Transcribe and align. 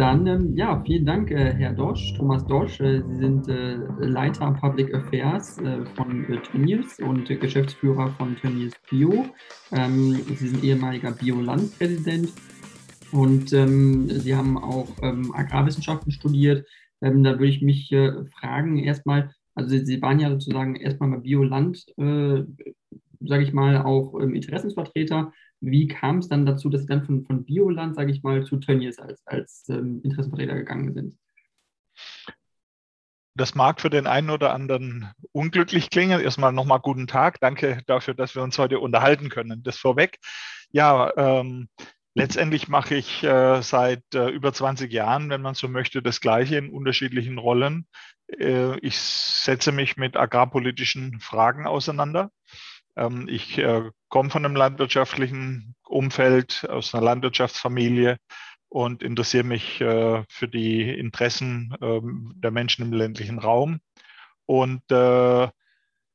Dann, 0.00 0.26
ähm, 0.26 0.56
ja, 0.56 0.82
vielen 0.86 1.04
Dank, 1.04 1.30
äh, 1.30 1.52
Herr 1.52 1.74
Dosch, 1.74 2.14
Thomas 2.16 2.46
Dosch. 2.46 2.80
Äh, 2.80 3.02
Sie 3.02 3.16
sind 3.16 3.46
äh, 3.48 3.76
Leiter 3.98 4.50
Public 4.58 4.94
Affairs 4.94 5.58
äh, 5.58 5.84
von 5.94 6.24
äh, 6.32 6.38
Tönnies 6.38 6.98
und 7.00 7.28
Geschäftsführer 7.28 8.08
von 8.16 8.34
Tönnies 8.36 8.72
Bio. 8.88 9.26
Ähm, 9.72 10.14
Sie 10.26 10.48
sind 10.48 10.64
ehemaliger 10.64 11.12
Biolandpräsident 11.12 12.32
und 13.12 13.52
ähm, 13.52 14.08
Sie 14.08 14.34
haben 14.34 14.56
auch 14.56 14.88
ähm, 15.02 15.34
Agrarwissenschaften 15.34 16.12
studiert. 16.12 16.66
Ähm, 17.02 17.22
da 17.22 17.32
würde 17.32 17.48
ich 17.48 17.60
mich 17.60 17.92
äh, 17.92 18.24
fragen, 18.38 18.78
erstmal, 18.78 19.34
also 19.54 19.68
Sie, 19.68 19.84
Sie, 19.84 20.00
waren 20.00 20.18
ja 20.18 20.30
sozusagen 20.30 20.76
erstmal 20.76 21.10
mal 21.10 21.20
Bioland, 21.20 21.84
sage 21.98 23.42
ich 23.42 23.52
mal, 23.52 23.82
auch 23.82 24.18
ähm, 24.18 24.34
Interessensvertreter. 24.34 25.34
Wie 25.60 25.88
kam 25.88 26.18
es 26.18 26.28
dann 26.28 26.46
dazu, 26.46 26.70
dass 26.70 26.82
Sie 26.82 26.86
dann 26.86 27.04
von, 27.04 27.24
von 27.24 27.44
Bioland, 27.44 27.94
sage 27.94 28.10
ich 28.10 28.22
mal, 28.22 28.44
zu 28.44 28.56
Tönnies 28.56 28.98
als, 28.98 29.26
als 29.26 29.68
ähm, 29.68 30.00
Interessenvertreter 30.02 30.54
gegangen 30.54 30.94
sind? 30.94 31.16
Das 33.34 33.54
mag 33.54 33.80
für 33.80 33.90
den 33.90 34.06
einen 34.06 34.30
oder 34.30 34.52
anderen 34.52 35.10
unglücklich 35.32 35.90
klingen. 35.90 36.20
Erstmal 36.20 36.52
nochmal 36.52 36.80
guten 36.80 37.06
Tag. 37.06 37.40
Danke 37.40 37.82
dafür, 37.86 38.14
dass 38.14 38.34
wir 38.34 38.42
uns 38.42 38.58
heute 38.58 38.80
unterhalten 38.80 39.28
können. 39.28 39.62
Das 39.62 39.78
vorweg. 39.78 40.18
Ja, 40.70 41.12
ähm, 41.16 41.68
letztendlich 42.14 42.68
mache 42.68 42.96
ich 42.96 43.22
äh, 43.22 43.62
seit 43.62 44.02
äh, 44.14 44.28
über 44.28 44.52
20 44.52 44.92
Jahren, 44.92 45.30
wenn 45.30 45.42
man 45.42 45.54
so 45.54 45.68
möchte, 45.68 46.02
das 46.02 46.20
Gleiche 46.20 46.56
in 46.56 46.70
unterschiedlichen 46.70 47.38
Rollen. 47.38 47.86
Äh, 48.28 48.78
ich 48.80 48.98
setze 48.98 49.72
mich 49.72 49.96
mit 49.96 50.16
agrarpolitischen 50.16 51.20
Fragen 51.20 51.66
auseinander. 51.66 52.30
Ähm, 52.96 53.28
ich 53.28 53.58
äh, 53.58 53.90
komme 54.08 54.30
von 54.30 54.44
einem 54.44 54.56
landwirtschaftlichen 54.56 55.74
Umfeld, 55.86 56.68
aus 56.68 56.94
einer 56.94 57.04
Landwirtschaftsfamilie 57.04 58.16
und 58.68 59.02
interessiere 59.02 59.44
mich 59.44 59.80
äh, 59.80 60.24
für 60.28 60.48
die 60.48 60.88
Interessen 60.88 61.74
ähm, 61.80 62.34
der 62.36 62.50
Menschen 62.50 62.84
im 62.86 62.92
ländlichen 62.92 63.38
Raum. 63.38 63.80
Und 64.46 64.82
äh, 64.90 65.48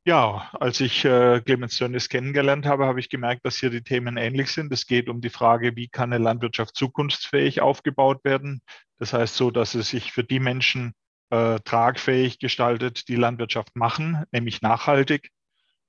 ja, 0.08 0.52
als 0.54 0.82
ich 0.82 1.04
äh, 1.04 1.42
Clemens 1.42 1.78
Tönnies 1.78 2.10
kennengelernt 2.10 2.68
habe, 2.68 2.86
habe 2.86 3.00
ich 3.00 3.10
gemerkt, 3.10 3.44
dass 3.44 3.58
hier 3.58 3.72
die 3.72 3.82
Themen 3.82 4.18
ähnlich 4.18 4.52
sind. 4.52 4.72
Es 4.72 4.86
geht 4.86 5.10
um 5.10 5.20
die 5.20 5.32
Frage, 5.32 5.76
wie 5.76 5.88
kann 5.88 6.14
eine 6.14 6.24
Landwirtschaft 6.24 6.76
zukunftsfähig 6.76 7.62
aufgebaut 7.62 8.24
werden. 8.24 8.62
Das 9.00 9.14
heißt 9.14 9.36
so, 9.36 9.50
dass 9.50 9.74
es 9.74 9.90
sich 9.90 10.12
für 10.12 10.24
die 10.24 10.40
Menschen 10.40 10.94
äh, 11.32 11.60
tragfähig 11.62 12.38
gestaltet, 12.38 13.08
die 13.08 13.16
Landwirtschaft 13.16 13.76
machen, 13.76 14.26
nämlich 14.32 14.62
nachhaltig. 14.62 15.32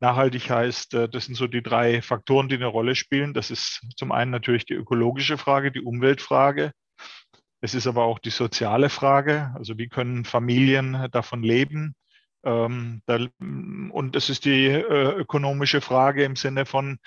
Nachhaltig 0.00 0.50
heißt, 0.50 0.94
äh, 0.94 1.08
das 1.08 1.26
sind 1.26 1.36
so 1.36 1.46
die 1.46 1.62
drei 1.62 2.02
Faktoren, 2.02 2.48
die 2.48 2.56
eine 2.56 2.66
Rolle 2.66 2.94
spielen. 2.94 3.34
Das 3.34 3.50
ist 3.50 3.80
zum 3.96 4.12
einen 4.12 4.30
natürlich 4.30 4.66
die 4.66 4.74
ökologische 4.74 5.38
Frage, 5.38 5.72
die 5.72 5.80
Umweltfrage. 5.80 6.72
Es 7.62 7.74
ist 7.74 7.86
aber 7.86 8.04
auch 8.04 8.18
die 8.18 8.30
soziale 8.30 8.90
Frage, 8.90 9.52
also 9.54 9.78
wie 9.78 9.88
können 9.88 10.24
Familien 10.24 11.08
davon 11.10 11.42
leben. 11.42 11.94
Ähm, 12.44 13.02
und 13.90 14.14
es 14.14 14.28
ist 14.28 14.44
die 14.44 14.66
äh, 14.66 15.12
ökonomische 15.16 15.80
Frage 15.80 16.24
im 16.24 16.36
Sinne 16.36 16.66
von, 16.66 16.98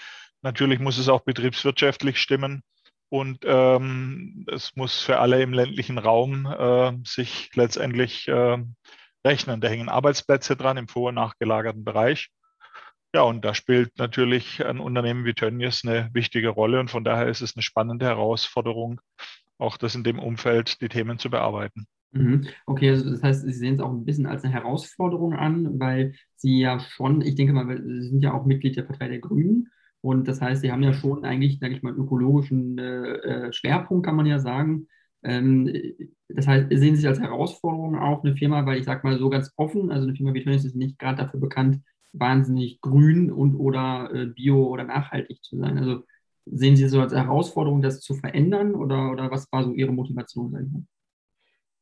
natürlich 0.42 0.80
muss 0.80 0.98
es 0.98 1.08
auch 1.10 1.22
betriebswirtschaftlich 1.22 2.18
stimmen. 2.20 2.64
Und 3.10 3.40
ähm, 3.44 4.46
es 4.52 4.76
muss 4.76 5.02
für 5.02 5.20
alle 5.20 5.42
im 5.42 5.54
ländlichen 5.54 5.98
Raum 5.98 6.46
äh, 6.46 6.94
sich 7.06 7.50
letztendlich 7.56 8.28
rechnen. 9.26 9.62
Da 9.62 9.68
hängen 9.68 9.90
Arbeitsplätze 9.90 10.56
dran 10.56 10.78
im 10.78 10.88
vor- 10.88 11.10
und 11.10 11.16
nachgelagerten 11.16 11.84
Bereich. 11.84 12.30
Ja, 13.14 13.24
und 13.24 13.44
da 13.44 13.56
spielt 13.56 13.98
natürlich 13.98 14.64
ein 14.64 14.80
Unternehmen 14.80 15.26
wie 15.26 15.34
Tönnies 15.34 15.84
eine 15.84 16.10
wichtige 16.14 16.50
Rolle 16.50 16.80
und 16.80 16.92
von 16.92 17.04
daher 17.04 17.28
ist 17.28 17.42
es 17.42 17.56
eine 17.56 17.64
spannende 17.64 18.06
Herausforderung, 18.06 19.02
auch 19.58 19.78
das 19.78 19.96
in 19.96 20.04
dem 20.04 20.20
Umfeld 20.20 20.80
die 20.82 20.90
Themen 20.90 21.18
zu 21.18 21.32
bearbeiten. 21.32 21.88
Mhm. 22.12 22.48
Okay, 22.68 22.90
also 22.92 23.10
das 23.10 23.24
heißt, 23.24 23.42
Sie 23.44 23.54
sehen 23.54 23.76
es 23.76 23.82
auch 23.82 23.92
ein 23.92 24.06
bisschen 24.06 24.28
als 24.28 24.44
eine 24.44 24.54
Herausforderung 24.54 25.34
an, 25.34 25.80
weil 25.80 26.14
Sie 26.36 26.60
ja 26.60 26.80
schon, 26.80 27.22
ich 27.22 27.36
denke 27.36 27.54
mal, 27.54 27.82
Sie 27.84 28.10
sind 28.10 28.22
ja 28.22 28.34
auch 28.34 28.46
Mitglied 28.46 28.78
der 28.78 28.84
Partei 28.84 29.08
der 29.08 29.20
Grünen 29.20 29.70
und 30.02 30.28
das 30.28 30.40
heißt, 30.40 30.62
Sie 30.62 30.72
haben 30.72 30.84
ja 30.84 30.94
schon 30.94 31.26
eigentlich, 31.26 31.60
sage 31.60 31.74
ich 31.74 31.82
mal, 31.82 31.94
ökologischen 31.94 32.78
äh, 32.78 33.14
äh, 33.48 33.54
Schwerpunkt, 33.54 34.06
kann 34.06 34.16
man 34.16 34.28
ja 34.28 34.40
sagen. 34.40 34.88
Ähm, 35.24 35.72
das 36.30 36.48
heißt, 36.48 36.68
sehen 36.70 36.96
Sie 36.96 37.02
sich 37.02 37.08
als 37.08 37.20
Herausforderung 37.20 37.98
auch 37.98 38.24
eine 38.24 38.36
Firma, 38.36 38.66
weil 38.68 38.78
ich 38.78 38.86
sage 38.86 39.02
mal 39.04 39.18
so 39.18 39.30
ganz 39.30 39.52
offen, 39.56 39.92
also 39.92 40.08
eine 40.08 40.16
Firma 40.16 40.34
wie 40.34 40.44
Tönnies 40.44 40.66
ist 40.66 40.76
nicht 40.76 41.00
gerade 41.00 41.18
dafür 41.24 41.40
bekannt, 41.40 41.82
wahnsinnig 42.14 42.82
grün 42.82 43.32
und 43.32 43.56
oder 43.56 44.10
äh, 44.14 44.26
bio 44.28 44.66
oder 44.68 44.84
nachhaltig 44.84 45.44
zu 45.44 45.58
sein. 45.58 45.78
Also 45.78 46.06
sehen 46.46 46.76
Sie 46.76 46.88
so 46.88 47.02
als 47.02 47.14
Herausforderung, 47.14 47.82
das 47.82 48.02
zu 48.02 48.16
verändern 48.16 48.74
oder, 48.76 49.12
oder 49.12 49.32
was 49.32 49.52
war 49.52 49.64
so 49.64 49.74
Ihre 49.74 49.92
Motivation? 49.92 50.88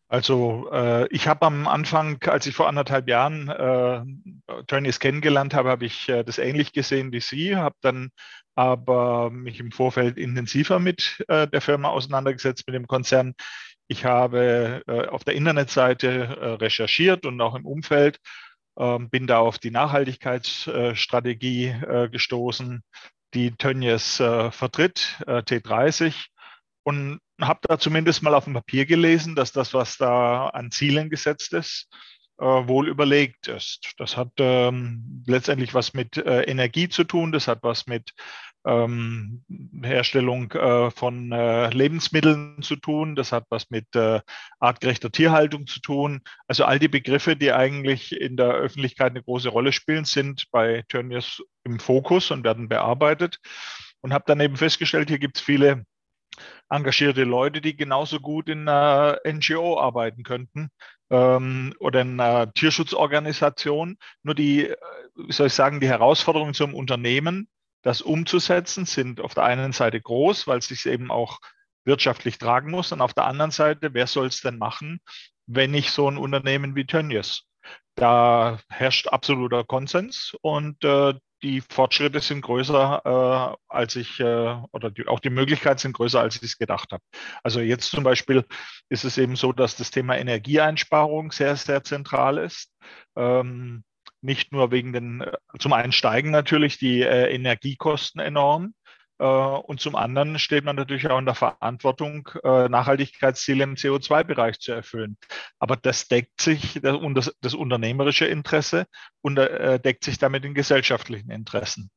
Also 0.10 0.70
äh, 0.72 1.08
ich 1.10 1.28
habe 1.28 1.46
am 1.46 1.68
Anfang, 1.68 2.18
als 2.24 2.48
ich 2.48 2.56
vor 2.56 2.70
anderthalb 2.70 3.10
Jahren 3.10 3.50
äh, 3.50 4.64
Tönnies 4.68 5.00
kennengelernt 5.00 5.54
habe, 5.54 5.70
habe 5.70 5.86
ich 5.86 6.08
äh, 6.08 6.24
das 6.24 6.38
ähnlich 6.38 6.72
gesehen 6.72 7.12
wie 7.12 7.20
Sie, 7.20 7.58
habe 7.58 7.76
dann 7.82 8.10
aber 8.56 9.30
mich 9.30 9.60
im 9.60 9.72
Vorfeld 9.72 10.18
intensiver 10.18 10.80
mit 10.80 11.24
äh, 11.28 11.48
der 11.48 11.62
Firma 11.62 11.90
auseinandergesetzt, 11.90 12.64
mit 12.68 12.76
dem 12.76 12.88
Konzern. 12.88 13.34
Ich 13.90 14.06
habe 14.06 14.82
äh, 14.88 15.08
auf 15.08 15.26
der 15.26 15.36
Internetseite 15.36 16.10
äh, 16.10 16.46
recherchiert 16.54 17.26
und 17.26 17.40
auch 17.42 17.56
im 17.56 17.66
Umfeld 17.66 18.18
bin 19.10 19.26
da 19.26 19.40
auf 19.40 19.58
die 19.58 19.72
Nachhaltigkeitsstrategie 19.72 21.66
äh, 21.66 22.10
gestoßen, 22.10 22.84
die 23.34 23.52
Tönnies 23.52 24.20
äh, 24.20 24.52
vertritt, 24.52 25.22
äh, 25.26 25.40
T30, 25.40 26.28
und 26.84 27.20
habe 27.42 27.60
da 27.64 27.80
zumindest 27.80 28.22
mal 28.24 28.36
auf 28.36 28.44
dem 28.46 28.54
Papier 28.54 28.86
gelesen, 28.86 29.36
dass 29.36 29.52
das, 29.52 29.74
was 29.74 29.98
da 29.98 30.48
an 30.50 30.72
Zielen 30.72 31.10
gesetzt 31.10 31.54
ist, 31.54 31.90
wohl 32.40 32.88
überlegt 32.88 33.48
ist. 33.48 33.94
Das 33.98 34.16
hat 34.16 34.30
ähm, 34.38 35.24
letztendlich 35.26 35.74
was 35.74 35.96
mit 35.96 36.18
äh, 36.18 36.44
Energie 36.44 36.88
zu 36.88 37.04
tun, 37.04 37.32
das 37.32 37.48
hat 37.48 37.64
was 37.64 37.88
mit 37.88 38.14
ähm, 38.68 39.44
Herstellung 39.82 40.52
äh, 40.52 40.92
von 40.92 41.32
äh, 41.32 41.70
Lebensmitteln 41.70 42.62
zu 42.62 42.76
tun, 42.76 43.16
das 43.16 43.32
hat 43.32 43.46
was 43.50 43.70
mit 43.70 43.96
äh, 43.96 44.20
artgerechter 44.60 45.12
Tierhaltung 45.12 45.68
zu 45.68 45.80
tun. 45.80 46.22
Also 46.48 46.66
all 46.66 46.78
die 46.78 46.90
Begriffe, 46.90 47.36
die 47.36 47.54
eigentlich 47.54 48.12
in 48.20 48.36
der 48.36 48.50
Öffentlichkeit 48.50 49.12
eine 49.12 49.24
große 49.24 49.50
Rolle 49.50 49.72
spielen, 49.72 50.06
sind 50.06 50.46
bei 50.52 50.84
Tönnies 50.90 51.42
im 51.64 51.80
Fokus 51.80 52.30
und 52.30 52.44
werden 52.44 52.68
bearbeitet. 52.68 53.40
Und 54.02 54.14
habe 54.14 54.26
dann 54.28 54.40
eben 54.40 54.58
festgestellt, 54.58 55.10
hier 55.10 55.20
gibt 55.20 55.38
es 55.38 55.44
viele 55.44 55.86
engagierte 56.70 57.24
Leute, 57.24 57.62
die 57.62 57.76
genauso 57.76 58.20
gut 58.20 58.50
in 58.50 58.68
einer 58.68 59.20
NGO 59.26 59.80
arbeiten 59.80 60.24
könnten 60.24 60.70
ähm, 61.10 61.74
oder 61.80 62.02
in 62.02 62.20
einer 62.20 62.54
Tierschutzorganisation. 62.54 63.98
Nur 64.24 64.36
die, 64.36 64.72
wie 65.16 65.32
soll 65.32 65.48
ich 65.48 65.54
sagen, 65.54 65.80
die 65.80 65.88
Herausforderungen 65.88 66.54
zum 66.54 66.76
Unternehmen 66.76 67.48
das 67.82 68.02
umzusetzen, 68.02 68.86
sind 68.86 69.22
auf 69.22 69.34
der 69.34 69.44
einen 69.44 69.72
Seite 69.72 70.02
groß, 70.02 70.48
weil 70.48 70.60
es 70.60 70.68
sich 70.68 70.86
eben 70.86 71.12
auch 71.12 71.40
wirtschaftlich 71.86 72.38
tragen 72.38 72.72
muss. 72.72 72.92
Und 72.92 73.02
auf 73.02 73.14
der 73.14 73.26
anderen 73.26 73.52
Seite, 73.52 73.94
wer 73.94 74.08
soll 74.08 74.28
es 74.28 74.42
denn 74.42 74.58
machen, 74.58 75.00
wenn 75.46 75.72
nicht 75.72 75.92
so 75.92 76.10
ein 76.10 76.18
Unternehmen 76.18 76.76
wie 76.76 76.86
Tönnies? 76.86 77.44
Da 77.96 78.60
herrscht 78.70 79.08
absoluter 79.08 79.64
Konsens 79.64 80.36
und 80.42 80.84
äh, 80.84 81.14
die 81.44 81.62
Fortschritte 81.62 82.20
sind 82.20 82.42
größer, 82.42 83.02
äh, 83.06 83.58
als 83.68 83.96
ich, 83.96 84.20
äh, 84.20 84.56
oder 84.72 84.90
die, 84.90 85.08
auch 85.08 85.20
die 85.20 85.30
Möglichkeiten 85.30 85.78
sind 85.78 85.94
größer, 85.94 86.20
als 86.20 86.36
ich 86.38 86.44
es 86.44 86.58
gedacht 86.58 86.92
habe. 86.92 87.04
Also 87.44 87.60
jetzt 87.60 87.92
zum 87.92 88.04
Beispiel 88.04 88.46
ist 88.90 89.04
es 89.04 89.18
eben 89.18 89.36
so, 89.36 89.52
dass 89.52 89.76
das 89.76 89.92
Thema 89.92 90.18
Energieeinsparung 90.18 91.32
sehr, 91.32 91.56
sehr 91.56 91.84
zentral 91.84 92.38
ist. 92.40 92.72
Ähm, 93.16 93.84
nicht 94.22 94.52
nur 94.52 94.72
wegen 94.72 94.94
den, 94.94 95.22
äh, 95.22 95.32
zum 95.60 95.74
einen 95.74 95.92
steigen 95.92 96.32
natürlich 96.32 96.78
die 96.78 97.02
äh, 97.02 97.34
Energiekosten 97.34 98.22
enorm, 98.22 98.74
äh, 99.20 99.26
und 99.26 99.80
zum 99.80 99.96
anderen 99.96 100.40
steht 100.40 100.64
man 100.64 100.76
natürlich 100.76 101.08
auch 101.10 101.20
in 101.20 101.26
der 101.26 101.36
Verantwortung, 101.36 102.30
äh, 102.44 102.70
Nachhaltigkeitsziele 102.70 103.64
im 103.64 103.76
CO2-Bereich 103.76 104.60
zu 104.60 104.72
erfüllen. 104.72 105.18
Aber 105.60 105.76
das 105.76 106.08
deckt 106.08 106.42
sich, 106.42 106.80
das, 106.82 107.36
das 107.42 107.54
unternehmerische 107.54 108.26
Interesse 108.26 108.86
und 109.22 109.38
äh, 109.38 109.80
deckt 109.80 110.04
sich 110.04 110.18
damit 110.18 110.46
in 110.46 110.54
gesellschaftlichen 110.54 111.32
Interessen. 111.32 111.90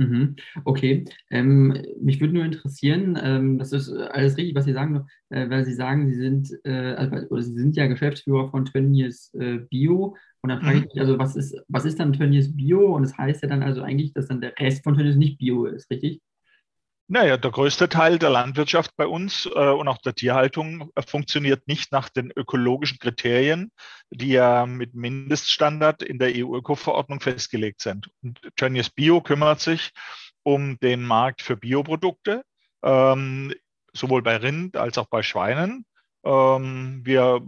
Mhm. 0.00 0.36
Okay, 0.64 1.04
ähm, 1.28 1.76
mich 2.00 2.20
würde 2.20 2.34
nur 2.34 2.44
interessieren, 2.44 3.18
ähm, 3.20 3.58
das 3.58 3.72
ist 3.72 3.90
alles 3.90 4.36
richtig, 4.36 4.54
was 4.54 4.64
Sie 4.64 4.72
sagen, 4.72 5.08
äh, 5.28 5.50
weil 5.50 5.64
Sie 5.64 5.74
sagen, 5.74 6.08
Sie 6.08 6.14
sind, 6.14 6.52
äh, 6.64 6.94
also, 6.94 7.16
oder 7.30 7.42
Sie 7.42 7.54
sind 7.54 7.74
ja 7.74 7.88
Geschäftsführer 7.88 8.48
von 8.48 8.64
Tönnies 8.64 9.34
äh, 9.34 9.58
Bio 9.68 10.16
und 10.42 10.50
dann 10.50 10.60
frage 10.60 10.78
ich 10.78 10.82
mhm. 10.82 10.88
mich, 10.94 11.00
also 11.00 11.18
was 11.18 11.36
ist, 11.36 11.56
was 11.68 11.84
ist 11.84 11.98
dann 11.98 12.12
Tönnies 12.12 12.54
Bio 12.54 12.94
und 12.94 13.02
das 13.02 13.16
heißt 13.16 13.42
ja 13.42 13.48
dann 13.48 13.62
also 13.62 13.82
eigentlich, 13.82 14.12
dass 14.12 14.28
dann 14.28 14.40
der 14.40 14.58
Rest 14.58 14.84
von 14.84 14.96
Tönnies 14.96 15.16
nicht 15.16 15.38
Bio 15.38 15.66
ist, 15.66 15.90
richtig? 15.90 16.20
Naja, 17.10 17.38
der 17.38 17.50
größte 17.50 17.88
Teil 17.88 18.18
der 18.18 18.28
Landwirtschaft 18.28 18.94
bei 18.94 19.06
uns 19.06 19.46
äh, 19.46 19.70
und 19.70 19.88
auch 19.88 19.96
der 19.96 20.14
Tierhaltung 20.14 20.90
äh, 20.94 21.00
funktioniert 21.00 21.66
nicht 21.66 21.90
nach 21.90 22.10
den 22.10 22.30
ökologischen 22.36 22.98
Kriterien, 22.98 23.72
die 24.10 24.28
ja 24.28 24.66
mit 24.66 24.94
Mindeststandard 24.94 26.02
in 26.02 26.18
der 26.18 26.32
EU-Öko-Verordnung 26.36 27.20
festgelegt 27.20 27.80
sind. 27.80 28.10
Und 28.22 28.38
Tönnies 28.56 28.90
Bio 28.90 29.22
kümmert 29.22 29.60
sich 29.60 29.92
um 30.42 30.78
den 30.80 31.02
Markt 31.02 31.40
für 31.40 31.56
Bioprodukte, 31.56 32.44
ähm, 32.82 33.54
sowohl 33.94 34.20
bei 34.20 34.36
Rind 34.36 34.76
als 34.76 34.98
auch 34.98 35.08
bei 35.08 35.22
Schweinen. 35.22 35.86
Ähm, 36.28 37.00
wir, 37.04 37.40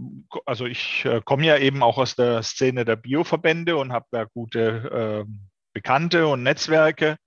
also 0.46 0.64
ich 0.64 1.04
äh, 1.04 1.20
komme 1.22 1.44
ja 1.44 1.58
eben 1.58 1.82
auch 1.82 1.98
aus 1.98 2.16
der 2.16 2.42
Szene 2.42 2.86
der 2.86 2.96
Bioverbände 2.96 3.76
und 3.76 3.92
habe 3.92 4.06
da 4.10 4.24
gute 4.24 5.26
äh, 5.28 5.30
Bekannte 5.74 6.26
und 6.26 6.42
Netzwerke. 6.42 7.18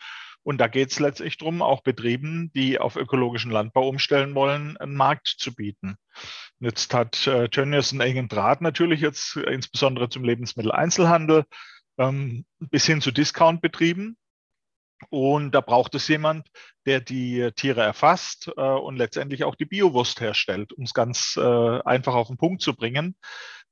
Und 0.41 0.57
da 0.57 0.67
geht 0.67 0.91
es 0.91 0.99
letztlich 0.99 1.37
darum, 1.37 1.61
auch 1.61 1.83
Betrieben, 1.83 2.51
die 2.53 2.79
auf 2.79 2.95
ökologischen 2.95 3.51
Landbau 3.51 3.87
umstellen 3.87 4.33
wollen, 4.33 4.77
einen 4.77 4.95
Markt 4.95 5.27
zu 5.27 5.53
bieten. 5.53 5.95
Jetzt 6.59 6.93
hat 6.93 7.27
äh, 7.27 7.47
Tönnies 7.49 7.91
einen 7.91 8.01
engen 8.01 8.27
Draht 8.29 8.61
natürlich 8.61 9.01
jetzt 9.01 9.37
äh, 9.37 9.53
insbesondere 9.53 10.09
zum 10.09 10.23
Lebensmitteleinzelhandel 10.23 11.45
ähm, 11.99 12.45
bis 12.59 12.85
hin 12.87 12.99
zu 12.99 13.11
Discountbetrieben. 13.11 14.17
Und 15.09 15.51
da 15.51 15.61
braucht 15.61 15.95
es 15.95 16.07
jemand, 16.07 16.47
der 16.85 16.99
die 16.99 17.51
Tiere 17.55 17.81
erfasst 17.81 18.51
äh, 18.55 18.61
und 18.61 18.97
letztendlich 18.97 19.43
auch 19.43 19.55
die 19.55 19.65
Biowurst 19.65 20.21
herstellt, 20.21 20.73
um 20.73 20.83
es 20.83 20.93
ganz 20.93 21.37
äh, 21.37 21.79
einfach 21.81 22.15
auf 22.15 22.27
den 22.27 22.37
Punkt 22.37 22.61
zu 22.61 22.75
bringen. 22.75 23.15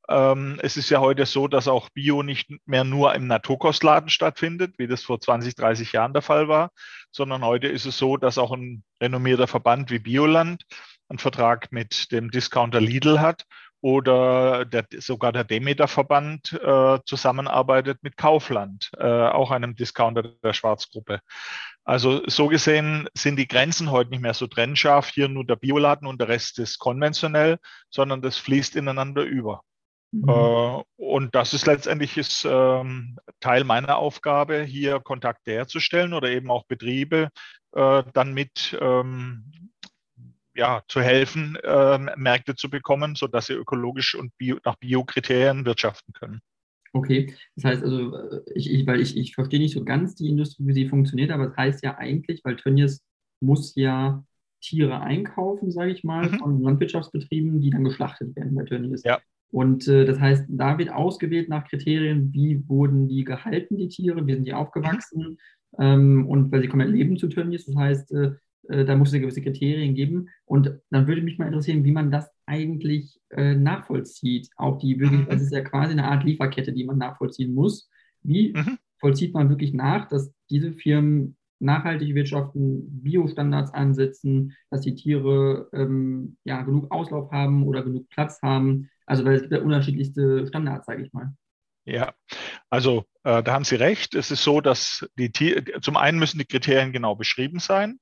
Ähm, 0.09 0.59
es 0.61 0.77
ist 0.77 0.89
ja 0.89 0.99
heute 0.99 1.25
so, 1.25 1.47
dass 1.47 1.67
auch 1.67 1.89
Bio 1.89 2.23
nicht 2.23 2.49
mehr 2.65 2.83
nur 2.83 3.13
im 3.13 3.27
Naturkostladen 3.27 4.09
stattfindet, 4.09 4.75
wie 4.77 4.87
das 4.87 5.03
vor 5.03 5.19
20, 5.19 5.55
30 5.55 5.91
Jahren 5.91 6.13
der 6.13 6.21
Fall 6.21 6.47
war, 6.47 6.71
sondern 7.11 7.43
heute 7.43 7.67
ist 7.67 7.85
es 7.85 7.97
so, 7.97 8.17
dass 8.17 8.37
auch 8.37 8.51
ein 8.51 8.83
renommierter 9.01 9.47
Verband 9.47 9.91
wie 9.91 9.99
Bioland 9.99 10.63
einen 11.07 11.19
Vertrag 11.19 11.71
mit 11.71 12.11
dem 12.11 12.31
Discounter 12.31 12.81
Lidl 12.81 13.19
hat 13.19 13.45
oder 13.81 14.63
der, 14.65 14.85
sogar 14.99 15.31
der 15.31 15.43
Demeter-Verband 15.43 16.53
äh, 16.53 16.99
zusammenarbeitet 17.05 17.97
mit 18.01 18.15
Kaufland, 18.15 18.91
äh, 18.97 19.05
auch 19.05 19.51
einem 19.51 19.75
Discounter 19.75 20.23
der 20.43 20.53
Schwarzgruppe. 20.53 21.19
Also 21.83 22.21
so 22.27 22.47
gesehen 22.47 23.09
sind 23.15 23.37
die 23.37 23.47
Grenzen 23.47 23.89
heute 23.89 24.11
nicht 24.11 24.21
mehr 24.21 24.35
so 24.35 24.45
trennscharf, 24.45 25.09
hier 25.09 25.27
nur 25.27 25.45
der 25.45 25.55
Bioladen 25.55 26.07
und 26.07 26.21
der 26.21 26.27
Rest 26.27 26.59
ist 26.59 26.77
konventionell, 26.77 27.57
sondern 27.89 28.21
das 28.21 28.37
fließt 28.37 28.75
ineinander 28.75 29.23
über. 29.23 29.63
Mhm. 30.11 30.29
Äh, 30.29 30.83
und 30.97 31.33
das 31.33 31.53
ist 31.53 31.65
letztendlich 31.65 32.17
ist, 32.17 32.45
ähm, 32.47 33.17
Teil 33.39 33.63
meiner 33.63 33.97
Aufgabe, 33.97 34.61
hier 34.63 34.99
Kontakte 34.99 35.51
herzustellen 35.51 36.13
oder 36.13 36.29
eben 36.29 36.51
auch 36.51 36.65
Betriebe 36.65 37.29
äh, 37.73 38.03
dann 38.13 38.33
mit 38.33 38.77
ähm, 38.79 39.71
ja, 40.53 40.83
zu 40.87 41.01
helfen, 41.01 41.55
äh, 41.63 41.97
Märkte 42.17 42.55
zu 42.55 42.69
bekommen, 42.69 43.15
sodass 43.15 43.47
sie 43.47 43.53
ökologisch 43.53 44.15
und 44.15 44.37
bio, 44.37 44.57
nach 44.65 44.75
Biokriterien 44.77 45.65
wirtschaften 45.65 46.13
können. 46.13 46.41
Okay, 46.93 47.33
das 47.55 47.65
heißt 47.65 47.83
also, 47.83 48.15
äh, 48.15 48.41
ich, 48.53 48.69
ich, 48.69 48.85
weil 48.85 48.99
ich, 48.99 49.15
ich 49.15 49.33
verstehe 49.33 49.59
nicht 49.59 49.73
so 49.73 49.83
ganz 49.83 50.15
die 50.15 50.27
Industrie, 50.27 50.67
wie 50.67 50.73
sie 50.73 50.89
funktioniert, 50.89 51.31
aber 51.31 51.47
das 51.47 51.57
heißt 51.57 51.83
ja 51.83 51.97
eigentlich, 51.97 52.41
weil 52.43 52.57
Tönnies 52.57 53.01
muss 53.39 53.75
ja 53.75 54.23
Tiere 54.61 55.01
einkaufen, 55.01 55.71
sage 55.71 55.91
ich 55.91 56.03
mal, 56.03 56.29
mhm. 56.29 56.39
von 56.39 56.61
Landwirtschaftsbetrieben, 56.61 57.61
die 57.61 57.69
dann 57.69 57.83
geschlachtet 57.83 58.35
werden 58.35 58.55
bei 58.55 58.63
Tönnies. 58.63 59.03
Ja. 59.03 59.19
Und 59.51 59.87
äh, 59.87 60.05
das 60.05 60.19
heißt, 60.19 60.45
da 60.49 60.77
wird 60.77 60.91
ausgewählt 60.91 61.49
nach 61.49 61.67
Kriterien, 61.67 62.31
wie 62.33 62.63
wurden 62.67 63.07
die 63.07 63.23
gehalten, 63.23 63.77
die 63.77 63.89
Tiere, 63.89 64.25
wie 64.25 64.33
sind 64.33 64.45
die 64.45 64.53
aufgewachsen. 64.53 65.37
Ähm, 65.79 66.27
und 66.27 66.51
weil 66.51 66.61
sie 66.61 66.67
komplett 66.67 66.91
leben 66.91 67.17
zu 67.17 67.27
Tönnies, 67.27 67.65
das 67.65 67.75
heißt, 67.75 68.11
äh, 68.11 68.31
äh, 68.71 68.85
da 68.85 68.95
muss 68.95 69.13
es 69.13 69.19
gewisse 69.19 69.41
Kriterien 69.41 69.93
geben. 69.95 70.29
Und 70.45 70.79
dann 70.89 71.07
würde 71.07 71.21
mich 71.21 71.37
mal 71.37 71.47
interessieren, 71.47 71.83
wie 71.83 71.91
man 71.91 72.11
das 72.11 72.29
eigentlich 72.45 73.19
äh, 73.29 73.55
nachvollzieht. 73.55 74.49
Auch 74.55 74.77
die 74.77 74.99
wirklich, 74.99 75.21
mhm. 75.21 75.29
das 75.29 75.41
ist 75.41 75.53
ja 75.53 75.61
quasi 75.61 75.91
eine 75.91 76.05
Art 76.05 76.23
Lieferkette, 76.23 76.71
die 76.71 76.85
man 76.85 76.97
nachvollziehen 76.97 77.53
muss. 77.53 77.89
Wie 78.23 78.53
mhm. 78.53 78.77
vollzieht 78.99 79.33
man 79.33 79.49
wirklich 79.49 79.73
nach, 79.73 80.07
dass 80.07 80.33
diese 80.49 80.71
Firmen 80.71 81.35
nachhaltig 81.59 82.15
wirtschaften, 82.15 83.03
Biostandards 83.03 83.73
ansetzen, 83.73 84.53
dass 84.71 84.81
die 84.81 84.95
Tiere 84.95 85.69
ähm, 85.73 86.37
ja, 86.43 86.63
genug 86.63 86.91
Auslauf 86.91 87.31
haben 87.31 87.67
oder 87.67 87.83
genug 87.83 88.09
Platz 88.09 88.41
haben. 88.41 88.89
Also 89.05 89.25
weil 89.25 89.35
es 89.35 89.41
gibt 89.41 89.53
ja 89.53 89.61
unterschiedlichste 89.61 90.47
Standards, 90.47 90.87
sage 90.87 91.03
ich 91.03 91.13
mal. 91.13 91.33
Ja, 91.85 92.13
also 92.69 93.05
äh, 93.23 93.41
da 93.41 93.53
haben 93.53 93.63
Sie 93.63 93.75
recht. 93.75 94.13
Es 94.13 94.29
ist 94.29 94.43
so, 94.43 94.61
dass 94.61 95.07
die 95.17 95.31
zum 95.81 95.97
einen 95.97 96.19
müssen 96.19 96.37
die 96.37 96.45
Kriterien 96.45 96.91
genau 96.91 97.15
beschrieben 97.15 97.59
sein. 97.59 97.99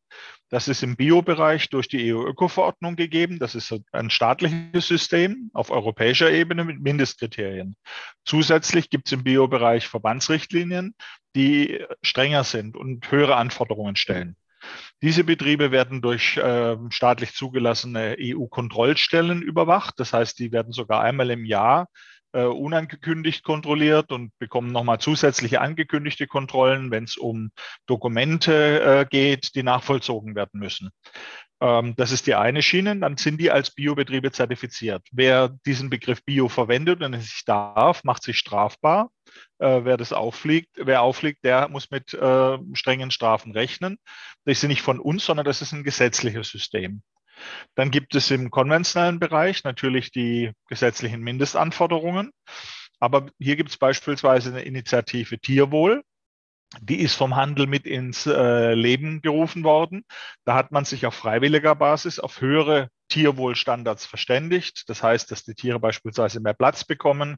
Das 0.50 0.68
ist 0.68 0.84
im 0.84 0.98
Biobereich 0.98 1.70
durch 1.70 1.88
die 1.88 2.12
EU-Öko-Verordnung 2.12 2.96
gegeben. 2.96 3.40
Das 3.40 3.56
ist 3.56 3.74
ein 3.92 4.10
staatliches 4.10 4.88
System 4.88 5.50
auf 5.54 5.70
europäischer 5.70 6.30
Ebene 6.32 6.66
mit 6.66 6.82
Mindestkriterien. 6.82 7.78
Zusätzlich 8.26 8.90
gibt 8.90 9.08
es 9.08 9.14
im 9.14 9.24
Biobereich 9.24 9.88
Verbandsrichtlinien, 9.88 10.96
die 11.36 11.80
strenger 12.02 12.44
sind 12.44 12.76
und 12.76 13.10
höhere 13.12 13.36
Anforderungen 13.38 13.96
stellen. 13.96 14.36
Diese 15.02 15.24
Betriebe 15.24 15.72
werden 15.72 16.02
durch 16.02 16.36
äh, 16.36 16.76
staatlich 16.90 17.34
zugelassene 17.34 18.18
EU-Kontrollstellen 18.20 19.42
überwacht. 19.42 19.94
Das 20.00 20.12
heißt, 20.12 20.38
die 20.40 20.52
werden 20.52 20.74
sogar 20.74 21.02
einmal 21.02 21.30
im 21.32 21.46
Jahr 21.46 21.88
äh, 22.34 22.44
unangekündigt 22.44 23.44
kontrolliert 23.44 24.12
und 24.12 24.32
bekommen 24.40 24.72
nochmal 24.72 25.00
zusätzliche 25.00 25.62
angekündigte 25.62 26.28
Kontrollen, 26.28 26.92
wenn 26.92 27.06
es 27.06 27.18
um 27.18 27.52
Dokumente 27.86 28.82
äh, 28.82 29.06
geht, 29.10 29.56
die 29.56 29.64
nachvollzogen 29.64 30.36
werden 30.36 30.60
müssen. 30.60 30.92
Ähm, 31.62 31.96
das 31.98 32.12
ist 32.12 32.28
die 32.28 32.36
eine 32.36 32.62
Schiene. 32.62 32.98
Dann 32.98 33.18
sind 33.18 33.40
die 33.40 33.52
als 33.52 33.72
Biobetriebe 33.72 34.32
zertifiziert. 34.32 35.06
Wer 35.12 35.50
diesen 35.66 35.90
Begriff 35.90 36.24
Bio 36.24 36.48
verwendet 36.48 37.02
und 37.02 37.14
es 37.14 37.24
nicht 37.24 37.48
darf, 37.50 38.04
macht 38.04 38.24
sich 38.24 38.38
strafbar. 38.38 39.12
Äh, 39.60 39.82
wer 39.84 39.98
das 39.98 40.14
auffliegt, 40.14 40.70
wer 40.76 41.02
auffliegt, 41.02 41.44
der 41.44 41.68
muss 41.68 41.92
mit 41.92 42.14
äh, 42.14 42.58
strengen 42.74 43.12
Strafen 43.12 43.52
rechnen. 43.52 43.98
Das 44.46 44.64
ist 44.64 44.68
nicht 44.68 44.82
von 44.82 45.00
uns, 45.00 45.26
sondern 45.26 45.46
das 45.46 45.62
ist 45.62 45.74
ein 45.74 45.84
gesetzliches 45.84 46.50
System. 46.50 47.02
Dann 47.76 47.92
gibt 47.92 48.16
es 48.16 48.32
im 48.32 48.52
konventionellen 48.52 49.20
Bereich 49.20 49.64
natürlich 49.64 50.12
die 50.12 50.52
gesetzlichen 50.68 51.22
Mindestanforderungen. 51.22 52.32
Aber 53.00 53.28
hier 53.40 53.56
gibt 53.56 53.70
es 53.70 53.78
beispielsweise 53.78 54.50
eine 54.50 54.64
Initiative 54.64 55.40
Tierwohl. 55.40 56.04
Die 56.82 57.00
ist 57.00 57.16
vom 57.16 57.36
Handel 57.36 57.66
mit 57.66 57.88
ins 57.88 58.28
äh, 58.28 58.74
Leben 58.76 59.22
gerufen 59.22 59.64
worden. 59.64 60.06
Da 60.46 60.54
hat 60.54 60.72
man 60.72 60.86
sich 60.86 61.06
auf 61.08 61.16
freiwilliger 61.16 61.74
Basis 61.74 62.20
auf 62.20 62.42
höhere 62.42 62.90
Tierwohlstandards 63.10 64.06
verständigt. 64.06 64.84
Das 64.88 65.02
heißt, 65.02 65.32
dass 65.32 65.44
die 65.44 65.56
Tiere 65.56 65.80
beispielsweise 65.80 66.40
mehr 66.40 66.54
Platz 66.54 66.84
bekommen 66.84 67.38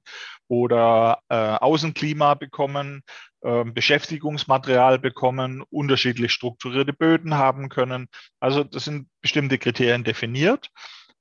oder 0.50 1.19
äh, 1.29 1.35
Außenklima 1.35 2.33
bekommen, 2.33 3.03
äh, 3.41 3.63
Beschäftigungsmaterial 3.63 5.00
bekommen, 5.00 5.63
unterschiedlich 5.69 6.33
strukturierte 6.33 6.93
Böden 6.93 7.35
haben 7.35 7.69
können. 7.69 8.07
Also 8.41 8.65
das 8.65 8.83
sind 8.83 9.07
bestimmte 9.21 9.57
Kriterien 9.57 10.03
definiert. 10.03 10.69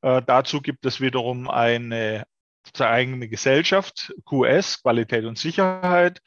Äh, 0.03 0.21
dazu 0.27 0.61
gibt 0.61 0.85
es 0.85 1.01
wiederum 1.01 1.49
eine 1.49 2.25
eigene 2.79 3.29
Gesellschaft, 3.29 4.13
QS, 4.29 4.83
Qualität 4.83 5.25
und 5.25 5.39
Sicherheit, 5.39 6.21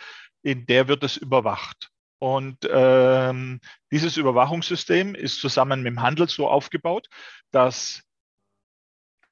in 0.44 0.66
der 0.66 0.88
wird 0.88 1.04
es 1.04 1.18
überwacht. 1.18 1.90
Und 2.20 2.58
ähm, 2.72 3.60
dieses 3.92 4.16
Überwachungssystem 4.16 5.16
ist 5.16 5.42
zusammen 5.42 5.82
mit 5.82 5.92
dem 5.92 6.02
Handel 6.02 6.30
so 6.30 6.48
aufgebaut, 6.48 7.10
dass 7.52 8.04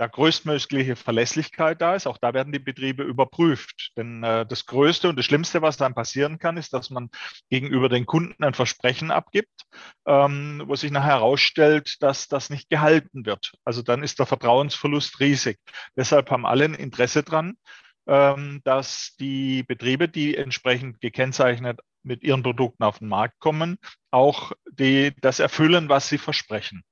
da 0.02 0.08
größtmögliche 0.08 0.96
Verlässlichkeit 0.96 1.80
da 1.80 1.94
ist. 1.94 2.08
Auch 2.08 2.18
da 2.18 2.34
werden 2.34 2.52
die 2.52 2.60
Betriebe 2.60 3.04
überprüft. 3.04 3.92
Denn 3.96 4.24
äh, 4.24 4.48
das 4.48 4.66
Größte 4.66 5.08
und 5.08 5.16
das 5.16 5.26
Schlimmste, 5.26 5.62
was 5.62 5.78
dann 5.78 5.94
passieren 5.94 6.40
kann, 6.40 6.58
ist, 6.58 6.74
dass 6.74 6.90
man 6.90 7.12
gegenüber 7.52 7.88
den 7.88 8.08
Kunden 8.08 8.44
ein 8.44 8.56
Versprechen 8.56 9.12
abgibt, 9.12 9.68
ähm, 10.08 10.64
wo 10.66 10.76
sich 10.76 10.90
nachher 10.90 11.18
herausstellt, 11.18 12.02
dass 12.02 12.28
das 12.28 12.50
nicht 12.50 12.68
gehalten 12.68 13.28
wird. 13.28 13.52
Also 13.64 13.84
dann 13.84 14.02
ist 14.02 14.18
der 14.18 14.26
Vertrauensverlust 14.26 15.20
riesig. 15.20 15.60
Deshalb 15.96 16.32
haben 16.32 16.48
alle 16.48 16.66
ein 16.66 16.74
Interesse 16.74 17.22
dran, 17.22 17.58
dass 18.66 19.16
die 19.22 19.64
Betriebe, 19.64 20.10
die 20.10 20.36
entsprechend 20.36 21.00
gekennzeichnet 21.00 21.80
mit 22.04 22.24
ihren 22.24 22.44
Produkten 22.44 22.84
auf 22.84 23.00
den 23.00 23.08
Markt 23.08 23.40
kommen, 23.40 23.78
auch 24.10 24.52
die, 24.70 25.14
das 25.22 25.40
erfüllen, 25.40 25.88
was 25.88 26.10
sie 26.10 26.18
versprechen. 26.18 26.84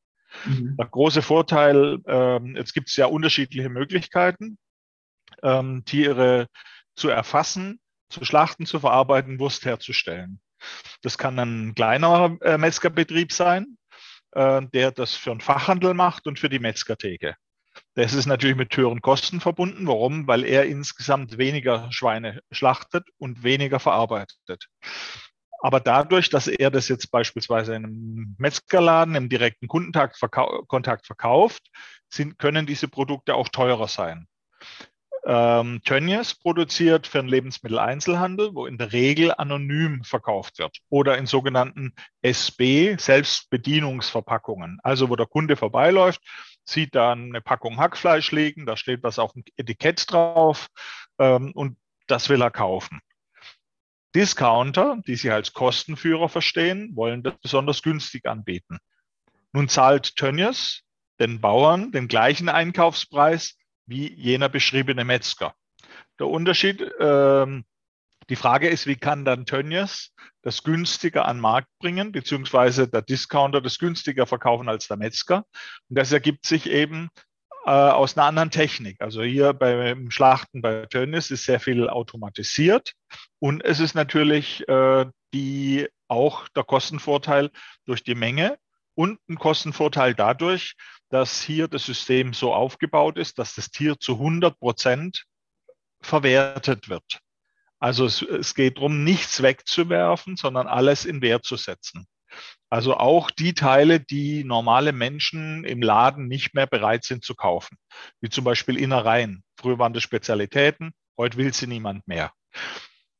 Mhm. 0.46 0.78
Der 0.78 0.88
große 0.88 1.22
Vorteil, 1.22 2.00
ähm, 2.08 2.56
jetzt 2.56 2.74
gibt 2.74 2.90
es 2.90 2.96
ja 2.96 3.08
unterschiedliche 3.08 3.70
Möglichkeiten, 3.70 4.58
ähm, 5.44 5.84
Tiere 5.86 6.48
zu 6.96 7.10
erfassen, 7.10 7.80
zu 8.10 8.24
schlachten, 8.26 8.66
zu 8.66 8.80
verarbeiten, 8.80 9.40
Wurst 9.40 9.66
herzustellen. 9.66 10.40
Das 11.02 11.18
kann 11.18 11.40
ein 11.40 11.74
kleiner 11.76 12.38
äh, 12.42 12.58
Metzgerbetrieb 12.58 13.32
sein, 13.32 13.78
äh, 14.32 14.62
der 14.74 14.92
das 14.92 15.16
für 15.16 15.32
einen 15.32 15.42
Fachhandel 15.42 15.94
macht 15.94 16.28
und 16.28 16.40
für 16.40 16.50
die 16.50 16.60
Metzgertheke. 16.60 17.36
Das 17.96 18.14
ist 18.14 18.28
natürlich 18.28 18.56
mit 18.56 18.76
höheren 18.76 19.02
Kosten 19.02 19.40
verbunden. 19.40 19.88
Warum? 19.88 20.28
Weil 20.28 20.46
er 20.46 20.66
insgesamt 20.66 21.38
weniger 21.38 21.92
Schweine 21.92 22.42
schlachtet 22.52 23.08
und 23.18 23.44
weniger 23.44 23.80
verarbeitet. 23.80 24.68
Aber 25.62 25.80
dadurch, 25.80 26.30
dass 26.30 26.48
er 26.48 26.72
das 26.72 26.88
jetzt 26.88 27.12
beispielsweise 27.12 27.76
in 27.76 27.86
einem 27.86 28.36
Metzgerladen 28.38 29.16
im 29.16 29.28
direkten 29.28 29.68
Kundenkontakt 29.68 30.18
verkau 30.18 30.66
verkauft, 31.04 31.64
sind, 32.08 32.40
können 32.40 32.66
diese 32.66 32.88
Produkte 32.88 33.36
auch 33.36 33.50
teurer 33.50 33.88
sein. 33.88 34.28
Ähm, 35.26 35.82
Tönnies 35.84 36.34
produziert 36.34 37.06
für 37.06 37.20
den 37.20 37.28
Lebensmitteleinzelhandel, 37.28 38.56
wo 38.56 38.66
in 38.66 38.78
der 38.78 38.94
Regel 38.94 39.34
anonym 39.38 40.04
verkauft 40.06 40.60
wird 40.60 40.80
oder 40.90 41.18
in 41.18 41.26
sogenannten 41.26 41.94
SB, 42.22 42.96
Selbstbedienungsverpackungen. 42.98 44.80
Also 44.82 45.10
wo 45.10 45.18
der 45.18 45.26
Kunde 45.26 45.58
vorbeiläuft, 45.58 46.22
sieht 46.72 46.96
da 46.96 47.12
eine 47.12 47.42
Packung 47.42 47.78
Hackfleisch 47.78 48.32
liegen, 48.32 48.66
da 48.66 48.78
steht 48.78 49.04
was 49.04 49.20
auf 49.20 49.34
dem 49.34 49.44
Etikett 49.58 50.12
drauf 50.12 50.68
ähm, 51.18 51.52
und 51.54 51.78
das 52.08 52.30
will 52.30 52.42
er 52.42 52.52
kaufen. 52.52 53.02
Discounter, 54.16 55.00
die 55.06 55.16
sich 55.16 55.32
als 55.32 55.54
Kostenführer 55.54 56.30
verstehen, 56.30 56.96
wollen 56.96 57.22
das 57.22 57.36
besonders 57.42 57.84
günstig 57.84 58.26
anbieten. 58.26 58.80
Nun 59.52 59.70
zahlt 59.70 60.16
Tönnies 60.16 60.84
den 61.20 61.42
Bauern 61.42 61.92
den 61.92 62.08
gleichen 62.08 62.50
Einkaufspreis 62.50 63.58
wie 63.86 64.12
jener 64.14 64.50
beschriebene 64.50 65.04
Metzger. 65.04 65.54
Der 66.20 66.28
Unterschied, 66.28 66.82
äh, 66.82 67.62
die 68.30 68.36
Frage 68.36 68.70
ist, 68.70 68.86
wie 68.88 68.96
kann 68.96 69.26
dann 69.26 69.46
Tönnies 69.46 70.14
das 70.42 70.64
günstiger 70.64 71.26
an 71.26 71.38
den 71.38 71.42
Markt 71.42 71.68
bringen, 71.80 72.12
beziehungsweise 72.12 72.88
der 72.88 73.02
Discounter 73.02 73.62
das 73.62 73.80
günstiger 73.80 74.26
verkaufen 74.26 74.70
als 74.70 74.88
der 74.88 74.98
Metzger. 74.98 75.46
Und 75.90 75.98
das 75.98 76.12
ergibt 76.12 76.46
sich 76.46 76.70
eben 76.70 77.10
äh, 77.66 77.72
aus 77.72 78.16
einer 78.18 78.28
anderen 78.28 78.52
Technik. 78.52 79.02
Also 79.02 79.24
hier 79.24 79.54
beim 79.54 80.12
Schlachten 80.12 80.62
bei 80.62 80.86
Tönnies 80.86 81.32
ist 81.32 81.46
sehr 81.46 81.60
viel 81.60 81.90
automatisiert 81.90 82.94
und 83.40 83.64
es 83.64 83.80
ist 83.80 83.96
natürlich 83.96 84.68
äh, 84.70 85.06
die, 85.34 85.88
auch 86.08 86.48
der 86.50 86.64
Kostenvorteil 86.64 87.52
durch 87.86 88.04
die 88.04 88.16
Menge 88.16 88.58
und 88.96 89.20
ein 89.30 89.38
Kostenvorteil 89.38 90.14
dadurch, 90.14 90.76
dass 91.10 91.42
hier 91.42 91.68
das 91.68 91.86
System 91.86 92.34
so 92.34 92.54
aufgebaut 92.54 93.18
ist, 93.18 93.40
dass 93.40 93.56
das 93.56 93.72
Tier 93.72 94.00
zu 94.00 94.14
100 94.14 94.60
Prozent 94.60 95.26
verwertet 96.02 96.90
wird. 96.90 97.20
Also 97.80 98.06
es, 98.06 98.22
es 98.22 98.56
geht 98.56 98.78
darum, 98.78 99.04
nichts 99.04 99.42
wegzuwerfen, 99.42 100.36
sondern 100.36 100.68
alles 100.68 101.06
in 101.06 101.22
Wert 101.22 101.46
zu 101.46 101.56
setzen. 101.56 102.08
Also 102.70 102.96
auch 102.98 103.32
die 103.32 103.54
Teile, 103.54 104.00
die 104.00 104.44
normale 104.44 104.92
Menschen 104.92 105.64
im 105.64 105.82
Laden 105.82 106.28
nicht 106.28 106.54
mehr 106.54 106.68
bereit 106.68 107.04
sind 107.04 107.24
zu 107.24 107.34
kaufen, 107.34 107.78
wie 108.22 108.30
zum 108.30 108.44
Beispiel 108.44 108.78
Innereien. 108.78 109.44
Früher 109.60 109.80
waren 109.80 109.94
das 109.94 110.04
Spezialitäten, 110.04 110.92
heute 111.18 111.38
will 111.38 111.54
sie 111.54 111.68
niemand 111.68 112.08
mehr. 112.08 112.32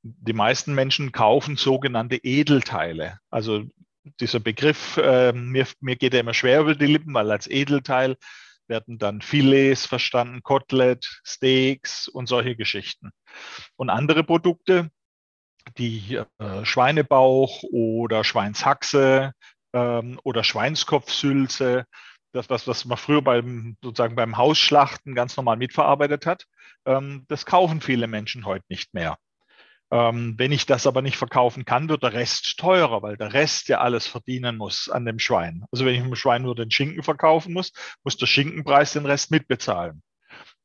Die 0.04 0.34
meisten 0.34 0.76
Menschen 0.76 1.12
kaufen 1.12 1.58
sogenannte 1.58 2.18
Edelteile. 2.18 3.18
Also 3.30 3.66
dieser 4.20 4.40
Begriff, 4.40 4.98
äh, 4.98 5.34
mir, 5.34 5.68
mir 5.82 5.96
geht 5.96 6.14
er 6.14 6.22
immer 6.22 6.34
schwer 6.34 6.62
über 6.62 6.76
die 6.76 6.86
Lippen, 6.86 7.14
weil 7.14 7.32
als 7.32 7.48
Edelteil 7.48 8.16
werden 8.70 8.98
dann 8.98 9.22
Filets 9.22 9.86
verstanden, 9.86 10.44
Kotelett, 10.44 11.22
Steaks 11.26 12.08
und 12.08 12.28
solche 12.28 12.56
Geschichten. 12.56 13.12
Und 13.76 13.90
andere 13.90 14.24
Produkte, 14.24 14.90
die 15.78 16.20
äh, 16.40 16.66
Schweinebauch 16.66 17.64
oder 17.64 18.24
Schweinshaxe 18.24 19.34
ähm, 19.74 20.20
oder 20.24 20.44
Schweinskopfsülze, 20.44 21.86
das, 22.32 22.50
was, 22.50 22.68
was 22.68 22.86
man 22.86 22.98
früher 22.98 23.22
beim, 23.22 23.76
sozusagen 23.84 24.16
beim 24.16 24.38
Hausschlachten 24.38 25.16
ganz 25.16 25.36
normal 25.36 25.58
mitverarbeitet 25.58 26.26
hat, 26.26 26.46
ähm, 26.86 27.26
das 27.28 27.46
kaufen 27.46 27.82
viele 27.82 28.08
Menschen 28.08 28.46
heute 28.46 28.66
nicht 28.70 28.94
mehr. 28.94 29.18
Ähm, 29.92 30.36
wenn 30.38 30.52
ich 30.52 30.66
das 30.66 30.86
aber 30.86 31.02
nicht 31.02 31.18
verkaufen 31.18 31.66
kann, 31.66 31.90
wird 31.90 32.04
der 32.04 32.14
Rest 32.14 32.58
teurer, 32.60 33.02
weil 33.02 33.18
der 33.18 33.34
Rest 33.34 33.70
ja 33.70 33.80
alles 33.80 34.06
verdienen 34.06 34.58
muss 34.58 34.88
an 34.88 35.06
dem 35.06 35.18
Schwein. 35.18 35.66
Also 35.72 35.86
wenn 35.86 35.96
ich 35.96 36.02
dem 36.02 36.16
Schwein 36.16 36.44
nur 36.44 36.56
den 36.56 36.70
Schinken 36.70 37.02
verkaufen 37.02 37.54
muss, 37.54 37.72
muss 38.04 38.18
der 38.18 38.28
Schinkenpreis 38.28 38.94
den 38.94 39.06
Rest 39.06 39.32
mitbezahlen. 39.32 40.04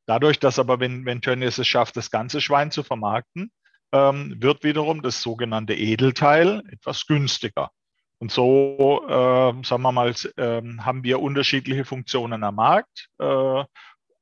Dadurch, 0.06 0.38
dass 0.38 0.58
aber, 0.58 0.80
wenn, 0.80 1.06
wenn 1.06 1.22
Tönnies 1.22 1.56
es 1.56 1.66
schafft, 1.66 1.96
das 1.96 2.10
ganze 2.10 2.42
Schwein 2.42 2.70
zu 2.70 2.82
vermarkten, 2.82 3.50
ähm, 3.92 4.36
wird 4.38 4.62
wiederum 4.62 5.00
das 5.00 5.22
sogenannte 5.22 5.74
Edelteil 5.74 6.62
etwas 6.70 7.06
günstiger. 7.06 7.70
Und 8.18 8.30
so, 8.30 9.04
äh, 9.08 9.64
sagen 9.64 9.82
wir 9.82 9.92
mal, 9.92 10.14
äh, 10.36 10.62
haben 10.80 11.04
wir 11.04 11.20
unterschiedliche 11.20 11.84
Funktionen 11.84 12.42
am 12.42 12.56
Markt. 12.56 13.08
Äh, 13.18 13.64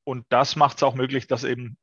und 0.05 0.25
das 0.29 0.57
macht 0.57 0.79
es 0.79 0.83
auch 0.83 0.95
möglich, 0.95 1.27
dass 1.27 1.45
eben 1.45 1.77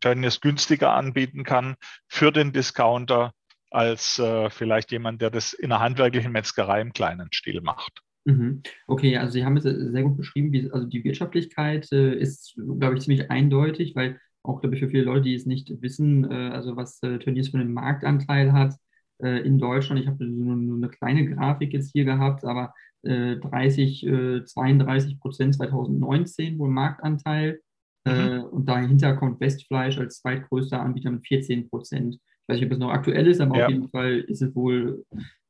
Tönnies 0.00 0.40
günstiger 0.40 0.92
anbieten 0.94 1.44
kann 1.44 1.76
für 2.08 2.32
den 2.32 2.52
Discounter 2.52 3.32
als 3.70 4.18
äh, 4.18 4.50
vielleicht 4.50 4.90
jemand, 4.92 5.22
der 5.22 5.30
das 5.30 5.52
in 5.52 5.70
der 5.70 5.80
handwerklichen 5.80 6.32
Metzgerei 6.32 6.80
im 6.80 6.92
kleinen 6.92 7.28
Stil 7.32 7.60
macht. 7.60 8.02
Mhm. 8.24 8.62
Okay, 8.86 9.16
also 9.16 9.32
Sie 9.32 9.44
haben 9.44 9.56
es 9.56 9.62
sehr 9.64 10.02
gut 10.02 10.16
beschrieben, 10.16 10.52
wie, 10.52 10.70
also 10.70 10.86
die 10.86 11.04
Wirtschaftlichkeit 11.04 11.90
äh, 11.92 12.14
ist, 12.14 12.54
glaube 12.56 12.96
ich, 12.96 13.02
ziemlich 13.02 13.30
eindeutig, 13.30 13.94
weil 13.96 14.20
auch, 14.42 14.60
glaube 14.60 14.74
ich, 14.74 14.82
für 14.82 14.90
viele 14.90 15.04
Leute, 15.04 15.22
die 15.22 15.34
es 15.34 15.46
nicht 15.46 15.70
wissen, 15.80 16.30
äh, 16.30 16.50
also 16.50 16.76
was 16.76 17.02
äh, 17.02 17.18
Tönnies 17.18 17.50
für 17.50 17.58
einen 17.58 17.72
Marktanteil 17.72 18.52
hat 18.52 18.74
äh, 19.22 19.40
in 19.40 19.58
Deutschland. 19.58 20.00
Ich 20.00 20.06
habe 20.06 20.24
nur 20.24 20.76
eine 20.76 20.88
kleine 20.88 21.28
Grafik 21.28 21.72
jetzt 21.72 21.92
hier 21.92 22.04
gehabt, 22.04 22.44
aber 22.44 22.74
30, 23.02 24.06
äh, 24.06 24.44
32 24.44 25.12
äh, 25.12 25.16
Prozent 25.16 25.54
2019 25.54 26.58
wohl 26.58 26.68
Marktanteil. 26.68 27.60
Äh, 28.06 28.38
mhm. 28.38 28.44
und 28.44 28.66
dahinter 28.66 29.14
kommt 29.14 29.40
Westfleisch 29.40 29.98
als 29.98 30.20
zweitgrößter 30.20 30.80
Anbieter 30.80 31.10
mit 31.10 31.26
14 31.26 31.68
Prozent. 31.68 32.14
Ich 32.14 32.48
weiß 32.48 32.56
nicht, 32.56 32.66
ob 32.66 32.72
es 32.72 32.78
noch 32.78 32.90
aktuell 32.90 33.26
ist, 33.26 33.40
aber 33.40 33.58
ja. 33.58 33.66
auf 33.66 33.70
jeden 33.70 33.90
Fall 33.90 34.20
ist 34.20 34.40
es 34.40 34.54
wohl 34.54 35.04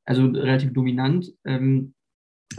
also 0.04 0.26
relativ 0.26 0.72
dominant. 0.72 1.32
Ähm, 1.44 1.94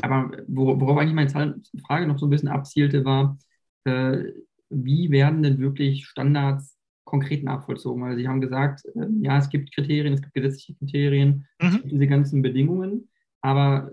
aber 0.02 0.32
worauf 0.48 0.98
eigentlich 0.98 1.14
meine 1.14 1.62
Frage 1.86 2.08
noch 2.08 2.18
so 2.18 2.26
ein 2.26 2.30
bisschen 2.30 2.48
abzielte, 2.48 3.04
war, 3.04 3.38
äh, 3.84 4.24
wie 4.70 5.12
werden 5.12 5.44
denn 5.44 5.60
wirklich 5.60 6.06
Standards 6.06 6.78
konkret 7.04 7.44
nachvollzogen? 7.44 8.02
Weil 8.02 8.16
Sie 8.16 8.28
haben 8.28 8.40
gesagt, 8.40 8.86
äh, 8.96 9.08
ja, 9.22 9.38
es 9.38 9.50
gibt 9.50 9.74
Kriterien, 9.74 10.14
es 10.14 10.22
gibt 10.22 10.34
gesetzliche 10.34 10.76
Kriterien, 10.76 11.46
mhm. 11.62 11.68
es 11.68 11.76
gibt 11.76 11.92
diese 11.92 12.08
ganzen 12.08 12.42
Bedingungen. 12.42 13.10
Aber 13.42 13.92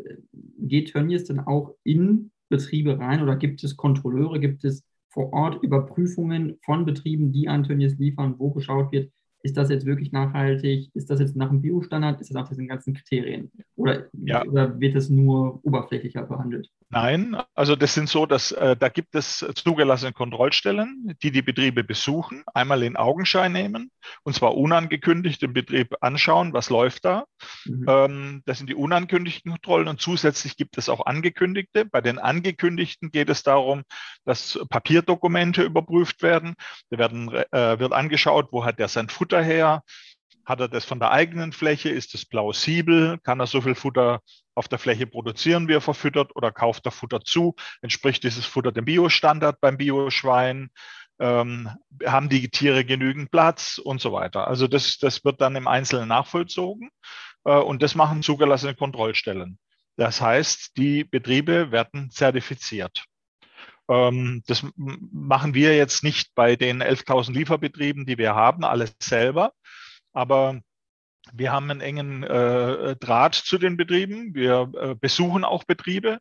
geht 0.58 0.92
Tönnies 0.92 1.24
dann 1.24 1.40
auch 1.40 1.74
in 1.84 2.30
Betriebe 2.48 2.98
rein 2.98 3.22
oder 3.22 3.36
gibt 3.36 3.62
es 3.64 3.76
Kontrolleure, 3.76 4.40
gibt 4.40 4.64
es 4.64 4.84
vor 5.08 5.32
Ort 5.32 5.62
Überprüfungen 5.62 6.58
von 6.62 6.84
Betrieben, 6.84 7.32
die 7.32 7.48
an 7.48 7.64
Tönnies 7.64 7.98
liefern, 7.98 8.34
wo 8.38 8.50
geschaut 8.50 8.92
wird, 8.92 9.10
ist 9.48 9.56
das 9.56 9.70
jetzt 9.70 9.86
wirklich 9.86 10.12
nachhaltig? 10.12 10.90
Ist 10.92 11.08
das 11.08 11.20
jetzt 11.20 11.34
nach 11.34 11.48
dem 11.48 11.62
Biostandard? 11.62 12.20
Ist 12.20 12.28
das 12.28 12.34
nach 12.34 12.48
diesen 12.48 12.68
ganzen 12.68 12.92
Kriterien? 12.92 13.50
Oder, 13.76 14.08
ja. 14.12 14.44
oder 14.44 14.78
wird 14.78 14.94
es 14.94 15.08
nur 15.08 15.64
oberflächlicher 15.64 16.22
behandelt? 16.24 16.68
Nein, 16.90 17.36
also 17.54 17.76
das 17.76 17.94
sind 17.94 18.08
so, 18.08 18.26
dass 18.26 18.52
äh, 18.52 18.76
da 18.76 18.88
gibt 18.88 19.14
es 19.14 19.46
zugelassene 19.54 20.12
Kontrollstellen, 20.12 21.14
die 21.22 21.30
die 21.30 21.42
Betriebe 21.42 21.82
besuchen, 21.82 22.44
einmal 22.54 22.82
in 22.82 22.96
Augenschein 22.96 23.52
nehmen 23.52 23.90
und 24.22 24.34
zwar 24.34 24.56
unangekündigt 24.56 25.42
den 25.42 25.52
Betrieb 25.52 25.96
anschauen, 26.00 26.52
was 26.52 26.70
läuft 26.70 27.04
da. 27.04 27.24
Mhm. 27.66 27.86
Ähm, 27.88 28.42
das 28.46 28.58
sind 28.58 28.70
die 28.70 28.74
unangekündigten 28.74 29.52
Kontrollen 29.52 29.88
und 29.88 30.00
zusätzlich 30.00 30.56
gibt 30.56 30.78
es 30.78 30.88
auch 30.88 31.04
angekündigte. 31.04 31.84
Bei 31.84 32.00
den 32.00 32.18
angekündigten 32.18 33.10
geht 33.10 33.28
es 33.28 33.42
darum, 33.42 33.82
dass 34.24 34.58
Papierdokumente 34.68 35.62
überprüft 35.62 36.22
werden. 36.22 36.54
Da 36.90 36.98
werden, 36.98 37.28
äh, 37.30 37.78
wird 37.78 37.92
angeschaut, 37.92 38.48
wo 38.50 38.64
hat 38.64 38.78
der 38.78 38.88
sein 38.88 39.08
Futter 39.08 39.37
her, 39.42 39.82
Hat 40.44 40.60
er 40.60 40.68
das 40.68 40.86
von 40.86 40.98
der 40.98 41.10
eigenen 41.10 41.52
Fläche? 41.52 41.90
Ist 41.90 42.14
es 42.14 42.24
plausibel? 42.24 43.18
Kann 43.22 43.38
er 43.38 43.46
so 43.46 43.60
viel 43.60 43.74
Futter 43.74 44.22
auf 44.54 44.66
der 44.66 44.78
Fläche 44.78 45.06
produzieren, 45.06 45.68
wie 45.68 45.74
er 45.74 45.82
verfüttert? 45.82 46.34
Oder 46.36 46.52
kauft 46.52 46.86
er 46.86 46.92
Futter 46.92 47.20
zu? 47.20 47.54
Entspricht 47.82 48.24
dieses 48.24 48.46
Futter 48.46 48.72
dem 48.72 48.86
Biostandard 48.86 49.60
beim 49.60 49.76
Bioschwein? 49.76 50.70
Ähm, 51.20 51.68
haben 52.06 52.28
die 52.30 52.48
Tiere 52.48 52.84
genügend 52.84 53.30
Platz 53.30 53.78
und 53.78 54.00
so 54.00 54.12
weiter? 54.12 54.48
Also 54.48 54.68
das, 54.68 54.98
das 54.98 55.24
wird 55.24 55.40
dann 55.42 55.54
im 55.56 55.68
Einzelnen 55.68 56.08
nachvollzogen 56.08 56.90
äh, 57.44 57.52
und 57.58 57.82
das 57.82 57.94
machen 57.94 58.22
zugelassene 58.22 58.74
Kontrollstellen. 58.74 59.58
Das 59.96 60.20
heißt, 60.20 60.76
die 60.78 61.04
Betriebe 61.04 61.72
werden 61.72 62.10
zertifiziert. 62.10 63.04
Ähm, 63.88 64.42
das 64.46 64.66
machen 64.76 65.54
wir 65.54 65.76
jetzt 65.76 66.04
nicht 66.04 66.34
bei 66.34 66.56
den 66.56 66.82
11.000 66.82 67.32
Lieferbetrieben, 67.32 68.06
die 68.06 68.18
wir 68.18 68.34
haben, 68.34 68.64
alles 68.64 68.94
selber, 69.00 69.52
aber 70.12 70.60
wir 71.32 71.52
haben 71.52 71.70
einen 71.70 71.80
engen 71.80 72.22
äh, 72.22 72.96
Draht 72.96 73.34
zu 73.34 73.58
den 73.58 73.76
Betrieben. 73.76 74.34
Wir 74.34 74.70
äh, 74.80 74.94
besuchen 74.94 75.44
auch 75.44 75.64
Betriebe, 75.64 76.18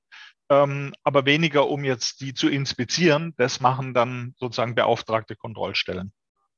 ähm, 0.49 0.93
aber 1.03 1.25
weniger, 1.25 1.69
um 1.69 1.83
jetzt 1.83 2.21
die 2.21 2.33
zu 2.33 2.49
inspizieren. 2.49 3.33
Das 3.37 3.59
machen 3.59 3.93
dann 3.93 4.33
sozusagen 4.37 4.75
beauftragte 4.75 5.35
Kontrollstellen. 5.35 6.11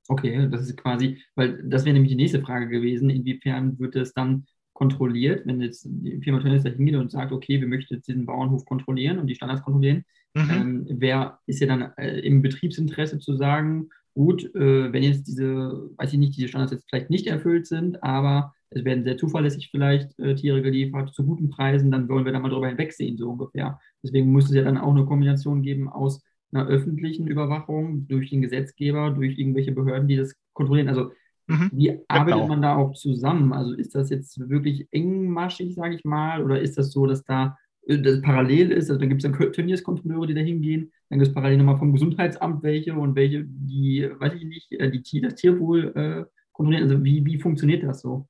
Okay, 0.08 0.48
das 0.50 0.62
ist 0.62 0.78
quasi, 0.78 1.22
weil 1.36 1.62
das 1.64 1.86
wäre 1.86 1.94
nämlich 1.94 2.12
die 2.12 2.18
nächste 2.18 2.42
Frage 2.42 2.68
gewesen. 2.68 3.10
Inwiefern 3.10 3.78
wird 3.80 3.96
es 3.96 4.14
dann 4.14 4.48
kontrolliert, 4.74 5.46
wenn 5.46 5.62
jetzt 5.62 5.86
die 5.88 6.22
Firma 6.22 6.40
Tönnies 6.40 6.64
da 6.64 6.70
hingeht 6.70 6.96
und 6.96 7.12
sagt, 7.12 7.32
okay, 7.32 7.60
wir 7.60 7.68
möchten 7.68 7.96
jetzt 7.96 8.08
diesen 8.08 8.26
Bauernhof 8.26 8.66
kontrollieren 8.66 9.20
und 9.20 9.28
die 9.28 9.36
Standards 9.36 9.62
kontrollieren? 9.62 10.06
Mhm. 10.34 10.50
Ähm, 10.50 10.88
wer 10.90 11.40
ist 11.46 11.60
ja 11.60 11.68
dann 11.68 11.92
äh, 11.98 12.20
im 12.20 12.42
Betriebsinteresse 12.42 13.20
zu 13.20 13.36
sagen, 13.36 13.90
gut, 14.14 14.44
äh, 14.56 14.92
wenn 14.92 15.04
jetzt 15.04 15.28
diese, 15.28 15.90
weiß 15.98 16.14
ich 16.14 16.20
nicht, 16.20 16.38
diese 16.38 16.48
Standards 16.48 16.74
jetzt 16.74 16.90
vielleicht 16.90 17.10
nicht 17.10 17.28
erfüllt 17.28 17.68
sind, 17.68 18.04
aber 18.04 18.54
es 18.70 18.86
werden 18.86 19.04
sehr 19.04 19.18
zuverlässig 19.18 19.70
vielleicht 19.72 20.18
äh, 20.20 20.36
Tiere 20.36 20.62
geliefert 20.62 21.14
zu 21.14 21.26
guten 21.26 21.50
Preisen, 21.50 21.90
dann 21.90 22.08
wollen 22.08 22.26
wir 22.26 22.32
da 22.32 22.40
mal 22.40 22.50
drüber 22.50 22.68
hinwegsehen, 22.68 23.18
so 23.18 23.32
ungefähr. 23.32 23.80
Deswegen 24.04 24.32
muss 24.32 24.46
es 24.46 24.56
ja 24.56 24.64
dann 24.64 24.78
auch 24.78 24.92
eine 24.92 25.06
Kombination 25.06 25.62
geben 25.62 25.90
aus 25.90 26.22
einer 26.52 26.68
öffentlichen 26.68 27.28
Überwachung 27.28 28.08
durch 28.08 28.30
den 28.30 28.42
Gesetzgeber, 28.42 29.12
durch 29.12 29.38
irgendwelche 29.38 29.72
Behörden, 29.72 30.08
die 30.08 30.18
das 30.18 30.36
kontrollieren. 30.54 30.90
Also 30.90 31.12
mhm, 31.48 31.70
wie 31.74 32.00
arbeitet 32.08 32.48
man 32.48 32.62
da 32.62 32.76
auch 32.76 32.94
zusammen? 32.94 33.54
Also 33.54 33.74
ist 33.74 33.96
das 33.96 34.10
jetzt 34.10 34.50
wirklich 34.50 34.88
engmaschig, 34.92 35.76
sage 35.76 35.96
ich 35.96 36.04
mal, 36.06 36.44
oder 36.44 36.60
ist 36.60 36.78
das 36.78 36.92
so, 36.92 37.06
dass 37.06 37.24
da 37.24 37.58
das 37.98 38.22
parallel 38.22 38.72
ist. 38.72 38.90
Also 38.90 39.00
dann 39.00 39.10
gibt 39.10 39.24
es 39.24 39.32
dann 39.32 39.52
Turnierskontrolleure, 39.52 40.28
die 40.28 40.36
da 40.36 40.42
hingehen. 40.42 40.92
Dann 41.10 41.20
gibt 41.20 41.30
es 41.30 41.34
parallel 41.34 41.58
nochmal 41.58 41.78
vom 41.78 41.92
Gesundheitsamt 41.92 42.64
welche 42.64 42.94
und 42.94 43.16
welche, 43.16 43.44
die, 43.46 44.10
weiß 44.18 44.34
ich 44.34 44.46
nicht, 44.46 44.72
äh, 44.74 44.92
die, 44.92 45.22
das 45.22 45.36
Tierwohl 45.36 45.94
äh, 45.96 46.26
kontrollieren. 46.52 46.84
Also 46.84 47.04
wie, 47.04 47.26
wie 47.26 47.40
funktioniert 47.40 47.84
das 47.84 48.02
so? 48.02 48.28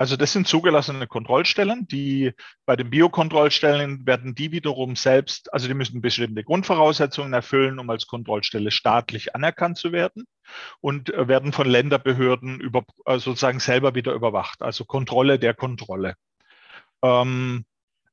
Also 0.00 0.16
das 0.16 0.32
sind 0.32 0.46
zugelassene 0.46 1.08
Kontrollstellen, 1.08 1.88
die 1.88 2.32
bei 2.64 2.76
den 2.76 2.88
Biokontrollstellen 2.88 4.06
werden 4.06 4.36
die 4.36 4.52
wiederum 4.52 4.94
selbst, 4.94 5.52
also 5.52 5.66
die 5.66 5.74
müssen 5.74 6.00
bestimmte 6.00 6.44
Grundvoraussetzungen 6.44 7.32
erfüllen, 7.32 7.80
um 7.80 7.90
als 7.90 8.06
Kontrollstelle 8.06 8.70
staatlich 8.70 9.34
anerkannt 9.34 9.76
zu 9.76 9.90
werden 9.90 10.24
und 10.80 11.12
äh, 11.12 11.26
werden 11.26 11.52
von 11.52 11.68
Länderbehörden 11.68 12.60
über, 12.60 12.84
äh, 13.06 13.18
sozusagen 13.18 13.58
selber 13.58 13.96
wieder 13.96 14.12
überwacht, 14.12 14.62
also 14.62 14.84
Kontrolle 14.84 15.40
der 15.40 15.54
Kontrolle. 15.54 16.14
Ähm, 17.02 17.64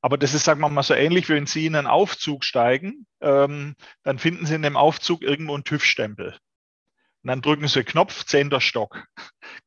aber 0.06 0.18
das 0.18 0.34
ist, 0.34 0.44
sagen 0.44 0.60
wir 0.60 0.68
mal, 0.68 0.84
so 0.84 0.94
ähnlich, 0.94 1.28
wie 1.28 1.32
wenn 1.32 1.46
Sie 1.46 1.66
in 1.66 1.74
einen 1.74 1.88
Aufzug 1.88 2.44
steigen, 2.44 3.08
ähm, 3.20 3.74
dann 4.04 4.20
finden 4.20 4.46
Sie 4.46 4.54
in 4.54 4.62
dem 4.62 4.76
Aufzug 4.76 5.22
irgendwo 5.22 5.54
einen 5.54 5.64
TÜV-Stempel. 5.64 6.28
Und 6.28 7.28
dann 7.28 7.42
drücken 7.42 7.66
Sie 7.66 7.82
Knopf, 7.82 8.22
zehnter 8.24 8.60
Stock. 8.60 9.04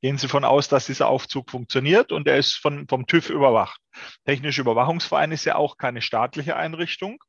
Gehen 0.01 0.17
Sie 0.17 0.29
von 0.29 0.46
aus, 0.46 0.69
dass 0.69 0.86
dieser 0.86 1.10
Aufzug 1.10 1.51
funktioniert 1.51 2.13
und 2.13 2.25
er 2.25 2.38
ist 2.38 2.53
von, 2.53 2.88
vom 2.88 3.05
TÜV 3.05 3.29
überwacht. 3.29 3.81
Technische 4.24 4.62
Überwachungsverein 4.62 5.34
ist 5.34 5.43
ja 5.43 5.55
auch 5.55 5.75
keine 5.75 6.01
staatliche 6.01 6.55
Einrichtung, 6.55 7.22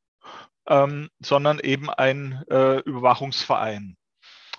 ähm, 0.69 1.09
sondern 1.19 1.59
eben 1.59 1.91
ein 1.91 2.45
äh, 2.49 2.79
Überwachungsverein. 2.79 3.97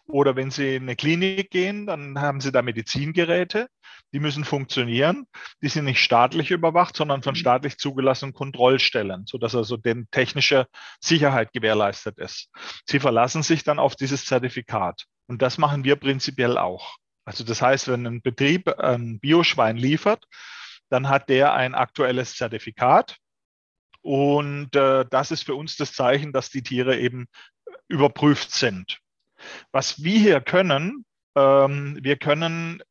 Oder 0.07 0.35
wenn 0.35 0.51
Sie 0.51 0.75
in 0.75 0.83
eine 0.83 0.97
Klinik 0.97 1.51
gehen, 1.51 1.85
dann 1.85 2.19
haben 2.19 2.41
Sie 2.41 2.51
da 2.51 2.61
Medizingeräte 2.61 3.69
die 4.13 4.19
müssen 4.19 4.43
funktionieren. 4.43 5.25
Die 5.61 5.69
sind 5.69 5.85
nicht 5.85 6.01
staatlich 6.01 6.51
überwacht, 6.51 6.95
sondern 6.95 7.23
von 7.23 7.33
mhm. 7.33 7.37
staatlich 7.37 7.77
zugelassenen 7.77 8.33
Kontrollstellen, 8.33 9.25
sodass 9.25 9.55
also 9.55 9.77
den 9.77 10.07
technische 10.11 10.67
Sicherheit 10.99 11.53
gewährleistet 11.53 12.17
ist. 12.17 12.49
Sie 12.85 12.99
verlassen 12.99 13.43
sich 13.43 13.63
dann 13.63 13.79
auf 13.79 13.95
dieses 13.95 14.25
Zertifikat. 14.25 15.05
Und 15.27 15.41
das 15.41 15.57
machen 15.57 15.83
wir 15.83 15.95
prinzipiell 15.95 16.57
auch. 16.57 16.97
Also 17.25 17.43
das 17.43 17.61
heißt, 17.61 17.87
wenn 17.87 18.05
ein 18.05 18.21
Betrieb 18.21 18.67
ein 18.79 19.19
Bioschwein 19.19 19.77
liefert, 19.77 20.25
dann 20.89 21.07
hat 21.07 21.29
der 21.29 21.53
ein 21.53 21.73
aktuelles 21.75 22.35
Zertifikat. 22.35 23.17
Und 24.01 24.75
äh, 24.75 25.05
das 25.09 25.31
ist 25.31 25.43
für 25.43 25.55
uns 25.55 25.77
das 25.77 25.93
Zeichen, 25.93 26.33
dass 26.33 26.49
die 26.49 26.63
Tiere 26.63 26.99
eben 26.99 27.27
überprüft 27.87 28.51
sind. 28.51 28.99
Was 29.71 30.03
wir 30.03 30.19
hier 30.19 30.41
können, 30.41 31.05
ähm, 31.35 31.97
wir 32.01 32.17
können 32.17 32.81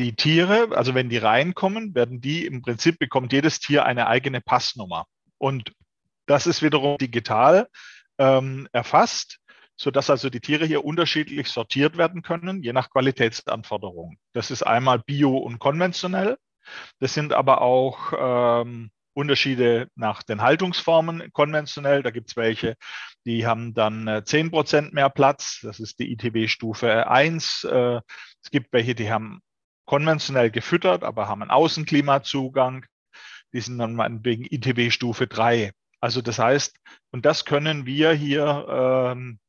die 0.00 0.16
Tiere, 0.16 0.68
also 0.72 0.94
wenn 0.94 1.10
die 1.10 1.18
reinkommen, 1.18 1.94
werden 1.94 2.20
die 2.20 2.46
im 2.46 2.62
Prinzip 2.62 2.98
bekommt 2.98 3.32
jedes 3.32 3.60
Tier 3.60 3.84
eine 3.84 4.06
eigene 4.06 4.40
Passnummer. 4.40 5.04
Und 5.38 5.72
das 6.26 6.46
ist 6.46 6.62
wiederum 6.62 6.96
digital 6.96 7.68
ähm, 8.18 8.66
erfasst, 8.72 9.38
sodass 9.76 10.10
also 10.10 10.30
die 10.30 10.40
Tiere 10.40 10.64
hier 10.64 10.84
unterschiedlich 10.84 11.48
sortiert 11.48 11.98
werden 11.98 12.22
können, 12.22 12.62
je 12.62 12.72
nach 12.72 12.90
Qualitätsanforderungen. 12.90 14.18
Das 14.32 14.50
ist 14.50 14.62
einmal 14.62 15.00
bio 15.00 15.36
und 15.36 15.58
konventionell. 15.58 16.38
Das 16.98 17.14
sind 17.14 17.32
aber 17.32 17.60
auch 17.60 18.12
ähm, 18.18 18.90
Unterschiede 19.12 19.88
nach 19.96 20.22
den 20.22 20.40
Haltungsformen 20.40 21.30
konventionell. 21.32 22.02
Da 22.02 22.10
gibt 22.10 22.30
es 22.30 22.36
welche, 22.36 22.76
die 23.26 23.46
haben 23.46 23.74
dann 23.74 24.08
äh, 24.08 24.22
10% 24.24 24.94
mehr 24.94 25.10
Platz. 25.10 25.60
Das 25.62 25.78
ist 25.78 25.98
die 25.98 26.12
ITW-Stufe 26.12 27.06
1. 27.08 27.64
Äh, 27.64 28.00
es 28.42 28.50
gibt 28.50 28.72
welche, 28.72 28.94
die 28.94 29.10
haben 29.10 29.42
konventionell 29.90 30.52
gefüttert, 30.52 31.02
aber 31.02 31.26
haben 31.26 31.42
einen 31.42 31.50
Außenklimazugang. 31.50 32.86
Die 33.52 33.60
sind 33.60 33.78
dann 33.78 34.24
wegen 34.24 34.44
ITW 34.44 34.92
Stufe 34.92 35.26
3. 35.26 35.72
Also 36.00 36.22
das 36.22 36.38
heißt, 36.38 36.76
und 37.10 37.26
das 37.26 37.44
können 37.44 37.86
wir 37.86 38.12
hier 38.12 38.66
ähm, 38.70 39.40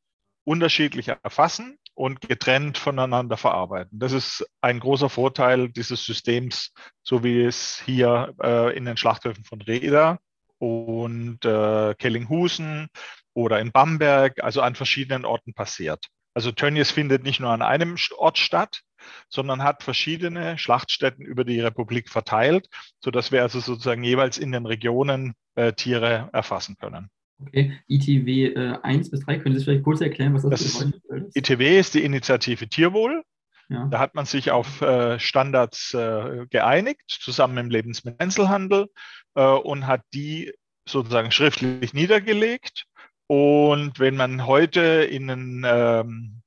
unterschiedlich 0.43 1.09
erfassen 1.09 1.77
und 1.93 2.21
getrennt 2.21 2.79
voneinander 2.79 3.37
verarbeiten. 3.37 3.99
Das 3.99 4.13
ist 4.13 4.43
ein 4.61 4.79
großer 4.79 5.09
Vorteil 5.09 5.69
dieses 5.69 6.05
Systems, 6.05 6.73
so 7.03 7.23
wie 7.23 7.43
es 7.43 7.79
hier 7.85 8.33
äh, 8.41 8.75
in 8.75 8.85
den 8.85 8.97
Schlachthöfen 8.97 9.43
von 9.43 9.61
Reda 9.61 10.17
und 10.57 11.45
äh, 11.45 11.93
Kellinghusen 11.93 12.87
oder 13.35 13.59
in 13.59 13.71
Bamberg, 13.71 14.43
also 14.43 14.61
an 14.61 14.73
verschiedenen 14.73 15.23
Orten 15.23 15.53
passiert. 15.53 16.07
Also 16.33 16.51
Tönnies 16.51 16.89
findet 16.89 17.21
nicht 17.21 17.39
nur 17.39 17.51
an 17.51 17.61
einem 17.61 17.95
Ort 18.17 18.39
statt, 18.39 18.81
sondern 19.29 19.63
hat 19.63 19.83
verschiedene 19.83 20.57
Schlachtstätten 20.57 21.25
über 21.25 21.43
die 21.43 21.59
Republik 21.59 22.09
verteilt, 22.09 22.67
sodass 22.99 23.31
wir 23.31 23.41
also 23.41 23.59
sozusagen 23.59 24.03
jeweils 24.03 24.37
in 24.37 24.51
den 24.51 24.65
Regionen 24.65 25.33
äh, 25.55 25.73
Tiere 25.73 26.29
erfassen 26.33 26.75
können. 26.79 27.09
Okay, 27.47 27.79
ITW 27.87 28.53
äh, 28.53 28.77
1 28.83 29.09
bis 29.09 29.21
3, 29.21 29.39
können 29.39 29.57
Sie 29.57 29.63
vielleicht 29.63 29.83
kurz 29.83 30.01
erklären, 30.01 30.33
was 30.33 30.43
das, 30.43 30.63
das 30.63 30.91
bedeutet? 30.91 31.35
ITW 31.35 31.79
ist 31.79 31.93
die 31.93 32.03
Initiative 32.03 32.67
Tierwohl. 32.67 33.23
Ja. 33.69 33.87
Da 33.89 33.99
hat 33.99 34.15
man 34.15 34.25
sich 34.25 34.51
auf 34.51 34.81
äh, 34.81 35.17
Standards 35.17 35.93
äh, 35.93 36.45
geeinigt, 36.49 37.03
zusammen 37.07 37.57
im 37.57 37.69
Lebensmitteleinzelhandel 37.69 38.87
äh, 39.35 39.43
und 39.43 39.87
hat 39.87 40.01
die 40.13 40.51
sozusagen 40.87 41.31
schriftlich 41.31 41.93
niedergelegt. 41.93 42.85
Und 43.27 43.99
wenn 43.99 44.17
man 44.17 44.45
heute 44.45 44.81
in 44.81 45.29
einen 45.29 45.63
ähm, 45.65 46.41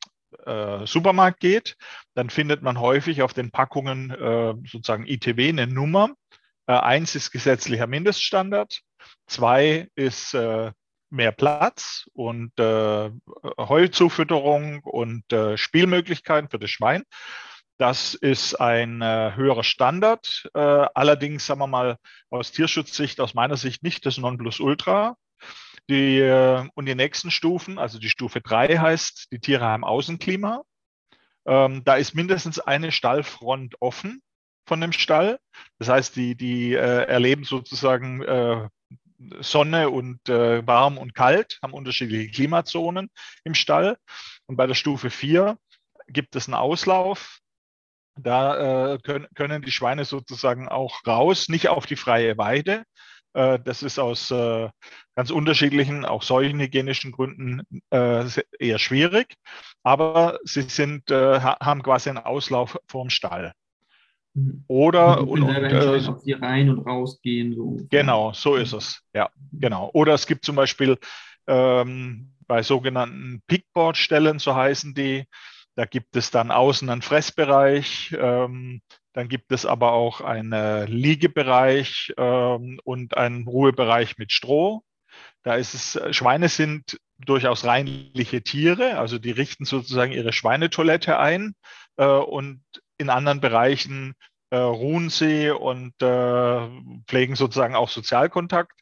äh, 0.44 0.86
Supermarkt 0.86 1.40
geht, 1.40 1.76
dann 2.14 2.30
findet 2.30 2.62
man 2.62 2.80
häufig 2.80 3.22
auf 3.22 3.32
den 3.32 3.50
Packungen 3.50 4.10
äh, 4.10 4.54
sozusagen 4.66 5.06
ITW 5.06 5.48
eine 5.48 5.66
Nummer. 5.66 6.10
Äh, 6.66 6.72
eins 6.72 7.14
ist 7.14 7.30
gesetzlicher 7.30 7.86
Mindeststandard, 7.86 8.80
zwei 9.26 9.88
ist 9.94 10.34
äh, 10.34 10.72
mehr 11.10 11.32
Platz 11.32 12.08
und 12.12 12.58
äh, 12.58 13.10
Heuzufütterung 13.58 14.80
und 14.80 15.32
äh, 15.32 15.56
Spielmöglichkeiten 15.56 16.50
für 16.50 16.58
das 16.58 16.70
Schwein. 16.70 17.04
Das 17.78 18.14
ist 18.14 18.54
ein 18.54 19.02
äh, 19.02 19.32
höherer 19.34 19.64
Standard. 19.64 20.48
Äh, 20.54 20.58
allerdings, 20.58 21.46
sagen 21.46 21.60
wir 21.60 21.66
mal, 21.66 21.96
aus 22.30 22.52
Tierschutzsicht, 22.52 23.20
aus 23.20 23.34
meiner 23.34 23.56
Sicht 23.56 23.82
nicht 23.82 24.06
das 24.06 24.18
Nonplusultra. 24.18 25.16
Die, 25.90 26.18
äh, 26.18 26.66
und 26.74 26.86
die 26.86 26.94
nächsten 26.94 27.30
Stufen, 27.30 27.78
also 27.78 27.98
die 27.98 28.08
Stufe 28.08 28.40
3 28.40 28.78
heißt, 28.78 29.32
die 29.32 29.40
Tiere 29.40 29.64
haben 29.64 29.84
Außenklima. 29.84 30.62
Ähm, 31.46 31.84
da 31.84 31.96
ist 31.96 32.14
mindestens 32.14 32.58
eine 32.58 32.92
Stallfront 32.92 33.76
offen 33.80 34.22
von 34.66 34.80
dem 34.80 34.92
Stall. 34.92 35.38
Das 35.78 35.88
heißt, 35.88 36.16
die, 36.16 36.36
die 36.36 36.74
äh, 36.74 37.04
erleben 37.06 37.44
sozusagen 37.44 38.22
äh, 38.22 38.68
Sonne 39.40 39.90
und 39.90 40.28
äh, 40.28 40.66
warm 40.66 40.98
und 40.98 41.14
kalt, 41.14 41.58
haben 41.62 41.72
unterschiedliche 41.72 42.30
Klimazonen 42.30 43.10
im 43.44 43.54
Stall. 43.54 43.96
Und 44.46 44.56
bei 44.56 44.66
der 44.66 44.74
Stufe 44.74 45.10
4 45.10 45.58
gibt 46.08 46.36
es 46.36 46.46
einen 46.48 46.54
Auslauf 46.54 47.40
Da 48.16 48.94
äh, 48.94 48.98
können, 48.98 49.26
können 49.34 49.62
die 49.62 49.72
Schweine 49.72 50.04
sozusagen 50.04 50.68
auch 50.68 51.00
raus, 51.06 51.48
nicht 51.48 51.68
auf 51.68 51.86
die 51.86 51.96
freie 51.96 52.38
Weide. 52.38 52.84
Äh, 53.34 53.58
das 53.62 53.82
ist 53.82 53.98
aus 53.98 54.30
äh, 54.30 54.68
ganz 55.14 55.30
unterschiedlichen, 55.30 56.04
auch 56.04 56.22
solchen 56.22 56.60
hygienischen 56.60 57.12
Gründen 57.12 57.62
äh, 57.90 58.24
eher 58.58 58.78
schwierig. 58.78 59.34
Aber 59.82 60.38
sie 60.44 60.62
sind, 60.62 61.10
haben 61.10 61.82
quasi 61.82 62.08
einen 62.08 62.18
Auslauf 62.18 62.78
vorm 62.86 63.10
Stall. 63.10 63.52
Mhm. 64.34 64.64
Oder 64.66 65.20
Und, 65.20 65.42
und, 65.42 65.54
äh, 65.54 66.06
ob 66.08 66.20
sie 66.20 66.32
rein 66.32 66.70
und 66.70 66.80
rausgehen. 66.86 67.54
So. 67.54 67.78
Genau, 67.90 68.32
so 68.32 68.56
ist 68.56 68.72
es. 68.72 69.02
Ja, 69.14 69.30
genau. 69.52 69.90
Oder 69.92 70.14
es 70.14 70.26
gibt 70.26 70.44
zum 70.44 70.56
Beispiel 70.56 70.98
ähm, 71.46 72.32
bei 72.46 72.62
sogenannten 72.62 73.42
Pickboard-Stellen, 73.46 74.38
so 74.38 74.54
heißen 74.54 74.94
die, 74.94 75.24
da 75.76 75.84
gibt 75.84 76.16
es 76.16 76.30
dann 76.30 76.50
außen 76.50 76.88
einen 76.88 77.02
Fressbereich, 77.02 78.14
ähm, 78.18 78.80
dann 79.14 79.28
gibt 79.28 79.52
es 79.52 79.64
aber 79.64 79.92
auch 79.92 80.20
einen 80.20 80.86
Liegebereich 80.88 82.12
ähm, 82.18 82.78
und 82.84 83.16
einen 83.16 83.46
Ruhebereich 83.46 84.18
mit 84.18 84.32
Stroh. 84.32 84.82
Da 85.44 85.54
ist 85.54 85.74
es, 85.74 86.16
Schweine 86.16 86.48
sind 86.48 86.98
durchaus 87.18 87.64
reinliche 87.64 88.42
Tiere, 88.42 88.98
also 88.98 89.18
die 89.18 89.30
richten 89.30 89.64
sozusagen 89.64 90.12
ihre 90.12 90.32
Schweinetoilette 90.32 91.18
ein 91.18 91.54
äh, 91.96 92.04
und 92.04 92.62
in 92.98 93.08
anderen 93.08 93.40
Bereichen 93.40 94.14
äh, 94.50 94.56
ruhen 94.56 95.10
sie 95.10 95.50
und 95.50 95.94
äh, 96.02 96.68
pflegen 97.06 97.36
sozusagen 97.36 97.76
auch 97.76 97.88
Sozialkontakt. 97.88 98.80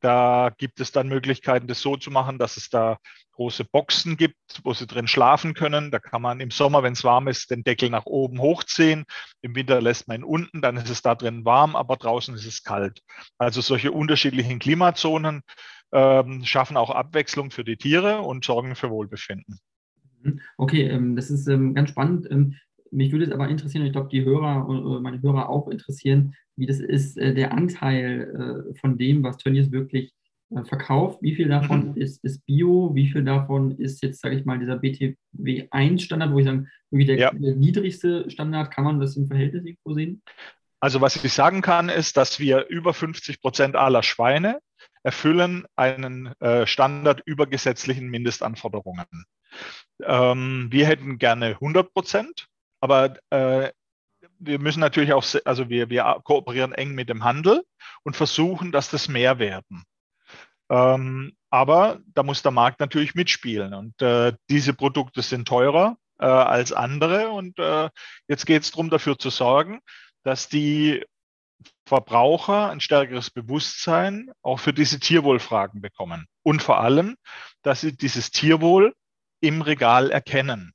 Da 0.00 0.50
gibt 0.56 0.80
es 0.80 0.92
dann 0.92 1.08
Möglichkeiten, 1.08 1.66
das 1.66 1.80
so 1.80 1.96
zu 1.96 2.10
machen, 2.10 2.38
dass 2.38 2.56
es 2.56 2.70
da 2.70 2.98
große 3.40 3.64
Boxen 3.64 4.18
gibt, 4.18 4.36
wo 4.64 4.74
sie 4.74 4.86
drin 4.86 5.06
schlafen 5.06 5.54
können. 5.54 5.90
Da 5.90 5.98
kann 5.98 6.20
man 6.20 6.40
im 6.40 6.50
Sommer, 6.50 6.82
wenn 6.82 6.92
es 6.92 7.04
warm 7.04 7.26
ist, 7.26 7.50
den 7.50 7.64
Deckel 7.64 7.88
nach 7.88 8.04
oben 8.04 8.38
hochziehen. 8.38 9.06
Im 9.40 9.54
Winter 9.54 9.80
lässt 9.80 10.08
man 10.08 10.18
ihn 10.18 10.24
unten, 10.24 10.60
dann 10.60 10.76
ist 10.76 10.90
es 10.90 11.00
da 11.00 11.14
drin 11.14 11.46
warm, 11.46 11.74
aber 11.74 11.96
draußen 11.96 12.34
ist 12.34 12.44
es 12.44 12.62
kalt. 12.62 13.00
Also 13.38 13.62
solche 13.62 13.92
unterschiedlichen 13.92 14.58
Klimazonen 14.58 15.40
ähm, 15.90 16.44
schaffen 16.44 16.76
auch 16.76 16.90
Abwechslung 16.90 17.50
für 17.50 17.64
die 17.64 17.78
Tiere 17.78 18.20
und 18.20 18.44
sorgen 18.44 18.74
für 18.74 18.90
Wohlbefinden. 18.90 19.58
Mhm. 20.22 20.40
Okay, 20.58 20.82
ähm, 20.82 21.16
das 21.16 21.30
ist 21.30 21.48
ähm, 21.48 21.74
ganz 21.74 21.88
spannend. 21.88 22.30
Ähm, 22.30 22.56
mich 22.90 23.10
würde 23.10 23.24
es 23.24 23.32
aber 23.32 23.48
interessieren, 23.48 23.86
ich 23.86 23.92
glaube, 23.92 24.10
die 24.10 24.22
Hörer 24.22 24.68
und 24.68 25.02
meine 25.02 25.22
Hörer 25.22 25.48
auch 25.48 25.68
interessieren, 25.68 26.34
wie 26.56 26.66
das 26.66 26.78
ist, 26.78 27.16
äh, 27.16 27.32
der 27.32 27.52
Anteil 27.52 28.66
äh, 28.74 28.78
von 28.78 28.98
dem, 28.98 29.22
was 29.22 29.38
Tönnies 29.38 29.72
wirklich 29.72 30.12
verkauft. 30.64 31.22
Wie 31.22 31.34
viel 31.34 31.48
davon 31.48 31.90
Mhm. 31.90 31.96
ist, 31.96 32.22
ist 32.24 32.44
Bio? 32.46 32.90
Wie 32.94 33.08
viel 33.10 33.24
davon 33.24 33.72
ist 33.78 34.02
jetzt, 34.02 34.20
sage 34.20 34.36
ich 34.36 34.44
mal, 34.44 34.58
dieser 34.58 34.76
BTW 34.76 35.68
1-Standard, 35.70 36.32
wo 36.32 36.38
ich 36.38 36.44
sage, 36.46 36.66
wirklich 36.90 37.06
der, 37.06 37.18
Ja. 37.18 37.30
der 37.32 37.54
niedrigste 37.54 38.28
Standard? 38.30 38.70
Kann 38.72 38.84
man 38.84 39.00
das 39.00 39.16
im 39.16 39.26
Verhältnis 39.26 39.64
irgendwo 39.64 39.94
sehen? 39.94 40.22
Also 40.80 41.00
was 41.00 41.22
ich 41.22 41.32
sagen 41.32 41.60
kann, 41.62 41.88
ist, 41.88 42.16
dass 42.16 42.40
wir 42.40 42.66
über 42.68 42.94
50 42.94 43.40
Prozent 43.40 43.76
aller 43.76 44.02
Schweine 44.02 44.60
erfüllen 45.02 45.64
einen 45.76 46.26
äh, 46.40 46.66
Standard 46.66 47.22
über 47.26 47.46
gesetzlichen 47.46 48.08
Mindestanforderungen. 48.08 49.06
Ähm, 50.02 50.68
wir 50.70 50.86
hätten 50.86 51.18
gerne 51.18 51.50
100 51.60 51.92
Prozent, 51.92 52.46
aber 52.80 53.16
äh, 53.30 53.70
wir 54.38 54.58
müssen 54.58 54.80
natürlich 54.80 55.12
auch, 55.12 55.24
also 55.44 55.68
wir, 55.68 55.90
wir 55.90 56.20
kooperieren 56.24 56.72
eng 56.72 56.94
mit 56.94 57.08
dem 57.08 57.24
Handel 57.24 57.62
und 58.02 58.16
versuchen, 58.16 58.72
dass 58.72 58.90
das 58.90 59.08
mehr 59.08 59.38
werden. 59.38 59.84
Ähm, 60.70 61.36
aber 61.50 62.00
da 62.14 62.22
muss 62.22 62.42
der 62.42 62.52
Markt 62.52 62.80
natürlich 62.80 63.14
mitspielen 63.14 63.74
und 63.74 64.00
äh, 64.00 64.32
diese 64.48 64.72
Produkte 64.72 65.20
sind 65.22 65.48
teurer 65.48 65.96
äh, 66.20 66.26
als 66.26 66.72
andere 66.72 67.30
und 67.30 67.58
äh, 67.58 67.90
jetzt 68.28 68.46
geht 68.46 68.62
es 68.62 68.70
darum, 68.70 68.88
dafür 68.88 69.18
zu 69.18 69.30
sorgen, 69.30 69.80
dass 70.22 70.48
die 70.48 71.04
Verbraucher 71.86 72.70
ein 72.70 72.80
stärkeres 72.80 73.30
Bewusstsein 73.30 74.30
auch 74.42 74.60
für 74.60 74.72
diese 74.72 75.00
Tierwohlfragen 75.00 75.80
bekommen. 75.80 76.26
Und 76.44 76.62
vor 76.62 76.80
allem, 76.80 77.16
dass 77.62 77.80
sie 77.80 77.96
dieses 77.96 78.30
Tierwohl 78.30 78.94
im 79.40 79.60
Regal 79.62 80.10
erkennen. 80.10 80.72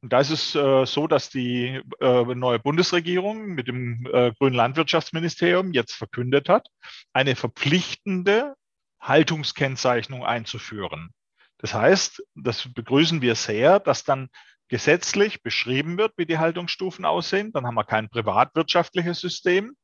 Und 0.00 0.12
da 0.12 0.20
ist 0.20 0.30
es 0.30 0.54
äh, 0.54 0.84
so, 0.84 1.06
dass 1.06 1.30
die 1.30 1.80
äh, 2.00 2.34
neue 2.34 2.58
Bundesregierung 2.58 3.46
mit 3.46 3.68
dem 3.68 4.06
äh, 4.12 4.32
grünen 4.32 4.54
Landwirtschaftsministerium 4.54 5.72
jetzt 5.72 5.94
verkündet 5.94 6.48
hat, 6.48 6.68
eine 7.12 7.36
verpflichtende 7.36 8.54
Haltungskennzeichnung 9.00 10.24
einzuführen. 10.24 11.10
Das 11.58 11.74
heißt, 11.74 12.22
das 12.34 12.72
begrüßen 12.72 13.20
wir 13.20 13.34
sehr, 13.34 13.80
dass 13.80 14.04
dann 14.04 14.28
gesetzlich 14.68 15.42
beschrieben 15.42 15.98
wird, 15.98 16.12
wie 16.16 16.26
die 16.26 16.38
Haltungsstufen 16.38 17.04
aussehen. 17.04 17.52
Dann 17.52 17.66
haben 17.66 17.74
wir 17.74 17.84
kein 17.84 18.08
privatwirtschaftliches 18.08 19.20
System 19.20 19.76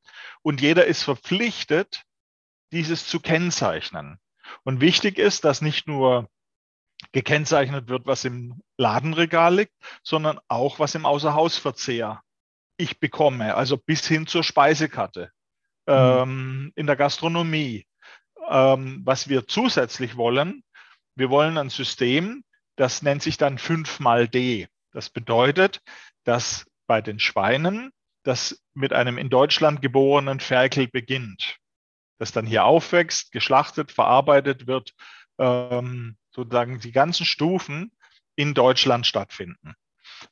und 0.42 0.60
jeder 0.60 0.84
ist 0.86 1.02
verpflichtet, 1.02 2.02
dieses 2.72 3.06
zu 3.06 3.20
kennzeichnen. 3.20 4.18
Und 4.62 4.80
wichtig 4.80 5.18
ist, 5.18 5.44
dass 5.44 5.62
nicht 5.62 5.86
nur 5.86 6.28
gekennzeichnet 7.12 7.88
wird, 7.88 8.06
was 8.06 8.24
im 8.24 8.60
Ladenregal 8.76 9.56
liegt, 9.56 9.72
sondern 10.02 10.38
auch, 10.48 10.78
was 10.78 10.94
im 10.94 11.06
Außerhausverzehr 11.06 12.22
ich 12.76 12.98
bekomme, 12.98 13.54
also 13.54 13.76
bis 13.76 14.06
hin 14.06 14.26
zur 14.26 14.42
Speisekarte 14.42 15.30
ähm, 15.86 16.72
in 16.74 16.86
der 16.86 16.96
Gastronomie. 16.96 17.86
Ähm, 18.48 19.02
was 19.04 19.28
wir 19.28 19.46
zusätzlich 19.46 20.16
wollen, 20.16 20.62
wir 21.16 21.30
wollen 21.30 21.58
ein 21.58 21.70
System, 21.70 22.44
das 22.76 23.02
nennt 23.02 23.22
sich 23.22 23.36
dann 23.36 23.58
5 23.58 24.00
mal 24.00 24.28
D. 24.28 24.68
Das 24.92 25.10
bedeutet, 25.10 25.80
dass 26.24 26.66
bei 26.86 27.00
den 27.00 27.18
Schweinen 27.18 27.92
das 28.24 28.62
mit 28.74 28.92
einem 28.92 29.18
in 29.18 29.28
Deutschland 29.28 29.82
geborenen 29.82 30.40
Ferkel 30.40 30.88
beginnt, 30.88 31.58
das 32.18 32.32
dann 32.32 32.46
hier 32.46 32.64
aufwächst, 32.64 33.32
geschlachtet, 33.32 33.92
verarbeitet 33.92 34.66
wird, 34.66 34.92
ähm, 35.38 36.16
sozusagen 36.30 36.80
die 36.80 36.92
ganzen 36.92 37.26
Stufen 37.26 37.92
in 38.34 38.54
Deutschland 38.54 39.06
stattfinden. 39.06 39.74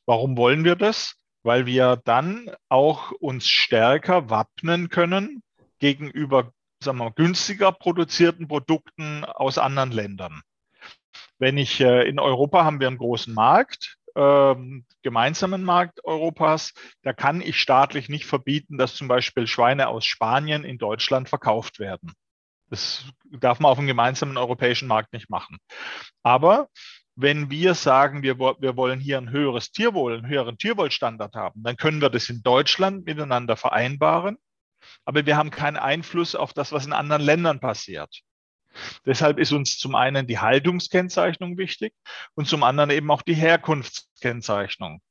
Warum 0.05 0.35
wollen 0.37 0.63
wir 0.63 0.75
das? 0.75 1.15
Weil 1.43 1.65
wir 1.65 2.01
dann 2.03 2.49
auch 2.69 3.11
uns 3.11 3.47
stärker 3.47 4.29
wappnen 4.29 4.89
können 4.89 5.43
gegenüber 5.79 6.51
sagen 6.83 6.97
wir, 6.97 7.05
mal, 7.05 7.13
günstiger 7.13 7.71
produzierten 7.71 8.47
Produkten 8.47 9.25
aus 9.25 9.57
anderen 9.57 9.91
Ländern. 9.91 10.41
Wenn 11.39 11.57
ich 11.57 11.79
äh, 11.79 12.07
in 12.07 12.19
Europa 12.19 12.63
haben 12.63 12.79
wir 12.79 12.87
einen 12.87 12.97
großen 12.97 13.33
Markt, 13.33 13.97
ähm, 14.15 14.85
gemeinsamen 15.01 15.63
Markt 15.63 16.03
Europas, 16.05 16.73
da 17.01 17.13
kann 17.13 17.41
ich 17.41 17.59
staatlich 17.59 18.09
nicht 18.09 18.25
verbieten, 18.25 18.77
dass 18.77 18.95
zum 18.95 19.07
Beispiel 19.07 19.47
Schweine 19.47 19.87
aus 19.87 20.05
Spanien 20.05 20.63
in 20.63 20.77
Deutschland 20.77 21.29
verkauft 21.29 21.79
werden. 21.79 22.13
Das 22.69 23.05
darf 23.31 23.59
man 23.59 23.71
auf 23.71 23.77
dem 23.77 23.87
gemeinsamen 23.87 24.37
europäischen 24.37 24.87
Markt 24.87 25.13
nicht 25.13 25.29
machen. 25.29 25.57
Aber 26.23 26.69
wenn 27.15 27.51
wir 27.51 27.75
sagen, 27.75 28.23
wir, 28.23 28.39
wir 28.39 28.75
wollen 28.75 28.99
hier 28.99 29.17
ein 29.17 29.29
höheres 29.29 29.71
Tierwohl, 29.71 30.15
einen 30.17 30.27
höheren 30.27 30.57
Tierwohlstandard 30.57 31.35
haben, 31.35 31.61
dann 31.63 31.77
können 31.77 32.01
wir 32.01 32.09
das 32.09 32.29
in 32.29 32.41
Deutschland 32.41 33.05
miteinander 33.05 33.55
vereinbaren. 33.55 34.37
Aber 35.05 35.25
wir 35.25 35.37
haben 35.37 35.51
keinen 35.51 35.77
Einfluss 35.77 36.35
auf 36.35 36.53
das, 36.53 36.71
was 36.71 36.85
in 36.85 36.93
anderen 36.93 37.21
Ländern 37.21 37.59
passiert. 37.59 38.21
Deshalb 39.05 39.37
ist 39.37 39.51
uns 39.51 39.77
zum 39.77 39.95
einen 39.95 40.25
die 40.27 40.39
Haltungskennzeichnung 40.39 41.57
wichtig 41.57 41.93
und 42.33 42.47
zum 42.47 42.63
anderen 42.63 42.89
eben 42.89 43.11
auch 43.11 43.21
die 43.21 43.35
Herkunftskennzeichnung. 43.35 45.01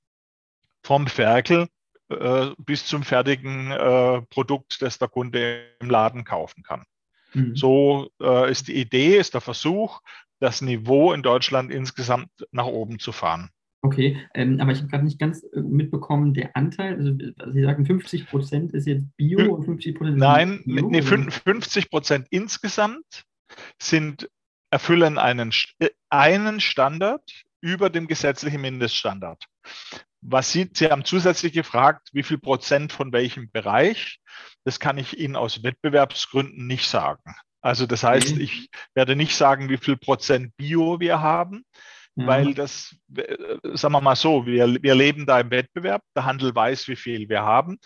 Vom 0.82 1.06
Ferkel 1.06 1.68
äh, 2.08 2.50
bis 2.58 2.86
zum 2.86 3.02
fertigen 3.04 3.70
äh, 3.70 4.22
Produkt, 4.22 4.82
das 4.82 4.98
der 4.98 5.08
Kunde 5.08 5.64
im 5.80 5.90
Laden 5.90 6.24
kaufen 6.24 6.62
kann. 6.62 6.84
Mhm. 7.34 7.56
So 7.56 8.10
äh, 8.20 8.50
ist 8.50 8.68
die 8.68 8.74
Idee, 8.74 9.16
ist 9.16 9.34
der 9.34 9.40
Versuch, 9.40 10.00
das 10.40 10.60
Niveau 10.60 11.12
in 11.12 11.22
Deutschland 11.22 11.70
insgesamt 11.70 12.30
nach 12.50 12.66
oben 12.66 12.98
zu 12.98 13.12
fahren. 13.12 13.50
Okay, 13.84 14.16
ähm, 14.34 14.60
aber 14.60 14.70
ich 14.72 14.78
habe 14.78 14.88
gerade 14.88 15.04
nicht 15.04 15.18
ganz 15.18 15.42
äh, 15.42 15.60
mitbekommen, 15.60 16.34
der 16.34 16.56
Anteil, 16.56 16.94
also, 16.96 17.16
also 17.38 17.52
Sie 17.52 17.62
sagen 17.62 17.84
50 17.84 18.28
Prozent 18.28 18.72
ist 18.72 18.86
jetzt 18.86 19.06
Bio 19.16 19.54
und 19.56 19.64
50 19.64 19.96
Prozent 19.96 20.18
Nein, 20.18 20.62
Bio, 20.64 20.88
nee, 20.88 21.00
oder? 21.00 21.08
fün- 21.08 21.30
50 21.30 21.90
Prozent 21.90 22.28
insgesamt 22.30 23.24
sind, 23.80 24.30
erfüllen 24.70 25.18
einen, 25.18 25.52
äh, 25.80 25.90
einen 26.10 26.60
Standard 26.60 27.28
über 27.60 27.90
dem 27.90 28.06
gesetzlichen 28.06 28.60
Mindeststandard. 28.60 29.44
Was 30.20 30.52
Sie, 30.52 30.70
Sie 30.72 30.86
haben 30.88 31.04
zusätzlich 31.04 31.52
gefragt, 31.52 32.08
wie 32.12 32.22
viel 32.22 32.38
Prozent 32.38 32.92
von 32.92 33.12
welchem 33.12 33.50
Bereich. 33.50 34.20
Das 34.64 34.78
kann 34.78 34.96
ich 34.96 35.18
Ihnen 35.18 35.34
aus 35.34 35.64
Wettbewerbsgründen 35.64 36.68
nicht 36.68 36.86
sagen. 36.88 37.34
Also 37.60 37.86
das 37.86 38.04
heißt, 38.04 38.34
Okay. 38.34 38.42
ich 38.42 38.70
werde 38.94 39.16
nicht 39.16 39.34
sagen, 39.36 39.68
wie 39.68 39.76
viel 39.76 39.96
Prozent 39.96 40.56
Bio 40.56 41.00
wir 41.00 41.20
haben, 41.20 41.64
Ja. 42.14 42.26
weil 42.26 42.52
das, 42.52 42.94
äh, 43.16 43.36
sagen 43.72 43.94
wir 43.94 44.00
mal 44.02 44.16
so, 44.16 44.44
wir, 44.44 44.82
wir 44.82 44.94
leben 44.94 45.24
da 45.24 45.40
im 45.40 45.50
Wettbewerb, 45.50 46.02
der 46.14 46.26
Handel 46.26 46.54
weiß, 46.54 46.88
wie 46.88 46.96
viel 46.96 47.28
wir 47.28 47.42
haben. 47.42 47.78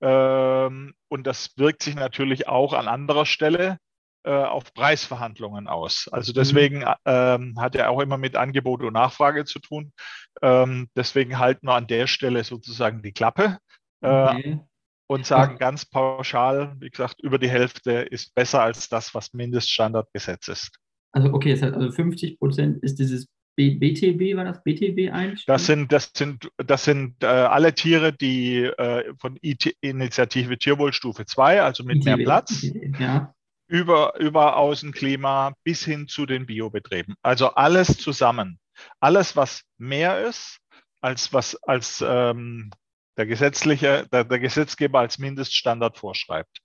Ähm, 0.00 0.94
und 1.08 1.26
das 1.26 1.50
wirkt 1.56 1.82
sich 1.82 1.94
natürlich 1.94 2.48
auch 2.48 2.72
an 2.72 2.88
anderer 2.88 3.26
Stelle 3.26 3.78
äh, 4.24 4.30
auf 4.30 4.72
Preisverhandlungen 4.72 5.68
aus. 5.68 6.08
Also 6.10 6.32
mhm. 6.32 6.34
deswegen 6.34 6.78
mhm. 6.78 6.94
ähm, 7.04 7.54
hat 7.58 7.76
er 7.76 7.90
auch 7.90 8.00
immer 8.00 8.16
mit 8.16 8.36
Angebot 8.36 8.82
und 8.82 8.94
Nachfrage 8.94 9.44
zu 9.44 9.58
tun. 9.58 9.92
Ähm, 10.40 10.88
deswegen 10.96 11.38
halten 11.38 11.66
wir 11.66 11.74
an 11.74 11.86
der 11.86 12.06
Stelle 12.06 12.42
sozusagen 12.42 13.02
die 13.02 13.12
Klappe 13.12 13.58
äh, 14.00 14.08
okay. 14.08 14.60
und 15.08 15.26
sagen 15.26 15.58
ganz 15.58 15.84
pauschal, 15.84 16.74
wie 16.80 16.88
gesagt, 16.88 17.20
über 17.22 17.38
die 17.38 17.50
Hälfte 17.50 17.92
ist 17.92 18.34
besser 18.34 18.62
als 18.62 18.88
das, 18.88 19.14
was 19.14 19.34
Mindeststandardgesetz 19.34 20.48
ist. 20.48 20.78
Also 21.12 21.32
okay, 21.32 21.52
das 21.52 21.62
heißt 21.62 21.74
also 21.74 21.92
50 21.92 22.38
Prozent 22.38 22.82
ist 22.82 22.98
dieses 22.98 23.28
B 23.56 23.76
BTW, 23.76 24.36
war 24.36 24.44
das 24.44 24.62
BTW 24.62 25.10
1? 25.10 25.44
Das 25.46 25.66
sind, 25.66 25.92
das 25.92 26.10
sind, 26.14 26.50
das 26.56 26.84
sind 26.84 27.22
äh, 27.22 27.26
alle 27.26 27.74
Tiere, 27.74 28.12
die 28.12 28.64
äh, 28.64 29.14
von 29.18 29.38
IT 29.42 29.76
Initiative 29.80 30.58
Tierwohlstufe 30.58 31.24
2, 31.24 31.62
also 31.62 31.84
mit 31.84 31.98
ITW, 31.98 32.16
mehr 32.16 32.24
Platz, 32.24 32.66
ja 32.98 33.34
über, 33.66 34.18
über 34.18 34.56
Außenklima 34.56 35.54
bis 35.64 35.84
hin 35.84 36.08
zu 36.08 36.26
den 36.26 36.46
Biobetrieben. 36.46 37.14
Also 37.22 37.50
alles 37.54 37.98
zusammen. 37.98 38.58
Alles, 39.00 39.36
was 39.36 39.62
mehr 39.78 40.26
ist, 40.26 40.58
als 41.00 41.32
was 41.32 41.56
als 41.62 42.04
ähm, 42.06 42.70
der 43.16 43.26
gesetzliche, 43.26 44.06
der, 44.12 44.24
der 44.24 44.38
Gesetzgeber 44.38 45.00
als 45.00 45.18
Mindeststandard 45.18 45.98
vorschreibt. 45.98 46.58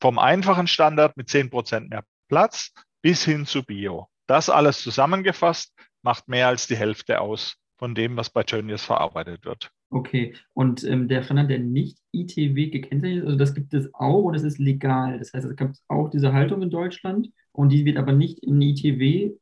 Vom 0.00 0.18
einfachen 0.18 0.66
Standard 0.66 1.16
mit 1.16 1.28
10 1.28 1.50
Prozent 1.50 1.90
mehr 1.90 2.04
Platz 2.28 2.72
bis 3.02 3.24
hin 3.24 3.46
zu 3.46 3.62
Bio. 3.62 4.08
Das 4.26 4.50
alles 4.50 4.82
zusammengefasst 4.82 5.72
macht 6.06 6.28
mehr 6.28 6.46
als 6.46 6.68
die 6.68 6.76
Hälfte 6.76 7.20
aus 7.20 7.56
von 7.76 7.96
dem, 7.96 8.16
was 8.16 8.30
bei 8.30 8.44
Tönnies 8.44 8.84
verarbeitet 8.84 9.44
wird. 9.44 9.72
Okay, 9.90 10.36
und 10.54 10.84
ähm, 10.84 11.08
der 11.08 11.24
Standard, 11.24 11.50
der 11.50 11.58
nicht 11.58 11.98
ITW 12.12 12.70
gekennzeichnet 12.70 13.22
ist, 13.22 13.26
also 13.26 13.36
das 13.36 13.54
gibt 13.54 13.74
es 13.74 13.92
auch 13.92 14.22
und 14.22 14.36
es 14.36 14.44
ist 14.44 14.58
legal. 14.58 15.18
Das 15.18 15.34
heißt, 15.34 15.44
es 15.44 15.56
gibt 15.56 15.78
auch 15.88 16.08
diese 16.08 16.32
Haltung 16.32 16.62
in 16.62 16.70
Deutschland 16.70 17.28
und 17.52 17.70
die 17.70 17.84
wird 17.84 17.98
aber 17.98 18.12
nicht 18.12 18.38
in 18.38 18.62
ITW 18.62 19.32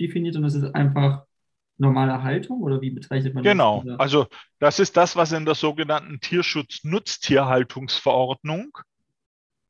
definiert, 0.00 0.32
sondern 0.32 0.48
es 0.48 0.56
ist 0.56 0.74
einfach 0.74 1.26
normale 1.76 2.22
Haltung 2.22 2.62
oder 2.62 2.80
wie 2.80 2.88
bezeichnet 2.90 3.34
man 3.34 3.44
genau. 3.44 3.76
das? 3.76 3.84
Genau, 3.84 3.98
also 3.98 4.26
das 4.60 4.78
ist 4.78 4.96
das, 4.96 5.14
was 5.14 5.32
in 5.32 5.44
der 5.44 5.54
sogenannten 5.54 6.20
Tierschutz-Nutztierhaltungsverordnung 6.20 8.78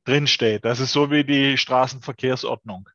drinsteht. 0.05 0.65
Das 0.65 0.79
ist 0.81 0.93
so 0.93 1.11
wie 1.11 1.25
die 1.25 1.59
Straßenverkehrsordnung. 1.59 2.89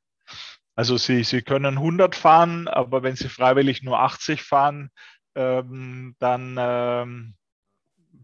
Also 0.79 0.95
Sie, 0.95 1.25
Sie 1.25 1.41
können 1.41 1.77
100 1.77 2.15
fahren, 2.15 2.69
aber 2.69 3.03
wenn 3.03 3.17
Sie 3.17 3.27
freiwillig 3.27 3.83
nur 3.83 3.99
80 3.99 4.43
fahren, 4.43 4.91
ähm, 5.35 6.15
dann 6.19 6.55
ähm, 6.57 7.35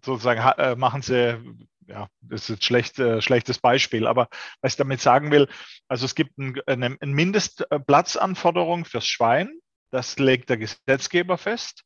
sozusagen 0.01 0.39
äh, 0.57 0.77
machen 0.77 1.01
sie, 1.01 1.37
ja, 1.85 2.07
das 2.21 2.43
ist 2.43 2.49
jetzt 2.49 2.63
schlecht, 2.63 2.97
äh, 2.97 3.21
schlechtes 3.21 3.59
Beispiel, 3.59 4.07
aber 4.07 4.29
was 4.61 4.71
ich 4.71 4.77
damit 4.77 5.01
sagen 5.01 5.31
will, 5.31 5.49
also 5.89 6.05
es 6.05 6.15
gibt 6.15 6.37
ein, 6.37 6.57
eine, 6.65 6.95
eine 6.97 7.13
Mindestplatzanforderung 7.13 8.85
fürs 8.85 9.05
Schwein, 9.05 9.59
das 9.91 10.17
legt 10.17 10.49
der 10.49 10.55
Gesetzgeber 10.55 11.37
fest. 11.37 11.83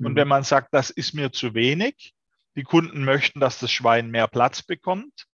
Mhm. 0.00 0.06
Und 0.06 0.16
wenn 0.16 0.26
man 0.26 0.42
sagt, 0.42 0.74
das 0.74 0.90
ist 0.90 1.14
mir 1.14 1.30
zu 1.30 1.54
wenig, 1.54 2.14
die 2.56 2.64
Kunden 2.64 3.04
möchten, 3.04 3.38
dass 3.38 3.60
das 3.60 3.70
Schwein 3.70 4.10
mehr 4.10 4.26
Platz 4.26 4.64
bekommt, 4.64 5.26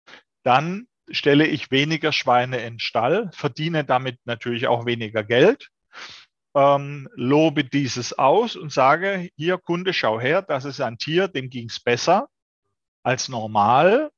dann 0.44 0.90
stelle 1.10 1.46
ich 1.46 1.72
weniger 1.72 2.12
Schweine 2.12 2.58
in 2.58 2.76
den 2.76 2.80
Stall, 2.80 3.30
verdiene 3.34 3.84
damit 3.84 4.20
natürlich 4.26 4.68
auch 4.68 4.86
weniger 4.86 5.24
Geld 5.24 5.70
ähm, 6.56 7.10
lobe 7.15 7.65
dieses 7.65 8.18
aus 8.18 8.56
und 8.56 8.72
sage, 8.72 9.30
hier 9.36 9.58
Kunde, 9.58 9.94
schau 9.94 10.20
her, 10.20 10.41
das 10.41 10.65
ist 10.65 10.80
ein 10.80 10.98
Tier, 10.98 11.28
dem 11.28 11.50
ging 11.50 11.68
es 11.68 11.80
besser 11.80 12.30
als 13.04 13.28
normal. 13.30 14.10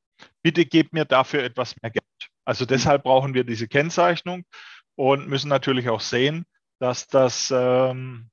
Bitte 0.44 0.66
gebt 0.66 0.94
mir 0.94 1.06
dafür 1.06 1.44
etwas 1.44 1.76
mehr 1.82 1.92
Geld. 1.92 2.06
Also 2.46 2.66
deshalb 2.66 3.04
brauchen 3.04 3.34
wir 3.34 3.44
diese 3.44 3.68
Kennzeichnung 3.68 4.46
und 4.96 5.28
müssen 5.28 5.50
natürlich 5.50 5.90
auch 5.90 6.00
sehen, 6.00 6.46
dass 6.80 7.08
das 7.08 7.52
ähm, 7.52 8.30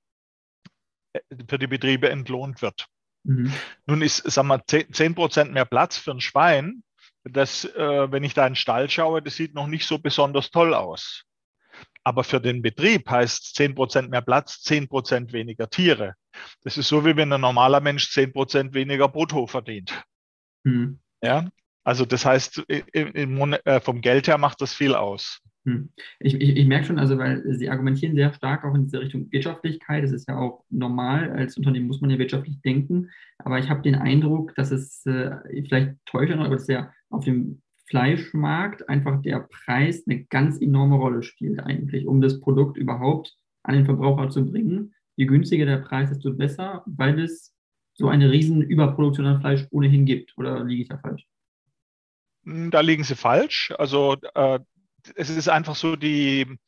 für 1.48 1.58
die 1.58 1.66
Betriebe 1.66 2.10
entlohnt 2.10 2.60
wird. 2.60 2.86
Mhm. 3.24 3.52
Nun 3.86 4.02
ist, 4.02 4.18
sagen 4.30 4.48
wir, 4.48 4.62
10 4.66 5.14
Prozent 5.14 5.52
mehr 5.52 5.64
Platz 5.64 5.96
für 5.96 6.10
ein 6.10 6.20
Schwein. 6.20 6.82
Das, 7.24 7.64
äh, 7.64 8.12
wenn 8.12 8.22
ich 8.22 8.34
da 8.34 8.46
in 8.46 8.52
den 8.52 8.56
Stall 8.56 8.90
schaue, 8.90 9.22
das 9.22 9.36
sieht 9.36 9.54
noch 9.54 9.66
nicht 9.66 9.86
so 9.86 9.98
besonders 9.98 10.50
toll 10.50 10.74
aus. 10.74 11.24
Aber 12.04 12.22
für 12.22 12.40
den 12.40 12.60
Betrieb 12.60 13.08
heißt 13.08 13.54
10 13.56 13.74
Prozent 13.74 14.10
mehr 14.10 14.20
Platz, 14.20 14.60
10 14.62 14.88
Prozent 14.88 15.32
weniger 15.32 15.70
Tiere. 15.70 16.14
Das 16.62 16.76
ist 16.76 16.88
so, 16.88 17.04
wie 17.06 17.16
wenn 17.16 17.32
ein 17.32 17.40
normaler 17.40 17.80
Mensch 17.80 18.10
10 18.10 18.32
Prozent 18.32 18.74
weniger 18.74 19.08
Brutto 19.08 19.46
verdient. 19.46 20.02
Mhm. 20.64 21.00
Ja, 21.22 21.48
also 21.82 22.04
das 22.04 22.26
heißt, 22.26 22.64
äh, 22.68 23.80
vom 23.80 24.02
Geld 24.02 24.28
her 24.28 24.36
macht 24.36 24.60
das 24.60 24.74
viel 24.74 24.94
aus. 24.94 25.40
Hm. 25.64 25.88
Ich, 26.20 26.34
ich, 26.34 26.56
ich, 26.56 26.66
merke 26.66 26.86
schon, 26.86 26.98
also 26.98 27.16
weil 27.16 27.42
Sie 27.54 27.70
argumentieren 27.70 28.14
sehr 28.14 28.34
stark 28.34 28.64
auch 28.64 28.74
in 28.74 28.84
diese 28.84 29.00
Richtung 29.00 29.32
Wirtschaftlichkeit. 29.32 30.04
Das 30.04 30.12
ist 30.12 30.28
ja 30.28 30.36
auch 30.36 30.64
normal. 30.68 31.30
Als 31.30 31.56
Unternehmen 31.56 31.86
muss 31.86 32.02
man 32.02 32.10
ja 32.10 32.18
wirtschaftlich 32.18 32.60
denken. 32.60 33.10
Aber 33.38 33.58
ich 33.58 33.70
habe 33.70 33.82
den 33.82 33.94
Eindruck, 33.94 34.54
dass 34.56 34.70
es 34.70 35.06
äh, 35.06 35.30
vielleicht 35.66 35.94
täuscht, 36.04 36.32
aber 36.32 36.50
dass 36.50 36.66
ja 36.66 36.92
auf 37.08 37.24
dem 37.24 37.62
Fleischmarkt 37.86 38.88
einfach 38.88 39.22
der 39.22 39.48
Preis 39.50 40.04
eine 40.06 40.24
ganz 40.24 40.60
enorme 40.60 40.96
Rolle 40.96 41.22
spielt 41.22 41.60
eigentlich, 41.60 42.06
um 42.06 42.20
das 42.20 42.40
Produkt 42.40 42.76
überhaupt 42.76 43.34
an 43.62 43.74
den 43.74 43.84
Verbraucher 43.86 44.28
zu 44.28 44.44
bringen. 44.44 44.94
Je 45.16 45.26
günstiger 45.26 45.64
der 45.64 45.78
Preis, 45.78 46.10
desto 46.10 46.34
besser, 46.34 46.82
weil 46.86 47.20
es 47.20 47.54
so 47.94 48.08
eine 48.08 48.30
riesen 48.30 48.60
Überproduktion 48.62 49.26
an 49.26 49.40
Fleisch 49.40 49.66
ohnehin 49.70 50.04
gibt. 50.04 50.36
Oder 50.36 50.64
liege 50.64 50.82
ich 50.82 50.88
da 50.88 50.98
falsch? 50.98 51.24
Hm, 52.44 52.70
da 52.70 52.80
liegen 52.80 53.04
Sie 53.04 53.14
falsch. 53.14 53.72
Also 53.78 54.16
äh, 54.34 54.58
es 55.16 55.30
ist 55.30 55.48
einfach 55.48 55.76
so, 55.76 55.96
die 55.96 56.58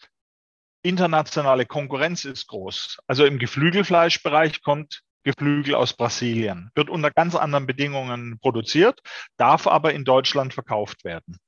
internationale 0.83 1.67
Konkurrenz 1.67 2.25
ist 2.25 2.47
groß. 2.47 2.99
Also 3.07 3.25
im 3.25 3.39
Geflügelfleischbereich 3.39 4.63
kommt 4.63 5.03
Geflügel 5.25 5.75
aus 5.75 5.95
Brasilien. 5.95 6.71
Wird 6.77 6.89
unter 6.89 7.11
ganz 7.11 7.35
anderen 7.35 7.67
Bedingungen 7.67 8.39
produziert, 8.39 9.01
darf 9.37 9.67
aber 9.67 9.93
in 9.93 10.05
Deutschland 10.05 10.55
verkauft 10.55 11.05
werden. 11.05 11.39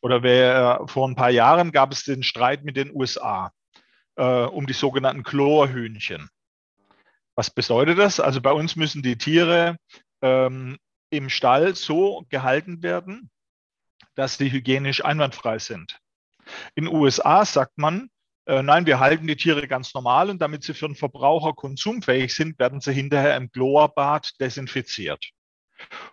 Oder 0.00 0.22
wer, 0.22 0.84
vor 0.86 1.08
ein 1.08 1.16
paar 1.16 1.30
Jahren 1.30 1.72
gab 1.72 1.92
es 1.92 2.04
den 2.04 2.22
Streit 2.22 2.64
mit 2.64 2.76
den 2.76 2.94
USA 2.94 3.52
äh, 4.16 4.44
um 4.44 4.66
die 4.66 4.72
sogenannten 4.72 5.24
Chlorhühnchen. 5.24 6.30
Was 7.34 7.50
bedeutet 7.50 7.98
das? 7.98 8.20
Also 8.20 8.40
bei 8.40 8.52
uns 8.52 8.76
müssen 8.76 9.02
die 9.02 9.18
Tiere 9.18 9.76
ähm, 10.22 10.78
im 11.10 11.28
Stall 11.28 11.74
so 11.74 12.24
gehalten 12.28 12.82
werden, 12.82 13.30
dass 14.14 14.36
sie 14.36 14.52
hygienisch 14.52 15.04
einwandfrei 15.04 15.58
sind. 15.58 15.98
In 16.74 16.84
den 16.84 16.94
USA 16.94 17.44
sagt 17.44 17.78
man, 17.78 18.08
äh, 18.46 18.62
nein, 18.62 18.86
wir 18.86 19.00
halten 19.00 19.26
die 19.26 19.36
Tiere 19.36 19.68
ganz 19.68 19.94
normal 19.94 20.30
und 20.30 20.40
damit 20.40 20.64
sie 20.64 20.74
für 20.74 20.86
den 20.86 20.96
Verbraucher 20.96 21.52
konsumfähig 21.52 22.34
sind, 22.34 22.58
werden 22.58 22.80
sie 22.80 22.92
hinterher 22.92 23.36
im 23.36 23.50
Chlorbad 23.50 24.32
desinfiziert. 24.40 25.30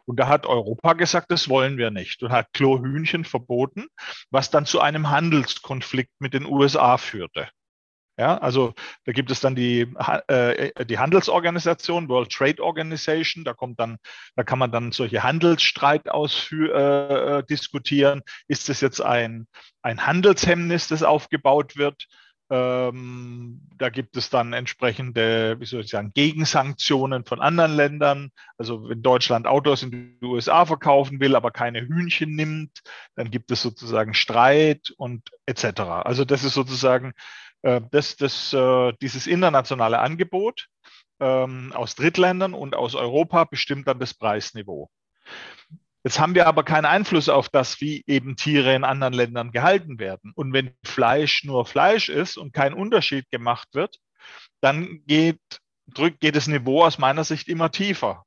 Und 0.05 0.19
da 0.19 0.27
hat 0.27 0.45
Europa 0.45 0.93
gesagt, 0.93 1.31
das 1.31 1.49
wollen 1.49 1.77
wir 1.77 1.91
nicht 1.91 2.23
und 2.23 2.31
hat 2.31 2.53
Chlorhühnchen 2.53 3.25
verboten, 3.25 3.87
was 4.29 4.49
dann 4.49 4.65
zu 4.65 4.79
einem 4.79 5.09
Handelskonflikt 5.09 6.11
mit 6.19 6.33
den 6.33 6.45
USA 6.45 6.97
führte. 6.97 7.49
Ja, 8.19 8.35
also 8.39 8.73
da 9.05 9.11
gibt 9.11 9.29
es 9.29 9.41
dann 9.41 9.55
die, 9.55 9.81
äh, 10.27 10.85
die 10.85 10.97
Handelsorganisation, 10.97 12.09
World 12.09 12.31
Trade 12.31 12.63
Organization, 12.63 13.43
da 13.43 13.53
kommt 13.53 13.79
dann, 13.79 13.97
da 14.35 14.43
kann 14.43 14.57
man 14.57 14.71
dann 14.71 14.91
solche 14.91 15.21
Handelsstreit 15.21 16.09
ausfü 16.09 16.71
äh, 16.71 17.43
diskutieren. 17.43 18.23
Ist 18.47 18.69
es 18.69 18.81
jetzt 18.81 19.01
ein, 19.01 19.47
ein 19.83 20.07
Handelshemmnis, 20.07 20.87
das 20.87 21.03
aufgebaut 21.03 21.77
wird? 21.77 22.07
Ähm, 22.49 23.61
da 23.77 23.89
gibt 23.89 24.15
es 24.15 24.29
dann 24.29 24.53
entsprechende, 24.53 25.59
wie 25.59 25.65
soll 25.65 25.81
ich 25.81 25.89
sagen, 25.89 26.11
Gegensanktionen 26.13 27.25
von 27.25 27.41
anderen 27.41 27.75
Ländern. 27.75 28.31
Also 28.57 28.87
wenn 28.89 29.01
Deutschland 29.01 29.45
Autos 29.47 29.83
in 29.83 29.91
die 29.91 30.25
USA 30.25 30.65
verkaufen 30.65 31.19
will, 31.19 31.35
aber 31.35 31.51
keine 31.51 31.81
Hühnchen 31.81 32.35
nimmt, 32.35 32.81
dann 33.15 33.29
gibt 33.31 33.51
es 33.51 33.61
sozusagen 33.61 34.13
Streit 34.13 34.93
und 34.97 35.29
etc. 35.45 35.81
Also 36.03 36.23
das 36.23 36.45
ist 36.45 36.53
sozusagen 36.53 37.13
äh, 37.61 37.81
das, 37.91 38.15
das, 38.15 38.53
äh, 38.53 38.93
dieses 39.01 39.27
internationale 39.27 39.99
Angebot 39.99 40.67
ähm, 41.19 41.71
aus 41.73 41.95
Drittländern 41.95 42.53
und 42.53 42.75
aus 42.75 42.95
Europa 42.95 43.45
bestimmt 43.45 43.87
dann 43.87 43.99
das 43.99 44.13
Preisniveau. 44.13 44.89
Jetzt 46.03 46.19
haben 46.19 46.35
wir 46.35 46.47
aber 46.47 46.63
keinen 46.63 46.85
Einfluss 46.85 47.27
auf 47.27 47.49
das, 47.49 47.81
wie 47.81 48.03
eben 48.07 48.37
Tiere 48.37 48.73
in 48.73 48.83
anderen 48.83 49.13
Ländern 49.13 49.51
gehalten 49.51 49.99
werden. 49.99 50.31
Und 50.35 50.53
wenn 50.53 50.73
Fleisch 50.85 51.43
nur 51.43 51.65
Fleisch 51.65 52.07
ist 52.07 52.37
und 52.37 52.53
kein 52.53 52.73
Unterschied 52.73 53.29
gemacht 53.29 53.67
wird, 53.73 53.97
dann 54.61 55.03
geht, 55.05 55.41
drückt, 55.87 56.21
geht 56.21 56.35
das 56.35 56.47
Niveau 56.47 56.83
aus 56.83 56.97
meiner 56.97 57.23
Sicht 57.23 57.49
immer 57.49 57.71
tiefer. 57.71 58.23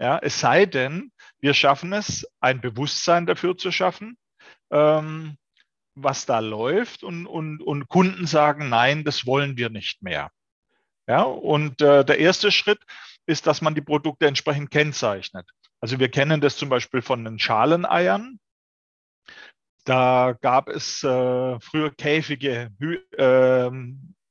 Ja, 0.00 0.18
es 0.18 0.40
sei 0.40 0.66
denn, 0.66 1.12
wir 1.38 1.54
schaffen 1.54 1.92
es, 1.92 2.26
ein 2.40 2.60
Bewusstsein 2.60 3.26
dafür 3.26 3.56
zu 3.56 3.70
schaffen, 3.70 4.16
ähm, 4.70 5.36
was 6.02 6.26
da 6.26 6.38
läuft 6.40 7.02
und, 7.02 7.26
und, 7.26 7.62
und 7.62 7.88
Kunden 7.88 8.26
sagen, 8.26 8.68
nein, 8.68 9.04
das 9.04 9.26
wollen 9.26 9.56
wir 9.56 9.70
nicht 9.70 10.02
mehr. 10.02 10.30
Ja, 11.06 11.22
und 11.22 11.80
äh, 11.80 12.04
der 12.04 12.18
erste 12.18 12.52
Schritt 12.52 12.80
ist, 13.26 13.46
dass 13.46 13.62
man 13.62 13.74
die 13.74 13.80
Produkte 13.80 14.26
entsprechend 14.26 14.70
kennzeichnet. 14.70 15.48
Also 15.80 15.98
wir 15.98 16.10
kennen 16.10 16.40
das 16.40 16.56
zum 16.56 16.68
Beispiel 16.68 17.02
von 17.02 17.24
den 17.24 17.38
Schaleneiern. 17.38 18.38
Da 19.84 20.36
gab 20.40 20.68
es 20.68 21.02
äh, 21.02 21.58
früher 21.60 21.90
Käfige, 21.90 22.70
Hü 22.78 22.96
äh, 23.16 23.70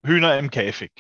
Hühner 0.06 0.38
im 0.38 0.50
Käfig. 0.50 0.92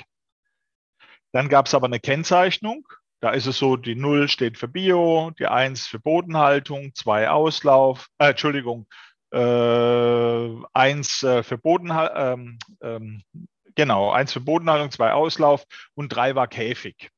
Dann 1.32 1.49
gab 1.49 1.67
es 1.67 1.75
aber 1.75 1.86
eine 1.86 1.99
Kennzeichnung. 1.99 2.88
Da 3.21 3.32
ist 3.32 3.45
es 3.45 3.58
so, 3.58 3.75
die 3.75 3.95
0 3.95 4.27
steht 4.29 4.58
für 4.58 4.67
Bio, 4.67 5.32
die 5.38 5.47
1 5.47 5.88
für 5.88 5.99
Bodenhaltung, 5.99 6.95
2 6.95 7.29
Auslauf, 7.29 8.08
äh, 8.17 8.29
Entschuldigung, 8.29 8.88
äh, 9.32 10.65
1 10.74 11.24
äh, 11.24 11.44
für 11.44 11.58
Bodenhaltung, 11.58 12.18
ähm, 12.18 12.60
ähm, 12.82 13.24
genau, 13.76 14.12
1 14.12 14.34
für 14.34 14.42
Bodenhaltung, 14.42 14.92
2 14.92 15.13
Auslauf 15.13 15.65
und 15.96 16.10
3 16.10 16.36
war 16.36 16.48
Käfig. 16.48 17.12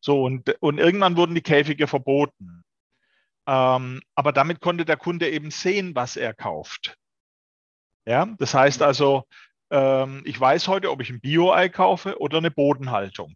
So, 0.00 0.22
und, 0.22 0.54
und 0.60 0.78
irgendwann 0.78 1.16
wurden 1.16 1.34
die 1.34 1.42
Käfige 1.42 1.86
verboten. 1.86 2.62
Ähm, 3.46 4.00
aber 4.14 4.32
damit 4.32 4.60
konnte 4.60 4.84
der 4.84 4.96
Kunde 4.96 5.30
eben 5.30 5.50
sehen, 5.50 5.94
was 5.94 6.16
er 6.16 6.34
kauft. 6.34 6.96
Ja, 8.06 8.26
das 8.38 8.54
heißt 8.54 8.82
also, 8.82 9.24
ähm, 9.70 10.22
ich 10.24 10.38
weiß 10.38 10.68
heute, 10.68 10.90
ob 10.90 11.00
ich 11.00 11.10
ein 11.10 11.20
Bio-Ei 11.20 11.68
kaufe 11.68 12.18
oder 12.20 12.38
eine 12.38 12.50
Bodenhaltung. 12.50 13.34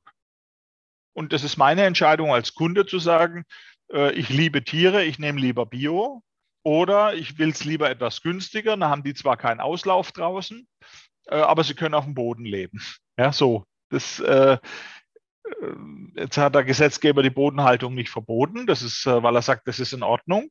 Und 1.15 1.33
das 1.33 1.43
ist 1.43 1.57
meine 1.57 1.85
Entscheidung 1.85 2.33
als 2.33 2.55
Kunde 2.55 2.87
zu 2.87 2.99
sagen, 2.99 3.45
äh, 3.93 4.13
ich 4.13 4.29
liebe 4.29 4.63
Tiere, 4.63 5.05
ich 5.05 5.19
nehme 5.19 5.41
lieber 5.41 5.67
Bio 5.67 6.23
oder 6.63 7.15
ich 7.15 7.39
will 7.39 7.51
es 7.51 7.65
lieber 7.65 7.91
etwas 7.91 8.23
günstiger, 8.23 8.77
dann 8.77 8.91
haben 8.91 9.03
die 9.03 9.15
zwar 9.15 9.37
keinen 9.37 9.61
Auslauf 9.61 10.13
draußen, 10.13 10.67
äh, 11.29 11.37
aber 11.37 11.65
sie 11.65 11.75
können 11.75 11.95
auf 11.95 12.05
dem 12.05 12.15
Boden 12.15 12.45
leben. 12.45 12.81
Ja, 13.19 13.33
so. 13.33 13.65
Das, 13.91 14.21
äh, 14.21 14.53
äh, 14.53 14.59
jetzt 16.17 16.37
hat 16.37 16.55
der 16.55 16.65
Gesetzgeber 16.65 17.23
die 17.23 17.31
Bodenhaltung 17.31 17.95
nicht 17.95 18.11
verboten, 18.11 18.67
das 18.67 18.83
ist, 18.83 19.07
äh, 19.07 19.23
weil 19.23 19.35
er 19.35 19.43
sagt, 19.43 19.67
das 19.67 19.81
ist 19.81 19.93
in 19.93 20.03
Ordnung. 20.03 20.51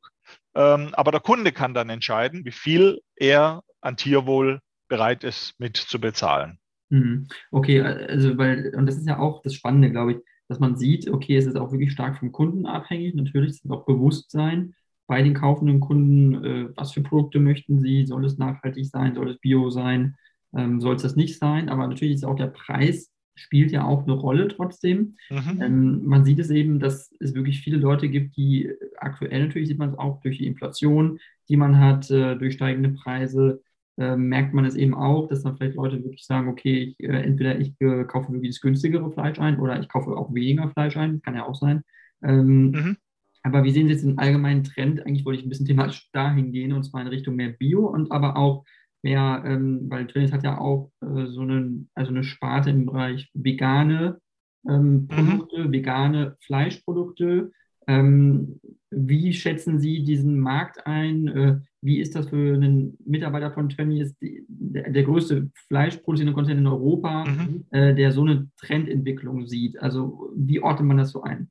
Ähm, 0.54 0.90
aber 0.92 1.12
der 1.12 1.20
Kunde 1.20 1.52
kann 1.52 1.74
dann 1.74 1.90
entscheiden, 1.90 2.44
wie 2.44 2.52
viel 2.52 3.00
er 3.16 3.62
an 3.80 3.96
Tierwohl 3.96 4.60
bereit 4.88 5.24
ist, 5.24 5.54
mit 5.58 5.76
zu 5.76 6.00
bezahlen. 6.00 6.58
Mhm. 6.90 7.28
Okay, 7.50 7.82
also 7.82 8.36
weil, 8.38 8.74
und 8.74 8.86
das 8.86 8.96
ist 8.96 9.06
ja 9.06 9.18
auch 9.18 9.42
das 9.42 9.54
Spannende, 9.54 9.90
glaube 9.90 10.12
ich, 10.12 10.18
dass 10.48 10.58
man 10.58 10.76
sieht, 10.76 11.08
okay, 11.10 11.36
es 11.36 11.46
ist 11.46 11.56
auch 11.56 11.70
wirklich 11.72 11.92
stark 11.92 12.18
vom 12.18 12.32
Kunden 12.32 12.66
abhängig. 12.66 13.14
Natürlich 13.14 13.50
ist 13.50 13.64
es 13.64 13.70
auch 13.70 13.84
Bewusstsein 13.84 14.74
bei 15.08 15.22
den 15.22 15.34
kaufenden 15.34 15.80
Kunden, 15.80 16.44
äh, 16.44 16.68
was 16.76 16.92
für 16.92 17.02
Produkte 17.02 17.40
möchten 17.40 17.80
sie, 17.80 18.06
soll 18.06 18.24
es 18.24 18.38
nachhaltig 18.38 18.86
sein, 18.86 19.14
soll 19.14 19.30
es 19.30 19.38
bio 19.40 19.70
sein, 19.70 20.14
ähm, 20.56 20.80
soll 20.80 20.96
es 20.96 21.02
das 21.02 21.16
nicht 21.16 21.38
sein, 21.38 21.68
aber 21.68 21.88
natürlich 21.88 22.14
ist 22.14 22.24
auch 22.24 22.36
der 22.36 22.46
Preis 22.46 23.10
spielt 23.34 23.70
ja 23.70 23.84
auch 23.84 24.02
eine 24.02 24.12
Rolle 24.12 24.48
trotzdem. 24.48 25.16
Mhm. 25.30 25.62
Ähm, 25.62 26.04
man 26.04 26.24
sieht 26.24 26.38
es 26.38 26.50
eben, 26.50 26.78
dass 26.78 27.12
es 27.20 27.34
wirklich 27.34 27.60
viele 27.60 27.78
Leute 27.78 28.08
gibt, 28.08 28.36
die 28.36 28.70
aktuell 28.96 29.46
natürlich 29.46 29.68
sieht 29.68 29.78
man 29.78 29.90
es 29.90 29.98
auch 29.98 30.20
durch 30.20 30.38
die 30.38 30.46
Inflation, 30.46 31.18
die 31.48 31.56
man 31.56 31.78
hat, 31.78 32.10
äh, 32.10 32.36
durch 32.36 32.54
steigende 32.54 32.90
Preise, 32.90 33.62
äh, 33.96 34.16
merkt 34.16 34.54
man 34.54 34.64
es 34.64 34.74
eben 34.74 34.94
auch, 34.94 35.28
dass 35.28 35.42
dann 35.42 35.56
vielleicht 35.56 35.76
Leute 35.76 36.02
wirklich 36.04 36.24
sagen, 36.24 36.48
okay, 36.48 36.96
ich, 36.98 37.00
äh, 37.00 37.22
entweder 37.22 37.58
ich 37.58 37.74
äh, 37.80 38.04
kaufe 38.04 38.32
wirklich 38.32 38.50
das 38.50 38.60
günstigere 38.60 39.10
Fleisch 39.12 39.38
ein 39.38 39.58
oder 39.58 39.80
ich 39.80 39.88
kaufe 39.88 40.10
auch 40.10 40.34
weniger 40.34 40.68
Fleisch 40.70 40.96
ein, 40.96 41.22
kann 41.22 41.34
ja 41.34 41.46
auch 41.46 41.54
sein. 41.54 41.82
Ähm, 42.22 42.70
mhm. 42.70 42.96
Aber 43.42 43.64
wie 43.64 43.70
sehen 43.70 43.86
Sie 43.86 43.92
jetzt 43.92 44.04
den 44.04 44.18
allgemeinen 44.18 44.64
Trend? 44.64 45.04
Eigentlich 45.06 45.24
wollte 45.24 45.40
ich 45.40 45.46
ein 45.46 45.48
bisschen 45.48 45.66
thematisch 45.66 46.10
dahin 46.12 46.52
gehen, 46.52 46.72
und 46.72 46.84
zwar 46.84 47.00
in 47.00 47.08
Richtung 47.08 47.36
mehr 47.36 47.50
Bio 47.50 47.86
und 47.86 48.10
aber 48.12 48.36
auch 48.36 48.64
mehr, 49.02 49.42
ähm, 49.46 49.86
weil 49.88 50.06
Tönnies 50.06 50.32
hat 50.32 50.44
ja 50.44 50.58
auch 50.58 50.90
äh, 51.00 51.26
so 51.26 51.42
eine, 51.42 51.86
also 51.94 52.10
eine 52.10 52.24
Sparte 52.24 52.70
im 52.70 52.86
Bereich 52.86 53.30
vegane 53.34 54.20
ähm, 54.68 55.02
mhm. 55.02 55.08
Produkte, 55.08 55.64
mhm. 55.64 55.72
vegane 55.72 56.36
Fleischprodukte. 56.40 57.52
Ähm, 57.86 58.60
wie 58.90 59.32
schätzen 59.32 59.78
Sie 59.78 60.04
diesen 60.04 60.38
Markt 60.38 60.86
ein? 60.86 61.28
Äh, 61.28 61.60
wie 61.80 62.00
ist 62.00 62.14
das 62.16 62.28
für 62.28 62.54
einen 62.54 62.98
Mitarbeiter 63.04 63.52
von 63.52 63.68
Tönnies, 63.68 64.14
der, 64.20 64.90
der, 64.90 65.04
größte 65.04 65.50
fleischproduzierende 65.68 66.34
Konzern 66.34 66.58
in 66.58 66.66
Europa, 66.66 67.24
mhm. 67.24 67.64
äh, 67.70 67.94
der 67.94 68.12
so 68.12 68.22
eine 68.22 68.50
Trendentwicklung 68.58 69.46
sieht? 69.46 69.80
Also 69.80 70.32
wie 70.36 70.60
ordnet 70.60 70.88
man 70.88 70.96
das 70.96 71.10
so 71.10 71.22
ein? 71.22 71.50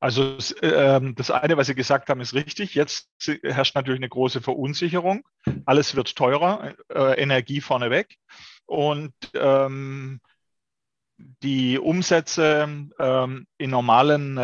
Also 0.00 0.36
äh, 0.62 1.00
das 1.14 1.30
eine, 1.30 1.56
was 1.56 1.66
Sie 1.66 1.74
gesagt 1.74 2.08
haben, 2.08 2.20
ist 2.20 2.34
richtig. 2.34 2.74
Jetzt 2.74 3.10
herrscht 3.42 3.74
natürlich 3.74 4.00
eine 4.00 4.08
große 4.08 4.40
Verunsicherung. 4.40 5.26
Alles 5.66 5.94
wird 5.96 6.14
teurer, 6.16 6.74
äh, 6.88 7.20
Energie 7.20 7.60
vorneweg. 7.60 8.16
Und 8.66 9.14
ähm, 9.34 10.20
die 11.18 11.78
Umsätze 11.78 12.88
ähm, 12.98 13.46
in 13.58 13.70
normalen 13.70 14.36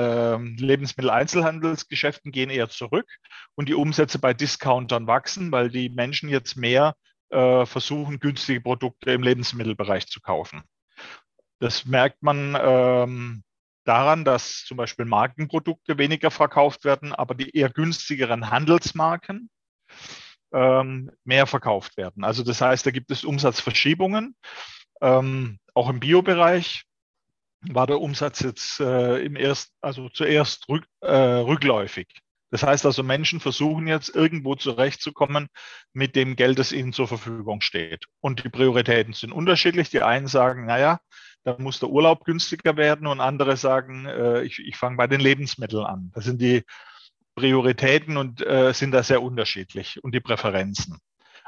Lebensmitteleinzelhandelsgeschäften 0.58 2.32
gehen 2.32 2.50
eher 2.50 2.68
zurück 2.68 3.06
und 3.54 3.70
die 3.70 3.74
Umsätze 3.74 4.18
bei 4.18 4.34
Discountern 4.34 5.06
wachsen, 5.06 5.50
weil 5.52 5.70
die 5.70 5.88
Menschen 5.88 6.28
jetzt 6.28 6.56
mehr 6.56 6.94
äh, 7.30 7.66
versuchen, 7.66 8.20
günstige 8.20 8.60
Produkte 8.60 9.10
im 9.12 9.22
Lebensmittelbereich 9.22 10.06
zu 10.06 10.20
kaufen. 10.20 10.62
Das 11.58 11.84
merkt 11.84 12.22
man 12.22 12.56
ähm, 12.60 13.42
daran, 13.86 14.24
dass 14.24 14.64
zum 14.64 14.76
Beispiel 14.76 15.04
Markenprodukte 15.04 15.98
weniger 15.98 16.30
verkauft 16.30 16.84
werden, 16.84 17.12
aber 17.12 17.34
die 17.34 17.50
eher 17.56 17.70
günstigeren 17.70 18.50
Handelsmarken 18.50 19.50
ähm, 20.52 21.10
mehr 21.24 21.46
verkauft 21.46 21.96
werden. 21.96 22.24
Also 22.24 22.42
das 22.42 22.60
heißt, 22.60 22.86
da 22.86 22.90
gibt 22.90 23.10
es 23.10 23.24
Umsatzverschiebungen. 23.24 24.36
Ähm, 25.00 25.58
auch 25.74 25.88
im 25.88 26.00
Biobereich 26.00 26.84
war 27.68 27.86
der 27.86 28.00
Umsatz 28.00 28.40
jetzt 28.40 28.80
äh, 28.80 29.18
im 29.18 29.36
erst, 29.36 29.72
also 29.80 30.08
zuerst 30.08 30.68
rück, 30.68 30.86
äh, 31.00 31.14
rückläufig. 31.14 32.06
Das 32.50 32.62
heißt 32.62 32.86
also, 32.86 33.02
Menschen 33.02 33.40
versuchen 33.40 33.88
jetzt 33.88 34.14
irgendwo 34.14 34.54
zurechtzukommen 34.54 35.48
mit 35.92 36.14
dem 36.14 36.36
Geld, 36.36 36.58
das 36.58 36.72
ihnen 36.72 36.92
zur 36.92 37.08
Verfügung 37.08 37.60
steht. 37.60 38.04
Und 38.20 38.44
die 38.44 38.48
Prioritäten 38.48 39.14
sind 39.14 39.32
unterschiedlich. 39.32 39.90
Die 39.90 40.02
einen 40.02 40.28
sagen, 40.28 40.64
naja, 40.64 41.00
da 41.46 41.56
muss 41.58 41.78
der 41.78 41.90
Urlaub 41.90 42.24
günstiger 42.24 42.76
werden 42.76 43.06
und 43.06 43.20
andere 43.20 43.56
sagen, 43.56 44.06
äh, 44.06 44.42
ich, 44.42 44.58
ich 44.58 44.76
fange 44.76 44.96
bei 44.96 45.06
den 45.06 45.20
Lebensmitteln 45.20 45.84
an. 45.84 46.10
Das 46.12 46.24
sind 46.24 46.40
die 46.40 46.64
Prioritäten 47.36 48.16
und 48.16 48.44
äh, 48.44 48.72
sind 48.72 48.90
da 48.90 49.04
sehr 49.04 49.22
unterschiedlich 49.22 50.02
und 50.02 50.12
die 50.12 50.20
Präferenzen. 50.20 50.98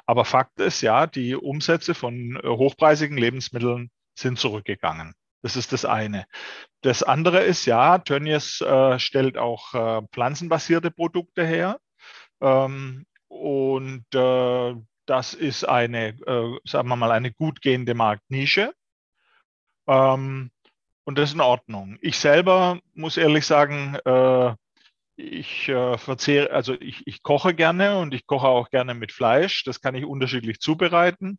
Aber 0.06 0.24
Fakt 0.24 0.60
ist 0.60 0.82
ja, 0.82 1.08
die 1.08 1.34
Umsätze 1.34 1.94
von 1.94 2.36
äh, 2.36 2.46
hochpreisigen 2.46 3.18
Lebensmitteln 3.18 3.90
sind 4.16 4.38
zurückgegangen. 4.38 5.14
Das 5.42 5.56
ist 5.56 5.72
das 5.72 5.84
eine. 5.84 6.26
Das 6.82 7.02
andere 7.02 7.42
ist 7.42 7.66
ja, 7.66 7.98
Tönnies 7.98 8.60
äh, 8.60 9.00
stellt 9.00 9.36
auch 9.36 9.74
äh, 9.74 10.02
pflanzenbasierte 10.12 10.92
Produkte 10.92 11.44
her. 11.44 11.80
Ähm, 12.40 13.04
und 13.26 14.04
äh, 14.14 14.74
das 15.06 15.34
ist 15.34 15.64
eine, 15.64 16.10
äh, 16.10 16.58
sagen 16.64 16.88
wir 16.88 16.96
mal, 16.96 17.10
eine 17.10 17.32
gut 17.32 17.62
gehende 17.62 17.94
Marktnische. 17.94 18.72
Ähm, 19.88 20.50
und 21.04 21.18
das 21.18 21.30
ist 21.30 21.34
in 21.34 21.40
Ordnung. 21.40 21.98
Ich 22.02 22.18
selber 22.18 22.80
muss 22.94 23.16
ehrlich 23.16 23.46
sagen, 23.46 23.96
äh, 24.04 24.54
ich 25.16 25.68
äh, 25.68 25.98
verzehre, 25.98 26.52
also 26.52 26.74
ich, 26.74 27.06
ich 27.06 27.22
koche 27.22 27.54
gerne 27.54 27.98
und 27.98 28.14
ich 28.14 28.26
koche 28.26 28.46
auch 28.46 28.70
gerne 28.70 28.94
mit 28.94 29.10
Fleisch. 29.10 29.64
Das 29.64 29.80
kann 29.80 29.94
ich 29.94 30.04
unterschiedlich 30.04 30.60
zubereiten 30.60 31.38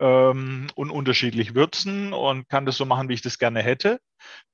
ähm, 0.00 0.66
und 0.74 0.90
unterschiedlich 0.90 1.54
würzen 1.54 2.12
und 2.12 2.48
kann 2.48 2.66
das 2.66 2.76
so 2.76 2.86
machen, 2.86 3.08
wie 3.08 3.14
ich 3.14 3.22
das 3.22 3.38
gerne 3.38 3.62
hätte. 3.62 4.00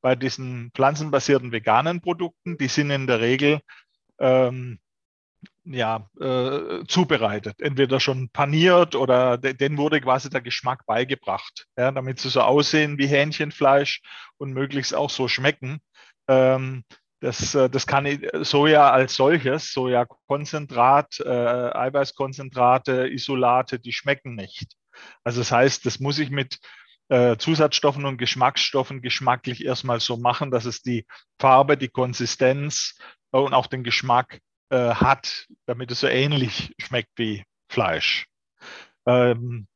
Bei 0.03 0.15
diesen 0.15 0.73
pflanzenbasierten 0.75 1.53
veganen 1.53 2.03
Produkten, 2.03 2.59
die 2.59 2.69
sind 2.69 2.91
in 2.91 3.07
der 3.07 3.21
Regel 3.21 3.61
ähm, 4.19 4.79
ja, 5.64 6.09
äh, 6.20 6.85
zubereitet. 6.87 7.61
Entweder 7.61 8.01
schon 8.01 8.29
paniert 8.31 8.94
oder 8.94 9.37
de 9.38 9.55
denen 9.55 9.79
wurde 9.79 10.01
quasi 10.01 10.31
der 10.31 10.40
Geschmack 10.40 10.87
beigebracht, 10.87 11.66
ja, 11.77 11.90
damit 11.90 12.20
sie 12.20 12.31
so 12.31 12.42
aussehen 12.42 12.99
wie 12.99 13.07
Hähnchenfleisch 13.07 14.03
und 14.38 14.53
möglichst 14.53 14.94
auch 14.94 15.11
so 15.11 15.29
schmecken. 15.29 15.81
Ähm, 16.29 16.85
das, 17.20 17.55
äh, 17.55 17.68
das 17.68 17.87
kann 17.87 18.07
Soja 18.42 18.90
als 18.90 19.16
solches, 19.16 19.72
Sojakonzentrat, 19.72 21.20
äh, 21.20 21.29
Eiweißkonzentrate, 21.29 23.09
Isolate, 23.09 23.79
die 23.79 23.92
schmecken 23.92 24.35
nicht. 24.35 24.77
Also 25.25 25.40
das 25.40 25.53
heißt, 25.53 25.87
das 25.87 26.01
muss 26.01 26.18
ich 26.18 26.31
mit 26.31 26.59
äh, 27.09 27.37
Zusatzstoffen 27.37 28.05
und 28.05 28.18
Geschmacksstoffen 28.18 29.03
geschmacklich 29.03 29.64
erstmal 29.64 30.01
so 30.01 30.16
machen, 30.16 30.51
dass 30.51 30.64
es 30.64 30.83
die 30.83 31.07
Farbe, 31.38 31.77
die 31.77 31.88
Konsistenz 31.88 32.99
äh, 33.33 33.38
und 33.38 33.55
auch 33.55 33.66
den 33.66 33.85
Geschmack 33.85 34.40
äh, 34.70 34.94
hat, 34.94 35.46
damit 35.66 35.90
es 35.90 36.00
so 36.00 36.07
ähnlich 36.07 36.74
schmeckt 36.79 37.12
wie 37.16 37.44
Fleisch. 37.68 38.26
Ähm, 39.07 39.66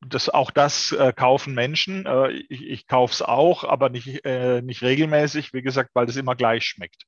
das, 0.00 0.28
auch 0.28 0.50
das 0.50 0.92
äh, 0.92 1.12
kaufen 1.12 1.54
Menschen. 1.54 2.06
Äh, 2.06 2.30
ich 2.30 2.62
ich 2.62 2.86
kaufe 2.86 3.12
es 3.12 3.22
auch, 3.22 3.64
aber 3.64 3.88
nicht, 3.88 4.24
äh, 4.24 4.62
nicht 4.62 4.82
regelmäßig, 4.82 5.52
wie 5.52 5.62
gesagt, 5.62 5.90
weil 5.94 6.06
das 6.06 6.16
immer 6.16 6.36
gleich 6.36 6.64
schmeckt. 6.64 7.04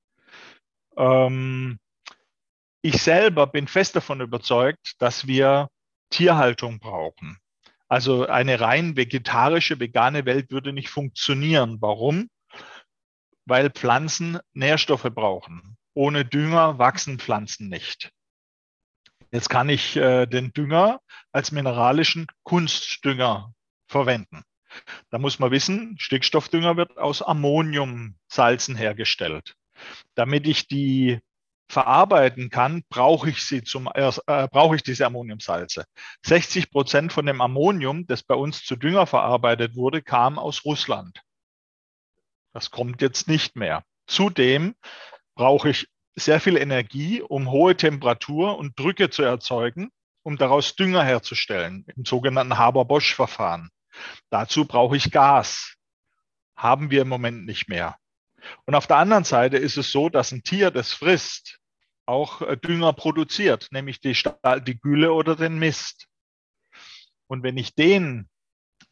Ähm, 0.97 1.79
ich 2.83 3.03
selber 3.03 3.47
bin 3.47 3.69
fest 3.69 3.97
davon 3.97 4.21
überzeugt, 4.21 4.95
dass 4.99 5.27
wir 5.27 5.69
Tierhaltung 6.11 6.79
brauchen. 6.79 7.39
Also 7.89 8.27
eine 8.27 8.61
rein 8.61 8.97
vegetarische, 8.97 9.81
vegane 9.81 10.27
Welt 10.27 10.51
würde 10.51 10.73
nicht 10.73 10.91
funktionieren. 10.91 11.79
Warum? 11.81 12.29
Weil 13.47 13.71
Pflanzen 13.71 14.39
Nährstoffe 14.53 15.09
brauchen. 15.15 15.78
Ohne 15.99 16.25
Dünger 16.25 16.79
wachsen 16.79 17.19
Pflanzen 17.19 17.69
nicht. 17.69 18.13
Jetzt 19.33 19.51
kann 19.51 19.69
ich 19.69 19.97
äh, 19.97 20.27
den 20.27 20.53
Dünger 20.53 21.01
als 21.33 21.51
mineralischen 21.51 22.29
Kunstdünger 22.45 23.53
verwenden. 23.89 24.45
Da 25.11 25.19
muss 25.19 25.41
man 25.41 25.51
wissen, 25.51 25.97
Stickstoffdünger 25.99 26.77
wird 26.77 26.97
aus 26.99 27.21
Ammoniumsalzen 27.21 28.77
hergestellt. 28.77 29.57
Damit 30.15 30.47
ich 30.47 30.69
die 30.69 31.19
verarbeiten 31.69 32.49
kann, 32.49 32.85
brauche 32.89 33.31
ich 33.31 33.43
sie 33.43 33.65
zum 33.65 33.91
äh, 33.93 34.13
brauche 34.53 34.77
ich 34.77 34.85
diese 34.85 35.05
Ammoniumsalze. 35.05 35.85
60 36.25 36.71
Prozent 36.71 37.13
von 37.13 37.27
dem 37.27 37.41
Ammonium, 37.41 38.07
das 38.07 38.23
bei 38.23 38.37
uns 38.37 38.63
zu 38.65 38.77
Dünger 38.77 39.09
verarbeitet 39.09 39.75
wurde, 39.75 40.01
kam 40.01 40.39
aus 40.39 40.65
Russland. 40.65 41.23
Das 42.53 42.71
kommt 42.71 43.03
jetzt 43.03 43.27
nicht 43.27 43.57
mehr. 43.57 43.83
Zudem 44.07 44.77
brauche 45.39 45.71
ich 45.71 45.87
sehr 46.17 46.41
viel 46.41 46.57
Energie, 46.57 47.23
um 47.23 47.49
hohe 47.51 47.77
Temperatur 47.77 48.59
und 48.59 48.77
Drücke 48.77 49.09
zu 49.09 49.23
erzeugen, 49.23 49.91
um 50.25 50.37
daraus 50.37 50.75
Dünger 50.75 51.05
herzustellen, 51.05 51.87
im 51.95 52.05
sogenannten 52.05 52.59
Haber-Bosch-Verfahren. 52.59 53.71
Dazu 54.31 54.67
brauche 54.67 54.97
ich 54.97 55.13
Gas. 55.13 55.77
Haben 56.57 56.91
wir 56.91 57.03
im 57.03 57.09
Moment 57.09 57.47
nicht 57.47 57.69
mehr. 57.69 57.97
Und 58.67 58.75
auf 58.75 58.89
der 58.89 58.97
anderen 58.97 59.23
Seite 59.23 59.59
ist 59.59 59.77
es 59.77 59.93
so, 59.93 60.09
dass 60.09 60.33
ein 60.33 60.43
Tier, 60.43 60.73
das 60.73 60.93
frisst, 60.93 61.61
auch 62.05 62.43
äh, 62.43 62.57
Dünger 62.57 62.93
produziert, 62.93 63.69
nämlich 63.71 64.01
die, 64.01 64.17
die 64.67 64.81
Gülle 64.81 65.13
oder 65.13 65.37
den 65.37 65.59
Mist. 65.59 66.09
Und 67.29 67.45
wenn 67.45 67.57
ich 67.57 67.77
den 67.77 68.29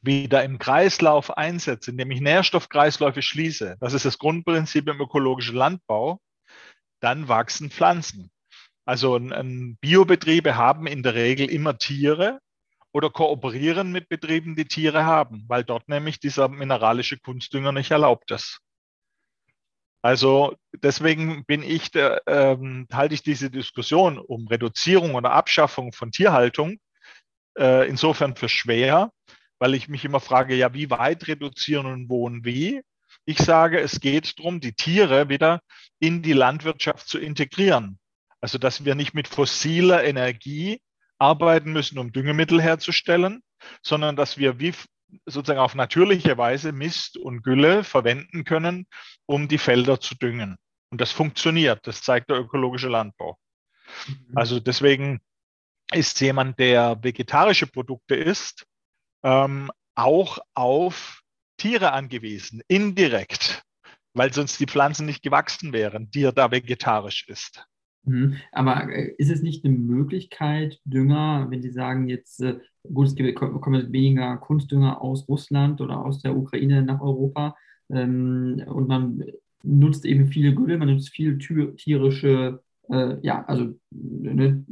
wieder 0.00 0.44
im 0.44 0.60
Kreislauf 0.60 1.36
einsetze, 1.36 1.90
indem 1.90 2.12
ich 2.12 2.20
Nährstoffkreisläufe 2.20 3.22
schließe, 3.22 3.78
das 3.80 3.94
ist 3.94 4.04
das 4.04 4.18
Grundprinzip 4.18 4.86
im 4.86 5.00
ökologischen 5.00 5.56
Landbau, 5.56 6.20
dann 7.00 7.28
wachsen 7.28 7.70
Pflanzen. 7.70 8.30
Also 8.84 9.18
Biobetriebe 9.80 10.56
haben 10.56 10.86
in 10.86 11.02
der 11.02 11.14
Regel 11.14 11.50
immer 11.50 11.76
Tiere 11.76 12.40
oder 12.92 13.10
kooperieren 13.10 13.92
mit 13.92 14.08
Betrieben, 14.08 14.56
die 14.56 14.66
Tiere 14.66 15.04
haben, 15.04 15.44
weil 15.48 15.64
dort 15.64 15.88
nämlich 15.88 16.20
dieser 16.20 16.48
mineralische 16.48 17.18
Kunstdünger 17.18 17.72
nicht 17.72 17.90
erlaubt 17.90 18.30
ist. 18.30 18.60
Also 20.02 20.54
deswegen 20.72 21.44
bin 21.46 21.64
ich, 21.64 21.90
der, 21.90 22.22
ähm, 22.28 22.86
halte 22.92 23.14
ich 23.14 23.24
diese 23.24 23.50
Diskussion 23.50 24.18
um 24.18 24.46
Reduzierung 24.46 25.16
oder 25.16 25.32
Abschaffung 25.32 25.92
von 25.92 26.12
Tierhaltung 26.12 26.78
äh, 27.58 27.88
insofern 27.88 28.36
für 28.36 28.48
schwer, 28.48 29.10
weil 29.58 29.74
ich 29.74 29.88
mich 29.88 30.04
immer 30.04 30.20
frage, 30.20 30.54
ja, 30.54 30.72
wie 30.74 30.90
weit 30.90 31.26
reduzieren 31.26 31.86
und 31.86 32.08
wo 32.08 32.24
und 32.24 32.44
wie? 32.44 32.82
Ich 33.26 33.38
sage, 33.38 33.80
es 33.80 34.00
geht 34.00 34.38
darum, 34.38 34.60
die 34.60 34.72
Tiere 34.72 35.28
wieder 35.28 35.60
in 35.98 36.22
die 36.22 36.32
Landwirtschaft 36.32 37.08
zu 37.08 37.18
integrieren. 37.18 37.98
Also, 38.40 38.58
dass 38.58 38.84
wir 38.84 38.94
nicht 38.94 39.14
mit 39.14 39.28
fossiler 39.28 40.04
Energie 40.04 40.80
arbeiten 41.18 41.72
müssen, 41.72 41.98
um 41.98 42.12
Düngemittel 42.12 42.62
herzustellen, 42.62 43.42
sondern 43.82 44.16
dass 44.16 44.38
wir 44.38 44.60
wie 44.60 44.74
sozusagen 45.24 45.60
auf 45.60 45.74
natürliche 45.74 46.38
Weise 46.38 46.72
Mist 46.72 47.16
und 47.16 47.42
Gülle 47.42 47.84
verwenden 47.84 48.44
können, 48.44 48.86
um 49.26 49.48
die 49.48 49.58
Felder 49.58 50.00
zu 50.00 50.14
düngen. 50.14 50.56
Und 50.90 51.00
das 51.00 51.12
funktioniert. 51.12 51.86
Das 51.86 52.02
zeigt 52.02 52.30
der 52.30 52.38
ökologische 52.38 52.88
Landbau. 52.88 53.38
Mhm. 54.06 54.32
Also 54.34 54.60
deswegen 54.60 55.20
ist 55.92 56.20
jemand, 56.20 56.58
der 56.58 57.02
vegetarische 57.02 57.66
Produkte 57.66 58.14
isst, 58.14 58.66
ähm, 59.22 59.70
auch 59.94 60.38
auf 60.54 61.22
Tiere 61.56 61.92
angewiesen, 61.92 62.62
indirekt, 62.68 63.64
weil 64.14 64.32
sonst 64.32 64.60
die 64.60 64.66
Pflanzen 64.66 65.06
nicht 65.06 65.22
gewachsen 65.22 65.72
wären, 65.72 66.10
die 66.10 66.22
er 66.22 66.32
da 66.32 66.50
vegetarisch 66.50 67.28
ist. 67.28 67.66
Mhm. 68.04 68.36
Aber 68.52 68.88
äh, 68.88 69.14
ist 69.18 69.30
es 69.30 69.42
nicht 69.42 69.64
eine 69.64 69.74
Möglichkeit, 69.74 70.80
Dünger, 70.84 71.46
wenn 71.50 71.62
Sie 71.62 71.70
sagen, 71.70 72.08
jetzt, 72.08 72.40
äh, 72.40 72.58
gut, 72.92 73.18
es 73.18 73.34
kommen 73.34 73.92
weniger 73.92 74.36
Kunstdünger 74.36 75.02
aus 75.02 75.28
Russland 75.28 75.80
oder 75.80 76.04
aus 76.04 76.22
der 76.22 76.36
Ukraine 76.36 76.82
nach 76.82 77.00
Europa 77.00 77.56
ähm, 77.90 78.62
und 78.66 78.88
man 78.88 79.24
nutzt 79.62 80.04
eben 80.04 80.28
viele 80.28 80.54
Gülle, 80.54 80.78
man 80.78 80.88
nutzt 80.88 81.10
viel 81.10 81.38
tierische, 81.38 82.62
äh, 82.88 83.16
ja, 83.22 83.44
also 83.46 83.74
ne, 83.90 84.64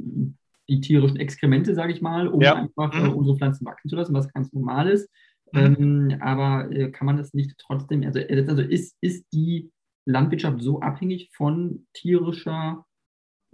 die 0.68 0.80
tierischen 0.80 1.18
Exkremente, 1.18 1.74
sage 1.74 1.92
ich 1.92 2.00
mal, 2.00 2.28
um 2.28 2.40
ja. 2.40 2.54
einfach 2.54 2.94
äh, 2.94 3.08
mhm. 3.08 3.14
unsere 3.14 3.36
Pflanzen 3.36 3.66
wachsen 3.66 3.88
zu 3.88 3.96
lassen, 3.96 4.14
was 4.14 4.32
ganz 4.32 4.52
normal 4.52 4.88
ist. 4.88 5.10
Mhm. 5.54 6.10
Ähm, 6.10 6.18
aber 6.20 6.70
äh, 6.70 6.90
kann 6.90 7.06
man 7.06 7.16
das 7.16 7.34
nicht 7.34 7.54
trotzdem, 7.58 8.02
also, 8.02 8.20
also 8.20 8.62
ist, 8.62 8.96
ist 9.00 9.26
die 9.32 9.70
Landwirtschaft 10.06 10.60
so 10.62 10.80
abhängig 10.80 11.30
von 11.34 11.86
tierischer 11.94 12.84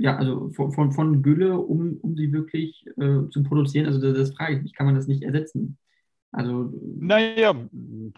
ja, 0.00 0.16
also 0.16 0.50
von, 0.50 0.72
von, 0.72 0.92
von 0.92 1.22
Gülle, 1.22 1.58
um, 1.58 1.98
um 2.00 2.16
sie 2.16 2.32
wirklich 2.32 2.86
äh, 2.96 3.28
zu 3.30 3.42
produzieren. 3.42 3.86
Also 3.86 4.00
das, 4.00 4.16
das 4.16 4.34
frage 4.36 4.56
ich 4.56 4.62
mich, 4.62 4.74
kann 4.74 4.86
man 4.86 4.94
das 4.94 5.06
nicht 5.06 5.22
ersetzen? 5.22 5.76
Also, 6.32 6.70
naja, 7.00 7.54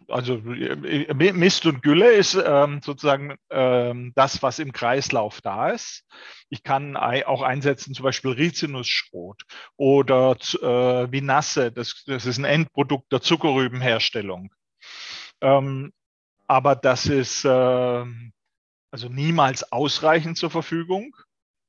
also 0.09 0.35
äh, 0.35 1.33
Mist 1.33 1.65
und 1.65 1.83
Gülle 1.83 2.13
ist 2.13 2.35
ähm, 2.35 2.81
sozusagen 2.83 3.37
ähm, 3.49 4.13
das, 4.15 4.43
was 4.43 4.59
im 4.59 4.73
Kreislauf 4.73 5.41
da 5.41 5.71
ist. 5.71 6.05
Ich 6.51 6.63
kann 6.63 6.97
auch 6.97 7.41
einsetzen, 7.41 7.95
zum 7.95 8.05
Beispiel 8.05 8.33
Rizinusschrot 8.33 9.45
oder 9.77 10.33
äh, 10.33 11.11
Vinasse, 11.11 11.73
das, 11.73 12.05
das 12.07 12.27
ist 12.27 12.39
ein 12.39 12.45
Endprodukt 12.45 13.11
der 13.11 13.23
Zuckerrübenherstellung. 13.23 14.53
Ähm, 15.41 15.93
aber 16.47 16.77
das 16.77 17.07
ist 17.07 17.47
äh, 17.47 18.05
also 18.93 19.09
niemals 19.09 19.73
ausreichend 19.73 20.37
zur 20.37 20.51
Verfügung 20.51 21.17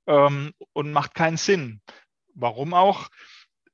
ähm, 0.07 0.53
und 0.73 0.91
macht 0.91 1.15
keinen 1.15 1.37
Sinn. 1.37 1.81
Warum 2.35 2.73
auch? 2.73 3.07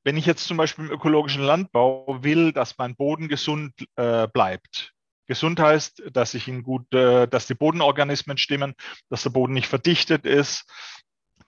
Wenn 0.03 0.17
ich 0.17 0.25
jetzt 0.25 0.45
zum 0.45 0.57
Beispiel 0.57 0.85
im 0.85 0.91
ökologischen 0.91 1.43
Landbau 1.43 2.19
will, 2.21 2.53
dass 2.53 2.77
mein 2.77 2.95
Boden 2.95 3.27
gesund 3.27 3.73
äh, 3.95 4.27
bleibt. 4.27 4.93
Gesund 5.27 5.59
heißt, 5.59 6.03
dass 6.11 6.33
ich 6.33 6.47
ihn 6.47 6.63
gut, 6.63 6.91
äh, 6.93 7.27
dass 7.27 7.47
die 7.47 7.53
Bodenorganismen 7.53 8.37
stimmen, 8.37 8.73
dass 9.09 9.23
der 9.23 9.29
Boden 9.29 9.53
nicht 9.53 9.67
verdichtet 9.67 10.25
ist, 10.25 10.65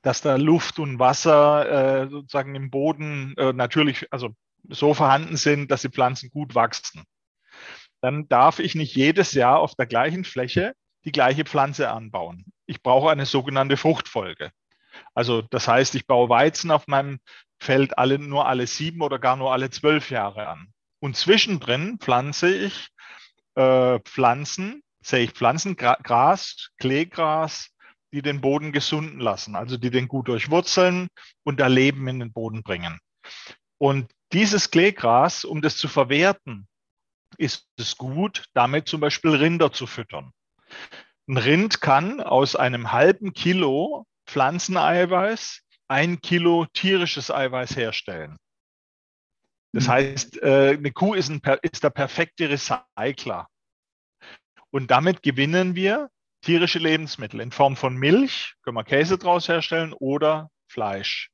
dass 0.02 0.22
da 0.22 0.36
Luft 0.36 0.80
und 0.80 0.99
Wasser 0.99 2.04
äh, 2.04 2.10
sozusagen 2.10 2.56
im 2.56 2.70
Boden 2.70 3.34
äh, 3.38 3.54
natürlich, 3.54 4.12
also 4.12 4.36
so 4.70 4.93
vorhanden 4.93 5.38
sind, 5.38 5.72
dass 5.72 5.82
die 5.82 5.89
Pflanzen 5.89 6.30
gut 6.30 6.54
wachsen. 6.54 7.04
Dann 8.02 8.28
darf 8.28 8.60
ich 8.60 8.76
nicht 8.76 8.95
jedes 8.95 9.34
Jahr 9.34 9.60
auf 9.60 9.76
der 9.76 9.86
gleichen 9.86 10.26
Fläche 10.26 10.74
die 11.06 11.12
gleiche 11.12 11.45
Pflanze 11.45 11.89
anbauen. 11.89 12.45
Ich 12.66 12.84
brauche 12.84 13.10
eine 13.10 13.26
sogenannte 13.26 13.78
Fruchtfolge. 13.78 14.52
Also 15.14 15.41
das 15.41 15.68
heißt, 15.68 15.95
ich 15.95 16.06
baue 16.06 16.30
Weizen 16.30 16.72
auf 16.72 16.88
meinem 16.88 17.20
Feld 17.62 17.99
alle, 17.99 18.18
nur 18.18 18.47
alle 18.47 18.66
sieben 18.66 19.01
oder 19.01 19.20
gar 19.20 19.36
nur 19.36 19.53
alle 19.53 19.70
zwölf 19.70 20.09
Jahre 20.09 20.47
an. 20.47 20.74
Und 20.99 21.16
zwischendrin 21.16 21.99
pflanze 21.99 22.51
ich 22.51 22.89
äh, 23.53 23.99
Pflanzen, 23.99 24.82
sehe 25.03 25.26
ich 25.26 25.32
Pflanzen, 25.32 25.76
Gra 25.76 25.95
Gras, 26.01 26.70
Kleegras, 26.80 27.70
die 28.12 28.24
den 28.24 28.41
Boden 28.41 28.72
gesunden 28.72 29.20
lassen, 29.20 29.55
also 29.55 29.78
die 29.78 29.91
den 29.91 30.07
gut 30.07 30.28
durchwurzeln 30.28 31.07
und 31.43 31.59
da 31.59 31.68
Leben 31.68 32.07
in 32.07 32.20
den 32.20 32.34
Boden 32.34 32.64
bringen. 32.64 32.99
Und 33.78 34.12
dieses 34.34 34.72
Kleegras, 34.72 35.45
um 35.45 35.62
das 35.62 35.78
zu 35.78 35.88
verwerten, 35.88 36.68
ist 37.38 37.68
es 37.78 37.95
gut, 37.95 38.45
damit 38.53 38.88
zum 38.88 39.01
Beispiel 39.01 39.36
Rinder 39.36 39.72
zu 39.72 39.86
füttern. 39.86 40.32
Ein 41.28 41.38
Rind 41.38 41.80
kann 41.80 42.22
aus 42.22 42.55
einem 42.55 42.91
halben 42.91 43.34
Kilo 43.34 44.07
Pflanzeneiweiß 44.26 45.62
ein 45.92 46.22
Kilo 46.22 46.66
tierisches 46.72 47.30
Eiweiß 47.30 47.76
herstellen. 47.76 48.38
Das 49.74 49.88
mhm. 49.88 49.92
heißt, 49.92 50.42
äh, 50.42 50.78
eine 50.78 50.92
Kuh 50.94 51.14
ist, 51.16 51.30
ein, 51.30 51.42
ist 51.64 51.84
der 51.84 51.89
perfekte 51.89 52.50
Recycler. 52.50 53.48
Und 54.70 54.89
damit 54.89 55.22
gewinnen 55.22 55.76
wir 55.76 56.10
tierische 56.42 56.80
Lebensmittel 56.80 57.42
in 57.42 57.52
Form 57.52 57.76
von 57.76 57.98
Milch, 57.98 58.54
können 58.64 58.78
wir 58.78 58.86
Käse 58.86 59.18
draus 59.18 59.50
herstellen 59.50 59.92
oder 59.92 60.50
Fleisch. 60.70 61.30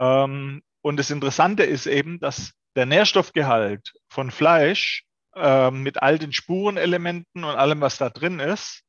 Ähm, 0.00 0.62
und 0.82 0.98
das 0.98 1.10
Interessante 1.10 1.64
ist 1.64 1.86
eben, 1.86 2.20
dass 2.20 2.52
der 2.76 2.84
Nährstoffgehalt 2.84 3.94
von 4.10 4.30
Fleisch 4.30 5.04
ähm, 5.34 5.82
mit 5.82 6.02
all 6.02 6.18
den 6.18 6.34
Spurenelementen 6.34 7.42
und 7.42 7.56
allem, 7.56 7.80
was 7.80 7.96
da 7.96 8.10
drin 8.10 8.38
ist, 8.38 8.82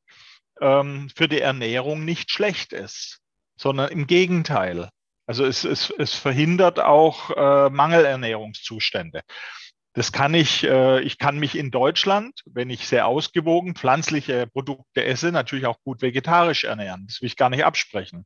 ähm, 0.60 1.08
für 1.16 1.26
die 1.26 1.40
Ernährung 1.40 2.04
nicht 2.04 2.30
schlecht 2.30 2.74
ist, 2.74 3.22
sondern 3.58 3.90
im 3.90 4.06
Gegenteil. 4.06 4.88
Also 5.26 5.44
es, 5.44 5.64
es, 5.64 5.90
es 5.90 6.14
verhindert 6.14 6.80
auch 6.80 7.30
äh, 7.36 7.68
Mangelernährungszustände. 7.70 9.20
Das 9.92 10.12
kann 10.12 10.32
ich, 10.32 10.64
äh, 10.64 11.00
ich 11.00 11.18
kann 11.18 11.38
mich 11.38 11.58
in 11.58 11.70
Deutschland, 11.70 12.40
wenn 12.46 12.70
ich 12.70 12.86
sehr 12.86 13.06
ausgewogen 13.06 13.74
pflanzliche 13.74 14.46
Produkte 14.46 15.04
esse, 15.04 15.32
natürlich 15.32 15.66
auch 15.66 15.80
gut 15.82 16.02
vegetarisch 16.02 16.64
ernähren. 16.64 17.04
Das 17.06 17.20
will 17.20 17.26
ich 17.26 17.36
gar 17.36 17.50
nicht 17.50 17.64
absprechen. 17.64 18.24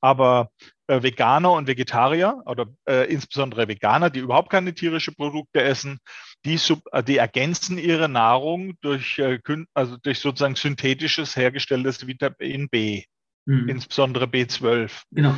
Aber 0.00 0.50
äh, 0.86 1.02
Veganer 1.02 1.52
und 1.52 1.66
Vegetarier 1.66 2.42
oder 2.46 2.66
äh, 2.86 3.10
insbesondere 3.10 3.68
Veganer, 3.68 4.10
die 4.10 4.20
überhaupt 4.20 4.50
keine 4.50 4.74
tierischen 4.74 5.14
Produkte 5.14 5.62
essen, 5.62 5.98
die, 6.44 6.58
sub, 6.58 6.80
äh, 6.92 7.02
die 7.02 7.16
ergänzen 7.16 7.78
ihre 7.78 8.08
Nahrung 8.08 8.74
durch, 8.82 9.18
äh, 9.18 9.38
also 9.72 9.96
durch 9.96 10.20
sozusagen 10.20 10.56
synthetisches 10.56 11.36
hergestelltes 11.36 12.06
Vitamin 12.06 12.68
B. 12.68 13.04
mhm. 13.46 13.68
insbesondere 13.68 14.26
B12. 14.26 15.02
Genau, 15.12 15.34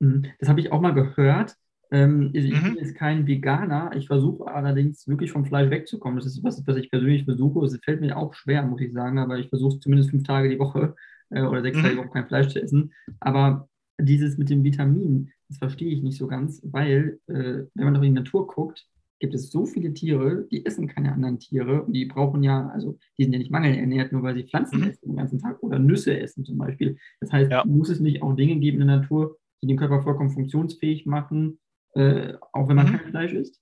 hm, 0.00 0.26
das 0.38 0.48
habe 0.48 0.60
ich 0.60 0.72
auch 0.72 0.80
mal 0.80 0.94
gehört. 0.94 1.54
Ähm, 1.92 2.30
ich 2.32 2.52
mhm. 2.52 2.62
bin 2.62 2.76
jetzt 2.76 2.94
kein 2.94 3.26
Veganer, 3.26 3.90
ich 3.96 4.06
versuche 4.06 4.46
allerdings 4.46 5.08
wirklich 5.08 5.32
vom 5.32 5.44
Fleisch 5.44 5.70
wegzukommen. 5.70 6.18
Das 6.18 6.26
ist 6.26 6.42
was, 6.44 6.64
was 6.66 6.76
ich 6.76 6.90
persönlich 6.90 7.24
versuche. 7.24 7.64
Es 7.64 7.76
fällt 7.84 8.00
mir 8.00 8.16
auch 8.16 8.32
schwer, 8.34 8.62
muss 8.62 8.80
ich 8.80 8.92
sagen, 8.92 9.18
aber 9.18 9.38
ich 9.38 9.48
versuche 9.48 9.80
zumindest 9.80 10.10
fünf 10.10 10.22
Tage 10.22 10.48
die 10.48 10.58
Woche 10.58 10.94
äh, 11.30 11.42
oder 11.42 11.62
sechs 11.62 11.78
mhm. 11.78 11.82
Tage 11.82 11.94
die 11.94 12.00
Woche 12.00 12.10
kein 12.10 12.28
Fleisch 12.28 12.48
zu 12.48 12.62
essen. 12.62 12.92
Aber 13.18 13.68
dieses 13.98 14.38
mit 14.38 14.50
den 14.50 14.62
Vitaminen, 14.62 15.32
das 15.48 15.58
verstehe 15.58 15.92
ich 15.92 16.02
nicht 16.02 16.16
so 16.16 16.28
ganz, 16.28 16.60
weil, 16.64 17.18
äh, 17.26 17.64
wenn 17.74 17.84
man 17.84 17.94
doch 17.94 18.02
in 18.02 18.14
die 18.14 18.20
Natur 18.20 18.46
guckt, 18.46 18.86
gibt 19.20 19.34
es 19.34 19.50
so 19.50 19.66
viele 19.66 19.92
Tiere, 19.94 20.46
die 20.50 20.66
essen 20.66 20.88
keine 20.88 21.12
anderen 21.12 21.38
Tiere 21.38 21.82
und 21.82 21.92
die 21.92 22.06
brauchen 22.06 22.42
ja, 22.42 22.68
also 22.70 22.98
die 23.18 23.24
sind 23.24 23.32
ja 23.32 23.38
nicht 23.38 23.50
mangelernährt, 23.50 24.12
nur 24.12 24.22
weil 24.22 24.34
sie 24.34 24.44
Pflanzen 24.44 24.80
mhm. 24.80 24.88
essen 24.88 25.08
den 25.08 25.16
ganzen 25.16 25.38
Tag 25.38 25.62
oder 25.62 25.78
Nüsse 25.78 26.18
essen 26.18 26.44
zum 26.44 26.58
Beispiel. 26.58 26.98
Das 27.20 27.30
heißt, 27.30 27.50
ja. 27.50 27.64
muss 27.64 27.90
es 27.90 28.00
nicht 28.00 28.22
auch 28.22 28.34
Dinge 28.34 28.56
geben 28.56 28.80
in 28.80 28.88
der 28.88 28.98
Natur, 28.98 29.36
die 29.62 29.68
den 29.68 29.76
Körper 29.76 30.02
vollkommen 30.02 30.30
funktionsfähig 30.30 31.06
machen, 31.06 31.60
äh, 31.94 32.34
auch 32.52 32.68
wenn 32.68 32.76
man 32.76 32.86
mhm. 32.86 32.96
kein 32.96 33.10
Fleisch 33.10 33.32
isst? 33.32 33.60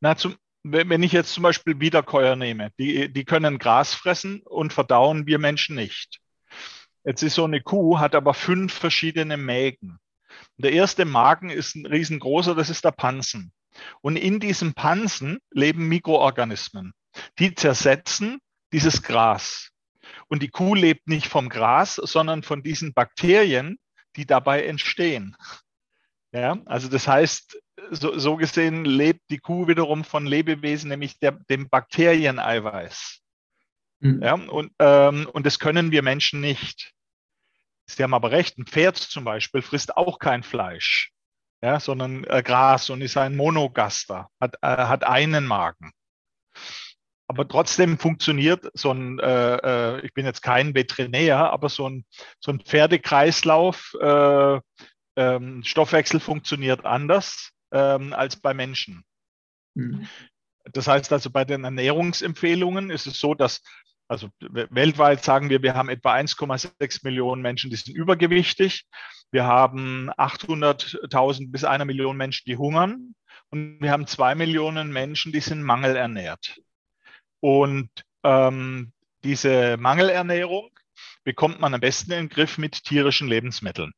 Na, 0.00 0.16
zum, 0.16 0.34
wenn 0.62 1.02
ich 1.02 1.12
jetzt 1.12 1.34
zum 1.34 1.42
Beispiel 1.42 1.78
Wiederkäuer 1.78 2.34
nehme, 2.34 2.70
die, 2.78 3.12
die 3.12 3.24
können 3.24 3.58
Gras 3.58 3.92
fressen 3.92 4.40
und 4.40 4.72
verdauen 4.72 5.26
wir 5.26 5.38
Menschen 5.38 5.76
nicht. 5.76 6.20
Jetzt 7.04 7.22
ist 7.22 7.34
so 7.34 7.44
eine 7.44 7.60
Kuh, 7.60 7.98
hat 7.98 8.14
aber 8.14 8.32
fünf 8.32 8.72
verschiedene 8.72 9.36
Mägen. 9.36 9.98
Der 10.56 10.72
erste 10.72 11.04
Magen 11.04 11.50
ist 11.50 11.74
ein 11.74 11.84
riesengroßer, 11.84 12.54
das 12.54 12.70
ist 12.70 12.84
der 12.84 12.92
Pansen. 12.92 13.52
Und 14.00 14.16
in 14.16 14.40
diesem 14.40 14.74
Pansen 14.74 15.38
leben 15.50 15.88
Mikroorganismen. 15.88 16.92
Die 17.38 17.54
zersetzen 17.54 18.38
dieses 18.72 19.02
Gras. 19.02 19.70
Und 20.28 20.42
die 20.42 20.48
Kuh 20.48 20.74
lebt 20.74 21.06
nicht 21.06 21.28
vom 21.28 21.48
Gras, 21.48 21.96
sondern 21.96 22.42
von 22.42 22.62
diesen 22.62 22.92
Bakterien, 22.92 23.78
die 24.16 24.26
dabei 24.26 24.64
entstehen. 24.64 25.36
Ja, 26.32 26.58
also 26.66 26.88
das 26.88 27.06
heißt, 27.06 27.60
so, 27.90 28.18
so 28.18 28.36
gesehen 28.36 28.84
lebt 28.84 29.22
die 29.30 29.38
Kuh 29.38 29.68
wiederum 29.68 30.04
von 30.04 30.26
Lebewesen, 30.26 30.88
nämlich 30.88 31.18
der, 31.18 31.32
dem 31.32 31.68
Bakterieneiweiß. 31.68 33.20
Mhm. 34.00 34.22
Ja, 34.22 34.34
und, 34.34 34.72
ähm, 34.80 35.28
und 35.32 35.46
das 35.46 35.58
können 35.58 35.92
wir 35.92 36.02
Menschen 36.02 36.40
nicht. 36.40 36.92
Sie 37.86 38.02
haben 38.02 38.14
aber 38.14 38.30
recht, 38.30 38.58
ein 38.58 38.66
Pferd 38.66 38.96
zum 38.96 39.24
Beispiel 39.24 39.62
frisst 39.62 39.96
auch 39.96 40.18
kein 40.18 40.42
Fleisch 40.42 41.13
ja, 41.64 41.80
sondern 41.80 42.24
äh, 42.24 42.42
Gras 42.42 42.90
und 42.90 43.00
ist 43.00 43.16
ein 43.16 43.36
Monogaster, 43.36 44.28
hat, 44.38 44.56
äh, 44.60 44.66
hat 44.66 45.04
einen 45.04 45.46
Magen. 45.46 45.92
Aber 47.26 47.48
trotzdem 47.48 47.98
funktioniert 47.98 48.70
so 48.74 48.92
ein, 48.92 49.18
äh, 49.18 49.56
äh, 49.56 50.00
ich 50.04 50.12
bin 50.12 50.26
jetzt 50.26 50.42
kein 50.42 50.74
Veterinär, 50.74 51.38
aber 51.38 51.70
so 51.70 51.88
ein, 51.88 52.04
so 52.38 52.52
ein 52.52 52.60
Pferdekreislauf, 52.60 53.94
äh, 53.98 54.60
ähm, 55.16 55.64
Stoffwechsel 55.64 56.20
funktioniert 56.20 56.84
anders 56.84 57.50
ähm, 57.72 58.12
als 58.12 58.36
bei 58.36 58.52
Menschen. 58.52 59.02
Mhm. 59.74 60.06
Das 60.70 60.86
heißt 60.86 61.14
also, 61.14 61.30
bei 61.30 61.46
den 61.46 61.64
Ernährungsempfehlungen 61.64 62.90
ist 62.90 63.06
es 63.06 63.18
so, 63.18 63.34
dass 63.34 63.62
also 64.06 64.28
weltweit 64.38 65.24
sagen 65.24 65.48
wir, 65.48 65.62
wir 65.62 65.74
haben 65.74 65.88
etwa 65.88 66.14
1,6 66.14 67.00
Millionen 67.04 67.40
Menschen, 67.40 67.70
die 67.70 67.76
sind 67.76 67.96
übergewichtig. 67.96 68.84
Wir 69.34 69.46
haben 69.46 70.10
800.000 70.12 71.50
bis 71.50 71.64
einer 71.64 71.84
Million 71.84 72.16
Menschen, 72.16 72.44
die 72.46 72.56
hungern. 72.56 73.16
Und 73.50 73.80
wir 73.80 73.90
haben 73.90 74.06
zwei 74.06 74.36
Millionen 74.36 74.92
Menschen, 74.92 75.32
die 75.32 75.40
sind 75.40 75.60
mangelernährt. 75.60 76.60
Und 77.40 77.90
ähm, 78.22 78.92
diese 79.24 79.76
Mangelernährung 79.76 80.70
bekommt 81.24 81.58
man 81.58 81.74
am 81.74 81.80
besten 81.80 82.12
in 82.12 82.18
den 82.18 82.28
Griff 82.28 82.58
mit 82.58 82.84
tierischen 82.84 83.26
Lebensmitteln. 83.26 83.90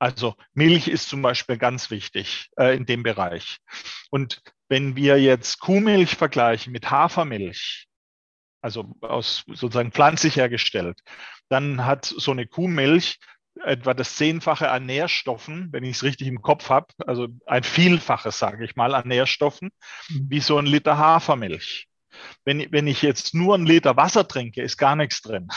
Also 0.00 0.34
Milch 0.52 0.88
ist 0.88 1.08
zum 1.08 1.22
Beispiel 1.22 1.58
ganz 1.58 1.92
wichtig 1.92 2.50
äh, 2.58 2.76
in 2.76 2.84
dem 2.84 3.04
Bereich. 3.04 3.58
Und 4.10 4.42
wenn 4.68 4.96
wir 4.96 5.16
jetzt 5.20 5.60
Kuhmilch 5.60 6.16
vergleichen 6.16 6.72
mit 6.72 6.90
Hafermilch, 6.90 7.86
also 8.60 8.96
aus 9.00 9.44
sozusagen 9.46 9.92
pflanzlich 9.92 10.34
hergestellt, 10.34 10.98
dann 11.48 11.86
hat 11.86 12.04
so 12.04 12.32
eine 12.32 12.48
Kuhmilch 12.48 13.20
etwa 13.64 13.94
das 13.94 14.16
Zehnfache 14.16 14.70
an 14.70 14.86
Nährstoffen, 14.86 15.68
wenn 15.72 15.84
ich 15.84 15.96
es 15.96 16.02
richtig 16.02 16.26
im 16.26 16.42
Kopf 16.42 16.70
habe, 16.70 16.86
also 17.06 17.28
ein 17.46 17.62
Vielfaches, 17.62 18.38
sage 18.38 18.64
ich 18.64 18.76
mal, 18.76 18.94
an 18.94 19.08
Nährstoffen, 19.08 19.70
mhm. 20.08 20.26
wie 20.28 20.40
so 20.40 20.58
ein 20.58 20.66
Liter 20.66 20.98
Hafermilch. 20.98 21.88
Wenn, 22.44 22.70
wenn 22.72 22.86
ich 22.86 23.02
jetzt 23.02 23.34
nur 23.34 23.56
ein 23.56 23.66
Liter 23.66 23.96
Wasser 23.96 24.26
trinke, 24.26 24.62
ist 24.62 24.76
gar 24.76 24.96
nichts 24.96 25.22
drin. 25.22 25.48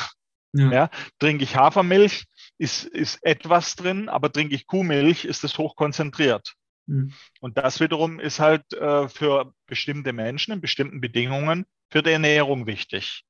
Ja. 0.54 0.72
ja. 0.72 0.90
trinke 1.20 1.44
ich 1.44 1.56
Hafermilch, 1.56 2.26
ist, 2.58 2.86
ist 2.86 3.20
etwas 3.24 3.76
drin, 3.76 4.08
aber 4.08 4.32
trinke 4.32 4.56
ich 4.56 4.68
Kuhmilch, 4.68 5.26
ist 5.26 5.44
es 5.44 5.58
hochkonzentriert. 5.58 6.54
Mhm. 6.88 7.14
Und 7.42 7.58
das 7.58 7.80
wiederum 7.80 8.20
ist 8.20 8.40
halt 8.40 8.74
äh, 8.74 9.10
für 9.10 9.54
bestimmte 9.66 10.14
Menschen 10.14 10.54
in 10.54 10.62
bestimmten 10.62 11.02
Bedingungen 11.02 11.66
für 11.90 12.04
die 12.04 12.12
Ernährung 12.12 12.68
wichtig. 12.68 13.24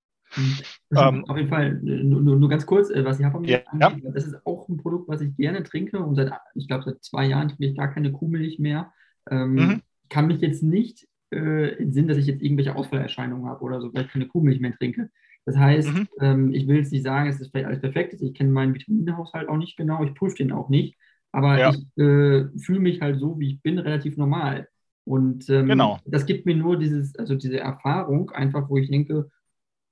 Ähm, 0.96 1.26
auf 1.26 1.38
jeden 1.38 1.50
Fall, 1.50 1.74
nur, 1.82 2.22
nur, 2.22 2.50
ganz 2.50 2.66
kurz, 2.66 2.90
äh, 2.90 3.04
was 3.04 3.20
ich 3.20 3.26
habe 3.26 3.46
ja, 3.48 3.60
ja. 3.80 3.92
das 4.14 4.28
ist 4.28 4.46
auch 4.46 4.70
ein 4.70 4.78
Produkt, 4.78 5.08
was 5.08 5.22
ich 5.22 5.36
gerne 5.36 5.64
trinke 5.64 6.00
und 6.00 6.16
seit, 6.16 6.32
ich 6.54 6.68
glaube, 6.68 6.84
seit 6.86 7.04
zwei 7.04 7.26
Jahren 7.26 7.50
trinke 7.50 7.66
ich 7.66 7.76
gar 7.76 7.94
keine 7.94 8.12
Kuhmilch 8.12 8.60
mehr. 8.60 8.92
Ähm, 9.30 9.54
mhm. 9.54 9.82
Kann 10.10 10.28
mich 10.28 10.42
jetzt 10.42 10.64
nicht 10.64 11.08
äh, 11.32 11.76
in 11.76 11.92
Sinn, 11.92 12.08
dass 12.08 12.18
ich 12.18 12.28
jetzt 12.28 12.42
irgendwelche 12.42 12.76
Ausfallerscheinungen 12.76 13.48
habe 13.48 13.64
oder 13.64 13.82
so, 13.82 13.94
weil 13.94 14.06
ich 14.06 14.12
keine 14.12 14.28
Kuhmilch 14.28 14.60
mehr 14.60 14.76
trinke. 14.76 15.10
Das 15.46 15.58
heißt, 15.58 15.94
mhm. 15.94 16.08
ähm, 16.20 16.54
ich 16.54 16.68
will 16.68 16.78
jetzt 16.78 16.92
nicht 16.92 17.04
sagen, 17.04 17.30
es 17.30 17.40
ist 17.40 17.52
vielleicht 17.52 17.68
alles 17.68 17.82
perfekt. 17.82 18.22
Ich 18.22 18.34
kenne 18.34 18.52
meinen 18.52 18.74
Vitaminhaushalt 18.74 19.48
auch 19.48 19.58
nicht 19.58 19.78
genau, 19.78 20.04
ich 20.04 20.16
prüfe 20.16 20.38
den 20.38 20.52
auch 20.52 20.70
nicht. 20.70 20.98
Aber 21.32 21.60
ja. 21.60 21.70
ich 21.70 21.78
äh, 22.02 22.48
fühle 22.58 22.80
mich 22.80 23.02
halt 23.02 23.20
so, 23.20 23.40
wie 23.40 23.50
ich 23.50 23.62
bin, 23.62 23.78
relativ 23.78 24.18
normal. 24.18 24.68
Und 25.04 25.50
ähm, 25.50 25.68
genau. 25.68 26.00
das 26.06 26.26
gibt 26.26 26.46
mir 26.46 26.56
nur 26.56 26.80
dieses, 26.80 27.16
also 27.16 27.36
diese 27.36 27.60
Erfahrung, 27.60 28.32
einfach, 28.32 28.70
wo 28.70 28.78
ich 28.78 28.90
denke, 28.90 29.30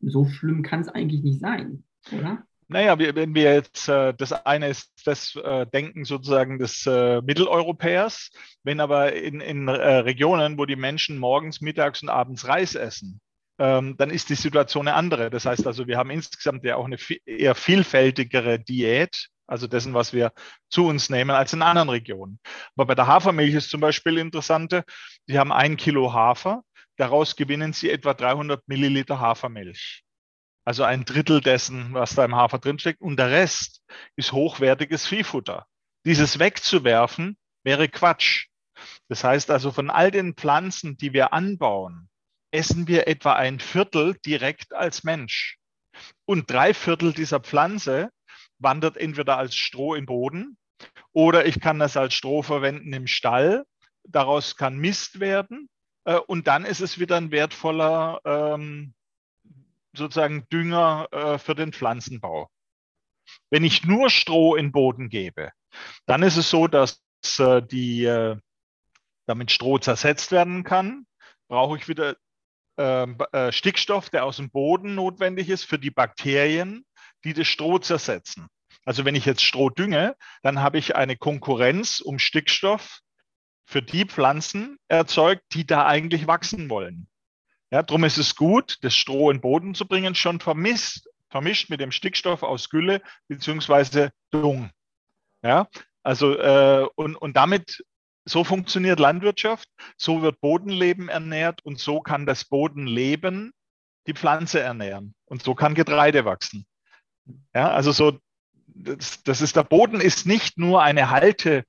so 0.06 0.26
schlimm 0.26 0.64
kann 0.64 0.82
es 0.82 0.90
eigentlich 0.90 1.24
nicht 1.24 1.40
sein, 1.40 1.84
oder? 2.12 2.46
Naja, 2.68 2.98
wenn 2.98 3.36
wir 3.36 3.54
jetzt, 3.54 3.88
äh, 3.88 4.14
das 4.14 4.32
eine 4.32 4.70
ist 4.70 4.92
das 5.06 5.36
äh, 5.36 5.68
Denken 5.68 6.06
sozusagen 6.06 6.60
des 6.60 6.88
äh, 6.88 7.22
Mitteleuropäers, 7.22 8.32
wenn 8.64 8.80
aber 8.80 9.14
in, 9.14 9.42
in 9.42 9.70
Regionen, 9.70 10.58
wo 10.58 10.66
die 10.66 10.76
Menschen 10.76 11.18
morgens, 11.18 11.62
mittags 11.62 12.02
und 12.02 12.10
abends 12.10 12.48
Reis 12.48 12.74
essen, 12.76 13.20
ähm, 13.60 13.96
dann 13.98 14.10
ist 14.10 14.30
die 14.30 14.36
Situation 14.36 14.88
eine 14.88 14.98
andere. 14.98 15.30
Das 15.30 15.46
heißt 15.46 15.68
also, 15.68 15.88
wir 15.88 15.98
haben 15.98 16.10
insgesamt 16.10 16.64
ja 16.64 16.78
auch 16.78 16.86
eine 16.86 16.98
eher 17.26 17.54
vielfältigere 17.54 18.60
Diät, 18.60 19.30
also 19.46 19.68
dessen, 19.68 19.94
was 19.94 20.14
wir 20.14 20.32
zu 20.70 20.88
uns 20.88 21.10
nehmen, 21.10 21.32
als 21.32 21.54
in 21.54 21.62
anderen 21.62 21.90
Regionen. 21.90 22.40
Aber 22.76 22.88
bei 22.88 22.96
der 22.96 23.08
Hafermilch 23.08 23.54
ist 23.54 23.70
zum 23.70 23.82
Beispiel 23.82 24.18
interessante, 24.18 24.84
Sie 25.28 25.38
haben 25.38 25.52
ein 25.52 25.78
Kilo 25.78 26.14
Hafer, 26.14 26.64
daraus 26.98 27.36
gewinnen 27.36 27.74
Sie 27.74 27.90
etwa 27.90 28.14
300 28.14 28.68
Milliliter 28.68 29.20
Hafermilch. 29.20 30.04
Also 30.66 30.84
ein 30.84 31.06
Drittel 31.06 31.42
dessen, 31.42 31.94
was 31.94 32.16
da 32.16 32.24
im 32.24 32.36
Hafer 32.36 32.60
drinsteckt. 32.60 33.02
Und 33.02 33.18
der 33.18 33.32
Rest 33.32 33.84
ist 34.16 34.32
hochwertiges 34.32 35.06
Viehfutter. 35.06 35.66
Dieses 36.06 36.40
wegzuwerfen 36.40 37.38
wäre 37.64 37.90
Quatsch. 37.90 38.48
Das 39.10 39.24
heißt 39.24 39.52
also, 39.52 39.72
von 39.72 39.90
all 39.90 40.12
den 40.12 40.36
Pflanzen, 40.36 40.98
die 40.98 41.14
wir 41.14 41.34
anbauen, 41.34 42.10
essen 42.52 42.88
wir 42.88 43.08
etwa 43.08 43.34
ein 43.34 43.60
Viertel 43.60 44.16
direkt 44.26 44.74
als 44.74 45.04
Mensch. 45.04 45.58
Und 46.26 46.50
drei 46.50 46.74
Viertel 46.74 47.14
dieser 47.14 47.40
Pflanze 47.40 48.10
wandert 48.60 48.98
entweder 48.98 49.38
als 49.38 49.56
Stroh 49.56 49.96
im 49.96 50.06
Boden 50.06 50.58
oder 51.12 51.46
ich 51.46 51.60
kann 51.60 51.80
das 51.80 51.98
als 51.98 52.14
Stroh 52.14 52.42
verwenden 52.42 52.94
im 52.94 53.08
Stall. 53.08 53.66
Daraus 54.04 54.56
kann 54.56 54.78
Mist 54.78 55.20
werden 55.20 55.70
äh, 56.06 56.16
und 56.16 56.48
dann 56.48 56.66
ist 56.66 56.82
es 56.82 57.00
wieder 57.00 57.18
ein 57.18 57.32
wertvoller 57.32 58.22
ähm, 58.26 58.94
sozusagen 59.96 60.48
Dünger 60.50 61.08
äh, 61.12 61.38
für 61.38 61.56
den 61.56 61.74
Pflanzenbau. 61.74 62.50
Wenn 63.50 63.64
ich 63.64 63.86
nur 63.86 64.10
Stroh 64.10 64.56
in 64.56 64.72
Boden 64.72 65.10
gebe, 65.10 65.52
dann 66.06 66.24
ist 66.24 66.38
es 66.38 66.50
so, 66.50 66.68
dass 66.68 67.02
äh, 67.40 67.62
die, 67.62 68.06
äh, 68.06 68.38
damit 69.28 69.52
Stroh 69.52 69.78
zersetzt 69.78 70.32
werden 70.32 70.64
kann, 70.64 71.06
brauche 71.48 71.78
ich 71.78 71.88
wieder 71.88 72.16
ähm, 72.78 73.18
äh, 73.32 73.52
Stickstoff, 73.52 74.10
der 74.10 74.26
aus 74.26 74.38
dem 74.38 74.50
Boden 74.50 74.96
notwendig 74.96 75.50
ist 75.50 75.64
für 75.64 75.80
die 75.80 75.92
Bakterien, 75.92 76.86
die 77.24 77.34
das 77.34 77.48
Stroh 77.48 77.80
zersetzen. 77.80 78.48
Also 78.86 79.06
wenn 79.06 79.16
ich 79.16 79.26
jetzt 79.26 79.44
Stroh 79.44 79.70
dünge, 79.70 80.16
dann 80.42 80.60
habe 80.60 80.78
ich 80.78 80.96
eine 80.96 81.16
Konkurrenz 81.16 82.02
um 82.02 82.20
Stickstoff 82.20 83.00
für 83.66 83.82
die 83.82 84.06
Pflanzen 84.06 84.78
erzeugt, 84.88 85.44
die 85.54 85.66
da 85.66 85.86
eigentlich 85.86 86.28
wachsen 86.28 86.70
wollen. 86.70 87.08
Ja, 87.72 87.82
darum 87.82 88.04
ist 88.04 88.18
es 88.18 88.36
gut, 88.36 88.78
das 88.82 88.96
Stroh 88.96 89.32
in 89.32 89.38
den 89.38 89.42
Boden 89.42 89.74
zu 89.74 89.88
bringen, 89.88 90.16
schon 90.16 90.40
vermisst, 90.40 91.10
vermischt 91.30 91.70
mit 91.70 91.80
dem 91.80 91.92
Stickstoff 91.92 92.44
aus 92.44 92.70
Gülle 92.70 93.02
beziehungsweise 93.28 94.12
Dung. 94.30 94.70
Ja, 95.42 95.68
also 96.04 96.38
äh, 96.38 96.88
und, 96.96 97.16
und 97.16 97.36
damit 97.36 97.84
so 98.26 98.44
funktioniert 98.44 99.00
Landwirtschaft, 99.00 99.68
so 99.98 100.22
wird 100.22 100.40
Bodenleben 100.40 101.10
ernährt 101.10 101.66
und 101.66 101.80
so 101.80 102.00
kann 102.00 102.26
das 102.26 102.46
Bodenleben 102.46 103.52
die 104.08 104.14
Pflanze 104.14 104.60
ernähren 104.60 105.16
und 105.26 105.44
so 105.44 105.56
kann 105.56 105.74
Getreide 105.74 106.26
wachsen. 106.26 106.66
Ja, 107.54 107.72
also 107.72 107.92
so 107.92 108.20
das, 108.68 109.24
das 109.24 109.42
ist 109.42 109.56
der 109.56 109.64
Boden 109.64 110.02
ist 110.02 110.26
nicht 110.26 110.58
nur 110.58 110.82
eine 110.82 111.10
Halte, 111.10 111.64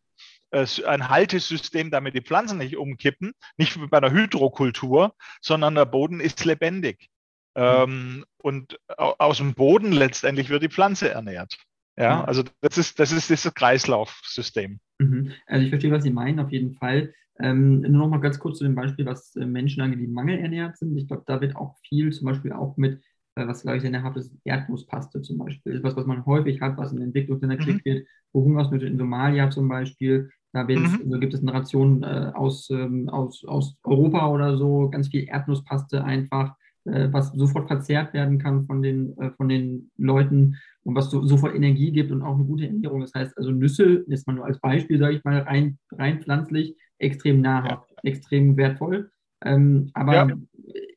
ein 0.55 1.09
Haltesystem, 1.09 1.91
damit 1.91 2.15
die 2.15 2.23
Pflanzen 2.23 2.59
nicht 2.59 2.77
umkippen, 2.77 3.33
nicht 3.57 3.81
wie 3.81 3.87
bei 3.87 3.99
einer 3.99 4.13
Hydrokultur, 4.13 5.15
sondern 5.41 5.75
der 5.75 5.87
Boden 5.87 6.21
ist 6.21 6.45
lebendig. 6.45 7.09
Ähm, 7.57 8.25
und 8.39 8.79
aus 8.97 9.39
dem 9.39 9.55
Boden 9.55 9.93
letztendlich 9.93 10.49
wird 10.49 10.63
die 10.63 10.69
Pflanze 10.69 11.11
ernährt. 11.11 11.57
Ja, 11.97 12.25
also 12.25 12.43
das 12.61 12.77
ist, 12.77 12.99
das 12.99 13.13
ist 13.13 13.31
dieses 13.31 13.55
Kreislaufsystem. 13.55 14.81
Mhm. 14.99 15.33
Also 15.47 15.65
ich 15.65 15.71
verstehe, 15.71 15.93
was 15.93 16.03
Sie 16.03 16.11
meinen, 16.11 16.41
auf 16.41 16.51
jeden 16.51 16.75
Fall. 16.75 17.15
Ähm, 17.39 17.81
nur 17.81 18.01
noch 18.01 18.09
mal 18.09 18.19
ganz 18.21 18.39
kurz 18.39 18.59
zu 18.59 18.65
dem 18.65 18.75
Beispiel, 18.75 19.07
was 19.07 19.35
äh, 19.37 19.47
Menschen 19.47 19.81
angeht, 19.81 20.01
die 20.01 20.09
mangelernährt 20.09 20.77
sind. 20.77 20.97
Ich 20.97 21.07
glaube, 21.07 21.25
da 21.27 21.41
wird 21.41 21.57
auch 21.57 21.77
viel, 21.87 22.13
zum 22.13 22.27
Beispiel 22.27 22.53
auch 22.53 22.77
mit 22.77 23.01
äh, 23.37 23.47
was 23.47 23.63
glaube 23.63 23.77
ich 23.77 23.83
sehr 23.83 24.03
habt, 24.03 24.17
ist 24.17 24.35
Erdnusspaste 24.45 25.23
zum 25.23 25.39
Beispiel. 25.39 25.77
Etwas, 25.77 25.97
was 25.97 26.07
man 26.07 26.25
häufig 26.27 26.61
hat, 26.61 26.77
was 26.77 26.93
in 26.93 27.03
Entwicklungsländern 27.03 27.59
mhm. 27.59 27.81
wird, 27.85 28.07
wo 28.33 28.45
Hungersnöte 28.45 28.87
in 28.87 28.99
Somalia 28.99 29.51
zum 29.51 29.69
Beispiel, 29.69 30.31
da 30.55 30.65
mhm. 30.65 31.03
also 31.05 31.19
gibt 31.19 31.35
es 31.35 31.43
eine 31.43 31.53
Ration 31.53 32.03
äh, 32.03 32.33
aus, 32.35 32.71
ähm, 32.71 33.09
aus, 33.09 33.45
aus 33.45 33.77
Europa 33.85 34.29
oder 34.29 34.57
so, 34.57 34.89
ganz 34.89 35.09
viel 35.09 35.25
Erdnusspaste 35.29 36.03
einfach, 36.05 36.55
äh, 36.85 37.09
was 37.11 37.33
sofort 37.33 37.67
verzehrt 37.67 38.15
werden 38.15 38.39
kann 38.39 38.65
von 38.65 38.81
den, 38.81 39.17
äh, 39.19 39.31
von 39.33 39.49
den 39.49 39.91
Leuten 39.97 40.57
und 40.85 40.95
was 40.95 41.11
so, 41.11 41.27
sofort 41.27 41.55
Energie 41.55 41.93
gibt 41.93 42.11
und 42.11 42.23
auch 42.23 42.37
eine 42.37 42.45
gute 42.45 42.67
Ernährung. 42.67 43.01
Das 43.01 43.13
heißt, 43.15 43.37
also 43.37 43.51
Nüsse, 43.51 44.05
jetzt 44.07 44.27
mal 44.27 44.35
nur 44.35 44.47
als 44.47 44.61
Beispiel, 44.61 44.99
sage 44.99 45.17
ich 45.17 45.25
mal, 45.25 45.41
rein, 45.41 45.79
rein 45.93 46.23
pflanzlich, 46.23 46.77
extrem 46.99 47.41
nahrhaft, 47.41 47.91
ja. 47.91 48.11
extrem 48.11 48.57
wertvoll. 48.57 49.11
Ähm, 49.45 49.91
aber 49.93 50.15
ja. 50.15 50.29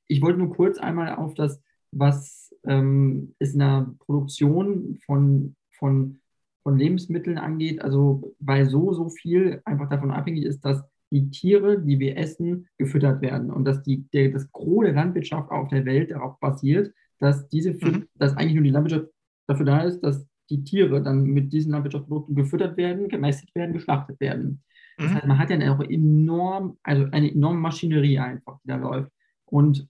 ich 0.08 0.22
wollte 0.22 0.40
nur 0.40 0.56
kurz 0.56 0.78
einmal 0.78 1.16
auf 1.16 1.34
das 1.34 1.62
was 1.92 2.54
ähm, 2.66 3.34
es 3.40 3.54
in 3.54 3.60
der 3.60 3.94
Produktion 4.00 5.00
von, 5.06 5.56
von, 5.78 6.20
von 6.68 6.78
Lebensmitteln 6.78 7.38
angeht, 7.38 7.82
also 7.82 8.36
weil 8.40 8.70
so, 8.70 8.92
so 8.92 9.08
viel 9.08 9.62
einfach 9.64 9.88
davon 9.88 10.12
abhängig 10.12 10.44
ist, 10.44 10.66
dass 10.66 10.84
die 11.12 11.30
Tiere, 11.30 11.82
die 11.82 11.98
wir 11.98 12.18
essen, 12.18 12.68
gefüttert 12.78 13.22
werden 13.22 13.52
und 13.52 13.64
dass 13.64 13.84
die, 13.84 14.06
der, 14.12 14.32
das 14.32 14.52
Gros 14.52 14.84
der 14.84 14.92
Landwirtschaft 14.92 15.50
auf 15.50 15.70
der 15.70 15.86
Welt 15.86 16.12
darauf 16.12 16.38
basiert, 16.42 16.94
dass, 17.20 17.48
diese, 17.48 17.72
mhm. 17.72 18.10
dass 18.16 18.36
eigentlich 18.36 18.56
nur 18.56 18.66
die 18.66 18.72
Landwirtschaft 18.72 19.10
dafür 19.48 19.66
da 19.66 19.80
ist, 19.80 20.02
dass 20.02 20.28
die 20.50 20.66
Tiere 20.66 21.02
dann 21.02 21.24
mit 21.24 21.54
diesen 21.54 21.72
Landwirtschaftsprodukten 21.72 22.36
gefüttert 22.36 22.76
werden, 22.76 23.08
gemästet 23.08 23.56
werden, 23.56 23.72
geschlachtet 23.72 24.20
werden. 24.20 24.62
Das 24.98 25.10
mhm. 25.10 25.16
heißt, 25.16 25.26
man 25.26 25.40
hat 25.40 25.50
ja 25.50 25.74
auch 25.74 25.82
enorm, 25.82 26.78
also 26.84 27.06
eine 27.12 27.32
enorme 27.32 27.62
Maschinerie 27.62 28.20
einfach, 28.20 28.60
die 28.66 28.68
da 28.68 28.76
läuft. 28.76 29.10
Und 29.46 29.88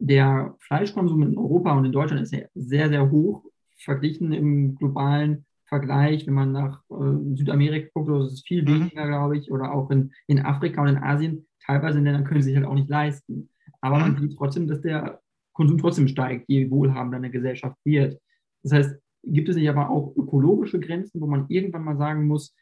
der 0.00 0.56
Fleischkonsum 0.58 1.22
in 1.22 1.38
Europa 1.38 1.70
und 1.78 1.84
in 1.84 1.92
Deutschland 1.92 2.22
ist 2.22 2.34
sehr, 2.54 2.88
sehr 2.88 3.08
hoch 3.12 3.44
verglichen 3.76 4.32
im 4.32 4.74
globalen 4.74 5.44
Vergleich. 5.68 6.26
Wenn 6.26 6.34
man 6.34 6.52
nach 6.52 6.82
äh, 6.90 7.36
Südamerika 7.36 7.88
guckt, 7.94 8.08
ist 8.26 8.32
es 8.32 8.42
viel 8.42 8.62
mhm. 8.62 8.68
weniger, 8.68 9.06
glaube 9.06 9.36
ich, 9.36 9.50
oder 9.50 9.72
auch 9.72 9.90
in, 9.90 10.12
in 10.26 10.40
Afrika 10.40 10.82
und 10.82 10.88
in 10.88 10.98
Asien. 10.98 11.46
Teilweise 11.64 11.98
in 11.98 12.04
Ländern 12.04 12.24
können 12.24 12.42
sie 12.42 12.50
sich 12.50 12.56
halt 12.56 12.66
auch 12.66 12.74
nicht 12.74 12.88
leisten. 12.88 13.50
Aber 13.80 13.98
man 13.98 14.12
mhm. 14.12 14.18
sieht 14.18 14.36
trotzdem, 14.36 14.66
dass 14.66 14.80
der 14.80 15.20
Konsum 15.52 15.78
trotzdem 15.78 16.08
steigt, 16.08 16.44
je 16.48 16.70
wohlhabender 16.70 17.18
eine 17.18 17.30
Gesellschaft 17.30 17.76
wird. 17.84 18.20
Das 18.62 18.72
heißt, 18.72 18.96
gibt 19.24 19.48
es 19.48 19.56
nicht 19.56 19.68
aber 19.68 19.90
auch 19.90 20.14
ökologische 20.16 20.80
Grenzen, 20.80 21.20
wo 21.20 21.26
man 21.26 21.46
irgendwann 21.48 21.84
mal 21.84 21.96
sagen 21.96 22.26
muss, 22.26 22.54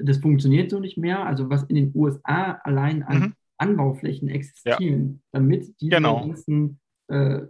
das 0.00 0.18
funktioniert 0.18 0.70
so 0.70 0.80
nicht 0.80 0.96
mehr. 0.98 1.24
Also 1.24 1.50
was 1.50 1.64
in 1.64 1.76
den 1.76 1.92
USA 1.94 2.52
allein 2.64 3.02
an 3.02 3.18
mhm. 3.18 3.34
Anbauflächen 3.58 4.28
existieren, 4.28 5.22
ja. 5.32 5.38
damit 5.38 5.74
diese 5.80 5.90
genau. 5.90 6.26
ganzen 6.26 6.78
äh, 7.08 7.42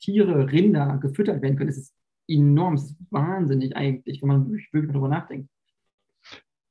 Tiere, 0.00 0.50
Rinder 0.50 0.98
gefüttert 0.98 1.42
werden 1.42 1.56
können. 1.56 1.68
Das 1.68 1.76
ist 1.76 1.94
enorm, 2.30 2.76
das 2.76 2.84
ist 2.84 2.96
wahnsinnig 3.10 3.76
eigentlich, 3.76 4.22
wenn 4.22 4.28
man 4.28 4.50
wirklich 4.50 4.90
darüber 4.90 5.08
nachdenkt. 5.08 5.50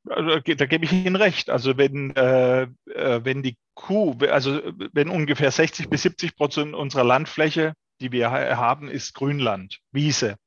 Also, 0.08 0.40
da 0.40 0.66
gebe 0.66 0.86
ich 0.86 0.94
Ihnen 0.94 1.16
recht. 1.16 1.50
Also 1.50 1.78
wenn, 1.78 2.16
äh, 2.16 2.64
äh 2.64 3.20
wenn 3.24 3.44
die 3.44 3.58
Kuh, 3.76 4.16
also 4.30 4.60
wenn 4.94 5.10
ungefähr 5.10 5.52
60 5.52 5.90
bis 5.90 6.04
70 6.04 6.36
Prozent 6.36 6.74
unserer 6.74 7.04
Landfläche, 7.04 7.74
die 8.02 8.12
wir 8.12 8.32
haben, 8.32 8.88
ist 8.88 9.14
Grünland, 9.14 9.80
Wiese. 9.92 10.38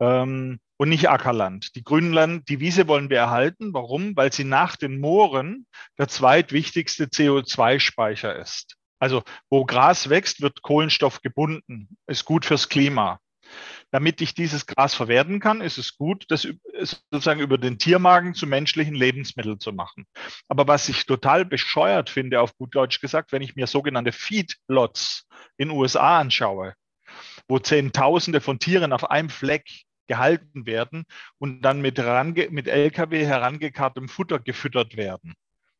Ähm, 0.00 0.58
und 0.78 0.88
nicht 0.90 1.08
Ackerland. 1.08 1.74
Die 1.74 1.84
Grünland, 1.84 2.48
die 2.48 2.60
Wiese 2.60 2.86
wollen 2.86 3.08
wir 3.08 3.18
erhalten. 3.18 3.72
Warum? 3.72 4.14
Weil 4.14 4.32
sie 4.32 4.44
nach 4.44 4.76
den 4.76 5.00
Mooren 5.00 5.66
der 5.96 6.08
zweitwichtigste 6.08 7.04
CO2-Speicher 7.04 8.36
ist. 8.36 8.76
Also 8.98 9.22
wo 9.48 9.64
Gras 9.64 10.10
wächst, 10.10 10.42
wird 10.42 10.62
Kohlenstoff 10.62 11.22
gebunden. 11.22 11.96
Ist 12.06 12.24
gut 12.24 12.44
fürs 12.44 12.68
Klima. 12.68 13.20
Damit 13.92 14.20
ich 14.20 14.34
dieses 14.34 14.66
Gras 14.66 14.94
verwerten 14.94 15.38
kann, 15.38 15.60
ist 15.60 15.78
es 15.78 15.96
gut, 15.96 16.24
das 16.28 16.46
sozusagen 17.10 17.40
über 17.40 17.56
den 17.56 17.78
Tiermagen 17.78 18.34
zu 18.34 18.46
menschlichen 18.46 18.94
Lebensmitteln 18.94 19.60
zu 19.60 19.72
machen. 19.72 20.06
Aber 20.48 20.66
was 20.66 20.88
ich 20.88 21.06
total 21.06 21.44
bescheuert 21.44 22.10
finde, 22.10 22.40
auf 22.40 22.56
gut 22.56 22.74
Deutsch 22.74 23.00
gesagt, 23.00 23.32
wenn 23.32 23.42
ich 23.42 23.54
mir 23.54 23.66
sogenannte 23.66 24.12
Feedlots 24.12 25.26
in 25.56 25.70
USA 25.70 26.18
anschaue, 26.18 26.74
wo 27.48 27.58
Zehntausende 27.58 28.40
von 28.40 28.58
Tieren 28.58 28.92
auf 28.92 29.08
einem 29.08 29.30
Fleck 29.30 29.64
gehalten 30.08 30.66
werden 30.66 31.04
und 31.38 31.62
dann 31.62 31.80
mit, 31.80 31.98
range, 31.98 32.48
mit 32.50 32.68
Lkw 32.68 33.24
herangekarrtem 33.24 34.08
Futter 34.08 34.40
gefüttert 34.40 34.96
werden, 34.96 35.34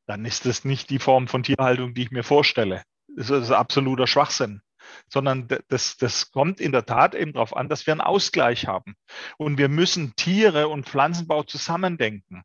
dann 0.06 0.24
ist 0.24 0.46
das 0.46 0.64
nicht 0.64 0.90
die 0.90 1.00
Form 1.00 1.26
von 1.26 1.42
Tierhaltung, 1.42 1.94
die 1.94 2.02
ich 2.02 2.10
mir 2.12 2.22
vorstelle. 2.22 2.82
Das 3.08 3.30
ist 3.30 3.50
absoluter 3.50 4.06
Schwachsinn 4.06 4.60
sondern 5.08 5.48
das, 5.68 5.96
das 5.96 6.30
kommt 6.30 6.60
in 6.60 6.72
der 6.72 6.86
Tat 6.86 7.14
eben 7.14 7.32
darauf 7.32 7.56
an, 7.56 7.68
dass 7.68 7.86
wir 7.86 7.92
einen 7.92 8.00
Ausgleich 8.00 8.66
haben. 8.66 8.94
Und 9.38 9.58
wir 9.58 9.68
müssen 9.68 10.14
Tiere 10.16 10.68
und 10.68 10.88
Pflanzenbau 10.88 11.42
zusammendenken. 11.42 12.42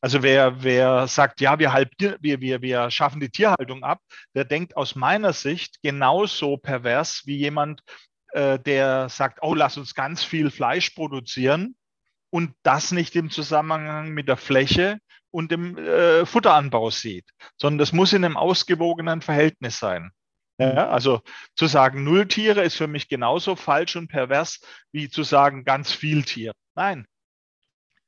Also 0.00 0.22
wer, 0.22 0.62
wer 0.62 1.06
sagt, 1.08 1.40
ja, 1.40 1.58
wir, 1.58 1.72
halb, 1.72 1.90
wir, 1.98 2.40
wir, 2.40 2.62
wir 2.62 2.90
schaffen 2.90 3.20
die 3.20 3.30
Tierhaltung 3.30 3.82
ab, 3.82 4.00
der 4.34 4.44
denkt 4.44 4.76
aus 4.76 4.94
meiner 4.94 5.32
Sicht 5.32 5.82
genauso 5.82 6.56
pervers 6.56 7.22
wie 7.26 7.36
jemand, 7.36 7.82
äh, 8.32 8.58
der 8.58 9.08
sagt, 9.08 9.40
oh, 9.42 9.54
lass 9.54 9.76
uns 9.76 9.94
ganz 9.94 10.24
viel 10.24 10.50
Fleisch 10.50 10.90
produzieren 10.90 11.76
und 12.30 12.54
das 12.62 12.92
nicht 12.92 13.16
im 13.16 13.30
Zusammenhang 13.30 14.10
mit 14.10 14.28
der 14.28 14.36
Fläche 14.36 14.98
und 15.30 15.50
dem 15.52 15.76
äh, 15.76 16.24
Futteranbau 16.24 16.90
sieht, 16.90 17.28
sondern 17.56 17.78
das 17.78 17.92
muss 17.92 18.12
in 18.12 18.24
einem 18.24 18.36
ausgewogenen 18.36 19.20
Verhältnis 19.22 19.78
sein. 19.78 20.10
Ja, 20.58 20.88
also 20.88 21.20
zu 21.54 21.66
sagen, 21.66 22.02
null 22.02 22.26
Tiere 22.26 22.62
ist 22.62 22.76
für 22.76 22.88
mich 22.88 23.08
genauso 23.08 23.54
falsch 23.54 23.94
und 23.94 24.08
pervers, 24.08 24.60
wie 24.90 25.08
zu 25.08 25.22
sagen, 25.22 25.64
ganz 25.64 25.92
viel 25.92 26.24
Tier. 26.24 26.52
Nein, 26.74 27.06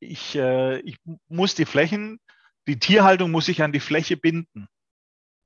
ich, 0.00 0.34
äh, 0.34 0.80
ich 0.80 0.96
muss 1.28 1.54
die 1.54 1.66
Flächen, 1.66 2.18
die 2.66 2.78
Tierhaltung 2.78 3.30
muss 3.30 3.48
ich 3.48 3.62
an 3.62 3.72
die 3.72 3.80
Fläche 3.80 4.16
binden. 4.16 4.66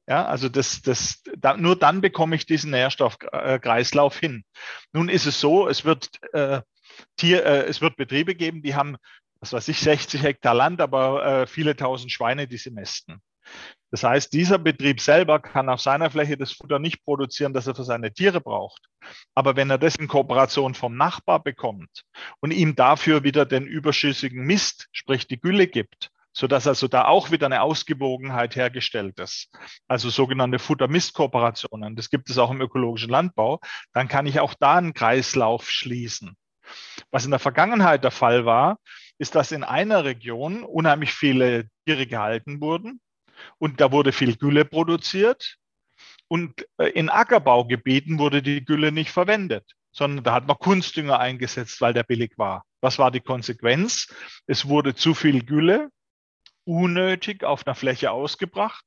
Ja, 0.07 0.27
also 0.27 0.49
das, 0.49 0.83
das, 0.83 1.23
da, 1.39 1.57
nur 1.57 1.79
dann 1.79 2.01
bekomme 2.01 2.37
ich 2.37 2.47
diesen 2.47 2.71
Nährstoffkreislauf 2.71 4.19
hin. 4.19 4.45
Nun 4.93 5.09
ist 5.09 5.27
es 5.27 5.41
so, 5.41 5.69
es 5.69 5.85
wird, 5.85 6.11
äh, 6.33 6.61
Tier, 7.17 7.45
äh, 7.45 7.65
es 7.65 7.81
wird 7.81 7.97
Betriebe 7.97 8.35
geben, 8.35 8.63
die 8.63 8.75
haben, 8.75 8.97
was 9.41 9.53
weiß 9.53 9.69
ich, 9.69 9.81
60 9.81 10.23
Hektar 10.23 10.55
Land, 10.55 10.81
aber 10.81 11.25
äh, 11.25 11.47
viele 11.47 11.75
tausend 11.75 12.13
Schweine, 12.13 12.47
die 12.47 12.59
sie 12.59 12.71
mästen. 12.71 13.23
Das 13.95 14.03
heißt, 14.03 14.33
dieser 14.33 14.59
Betrieb 14.59 15.01
selber 15.01 15.39
kann 15.39 15.69
auf 15.69 15.81
seiner 15.81 16.11
Fläche 16.11 16.37
das 16.37 16.51
Futter 16.51 16.81
nicht 16.81 17.05
produzieren, 17.05 17.55
das 17.55 17.69
er 17.69 17.77
für 17.77 17.85
seine 17.85 18.13
Tiere 18.13 18.41
braucht. 18.41 18.89
Aber 19.37 19.55
wenn 19.55 19.71
er 19.71 19.79
das 19.79 19.95
in 19.95 20.09
Kooperation 20.09 20.75
vom 20.75 20.97
Nachbar 20.97 21.41
bekommt 21.41 22.03
und 22.41 22.51
ihm 22.51 22.75
dafür 22.75 23.23
wieder 23.23 23.47
den 23.47 23.69
überschüssigen 23.69 24.45
Mist, 24.47 24.89
sprich 24.91 25.29
die 25.29 25.41
Gülle 25.41 25.69
gibt, 25.69 26.11
sodass 26.33 26.67
also 26.67 26.89
da 26.89 27.05
auch 27.05 27.31
wieder 27.31 27.47
eine 27.47 27.63
Ausgewogenheit 27.63 28.57
hergestellt 28.57 29.21
ist. 29.21 29.49
Also 29.87 30.11
sogenannte 30.11 30.59
Futter-Mist-Kooperationen. 30.59 31.95
Das 31.95 32.11
gibt 32.11 32.29
es 32.31 32.39
auch 32.39 32.51
im 32.51 32.61
ökologischen 32.61 33.11
Landbau. 33.11 33.61
Dann 33.93 34.09
kann 34.09 34.27
ich 34.27 34.41
auch 34.41 34.55
da 34.55 34.75
einen 34.75 34.95
Kreislauf 34.95 35.71
schließen. 35.71 36.35
Was 37.13 37.27
in 37.27 37.31
der 37.31 37.39
Vergangenheit 37.39 38.03
der 38.03 38.11
Fall 38.11 38.45
war, 38.45 38.81
ist, 39.19 39.37
dass 39.37 39.53
in 39.53 39.63
einer 39.63 40.03
Region 40.05 40.65
unheimlich 40.65 41.13
viele 41.13 41.69
Tiere 41.87 42.09
gehalten 42.09 42.61
wurden 42.61 43.01
und 43.59 43.81
da 43.81 43.93
wurde 43.93 44.13
viel 44.13 44.37
Gülle 44.37 44.65
produziert 44.65 45.57
und 46.29 46.67
äh, 46.79 46.89
in 46.89 47.09
Ackerbaugebieten 47.09 48.19
wurde 48.19 48.43
die 48.43 48.65
Gülle 48.65 48.93
nicht 48.93 49.11
verwendet, 49.11 49.73
sondern 49.93 50.25
da 50.25 50.35
hat 50.35 50.47
man 50.47 50.59
Kunstdünger 50.59 51.19
eingesetzt, 51.19 51.81
weil 51.81 51.93
der 51.93 52.03
billig 52.03 52.33
war. 52.37 52.65
Was 52.81 52.99
war 52.99 53.11
die 53.11 53.21
Konsequenz? 53.21 54.13
Es 54.47 54.69
wurde 54.69 54.95
zu 54.95 55.15
viel 55.15 55.45
Gülle 55.45 55.91
unnötig 56.65 57.45
auf 57.45 57.67
einer 57.67 57.75
Fläche 57.75 58.11
ausgebracht. 58.11 58.85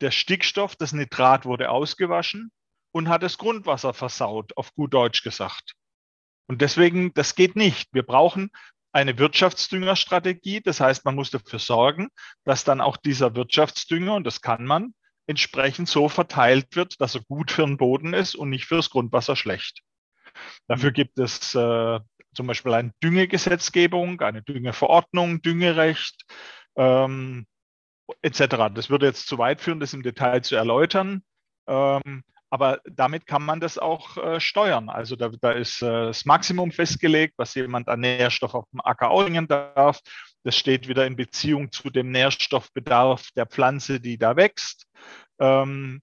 Der 0.00 0.10
Stickstoff, 0.10 0.76
das 0.76 0.92
Nitrat 0.92 1.44
wurde 1.44 1.70
ausgewaschen 1.70 2.52
und 2.92 3.08
hat 3.08 3.22
das 3.22 3.38
Grundwasser 3.38 3.92
versaut, 3.94 4.56
auf 4.56 4.72
gut 4.74 4.94
Deutsch 4.94 5.22
gesagt. 5.22 5.74
Und 6.46 6.62
deswegen, 6.62 7.12
das 7.14 7.34
geht 7.34 7.54
nicht. 7.54 7.88
Wir 7.92 8.02
brauchen 8.02 8.50
eine 8.92 9.18
Wirtschaftsdüngerstrategie. 9.18 10.60
Das 10.60 10.80
heißt, 10.80 11.04
man 11.04 11.14
muss 11.14 11.30
dafür 11.30 11.58
sorgen, 11.58 12.08
dass 12.44 12.64
dann 12.64 12.80
auch 12.80 12.96
dieser 12.96 13.34
Wirtschaftsdünger, 13.34 14.14
und 14.14 14.24
das 14.24 14.40
kann 14.40 14.64
man, 14.64 14.94
entsprechend 15.26 15.88
so 15.88 16.08
verteilt 16.08 16.74
wird, 16.74 17.00
dass 17.00 17.14
er 17.14 17.22
gut 17.22 17.52
für 17.52 17.64
den 17.64 17.76
Boden 17.76 18.14
ist 18.14 18.34
und 18.34 18.50
nicht 18.50 18.66
fürs 18.66 18.90
Grundwasser 18.90 19.36
schlecht. 19.36 19.82
Dafür 20.66 20.90
gibt 20.90 21.18
es 21.18 21.54
äh, 21.54 22.00
zum 22.34 22.46
Beispiel 22.46 22.72
eine 22.74 22.92
Düngegesetzgebung, 23.02 24.20
eine 24.20 24.42
Düngeverordnung, 24.42 25.42
Düngerecht 25.42 26.24
ähm, 26.76 27.46
etc. 28.22 28.72
Das 28.74 28.90
würde 28.90 29.06
jetzt 29.06 29.28
zu 29.28 29.38
weit 29.38 29.60
führen, 29.60 29.80
das 29.80 29.92
im 29.92 30.02
Detail 30.02 30.42
zu 30.42 30.56
erläutern. 30.56 31.22
Ähm, 31.68 32.24
aber 32.50 32.80
damit 32.84 33.26
kann 33.26 33.44
man 33.44 33.60
das 33.60 33.78
auch 33.78 34.16
äh, 34.16 34.40
steuern. 34.40 34.90
Also 34.90 35.16
da, 35.16 35.30
da 35.40 35.52
ist 35.52 35.82
äh, 35.82 36.06
das 36.06 36.24
Maximum 36.24 36.72
festgelegt, 36.72 37.34
was 37.36 37.54
jemand 37.54 37.88
an 37.88 38.00
Nährstoff 38.00 38.54
auf 38.54 38.64
dem 38.72 38.80
Acker 38.82 39.10
ausbringen 39.10 39.46
darf. 39.46 40.00
Das 40.42 40.56
steht 40.56 40.88
wieder 40.88 41.06
in 41.06 41.16
Beziehung 41.16 41.70
zu 41.70 41.90
dem 41.90 42.10
Nährstoffbedarf 42.10 43.28
der 43.36 43.46
Pflanze, 43.46 44.00
die 44.00 44.18
da 44.18 44.36
wächst. 44.36 44.86
Ähm, 45.38 46.00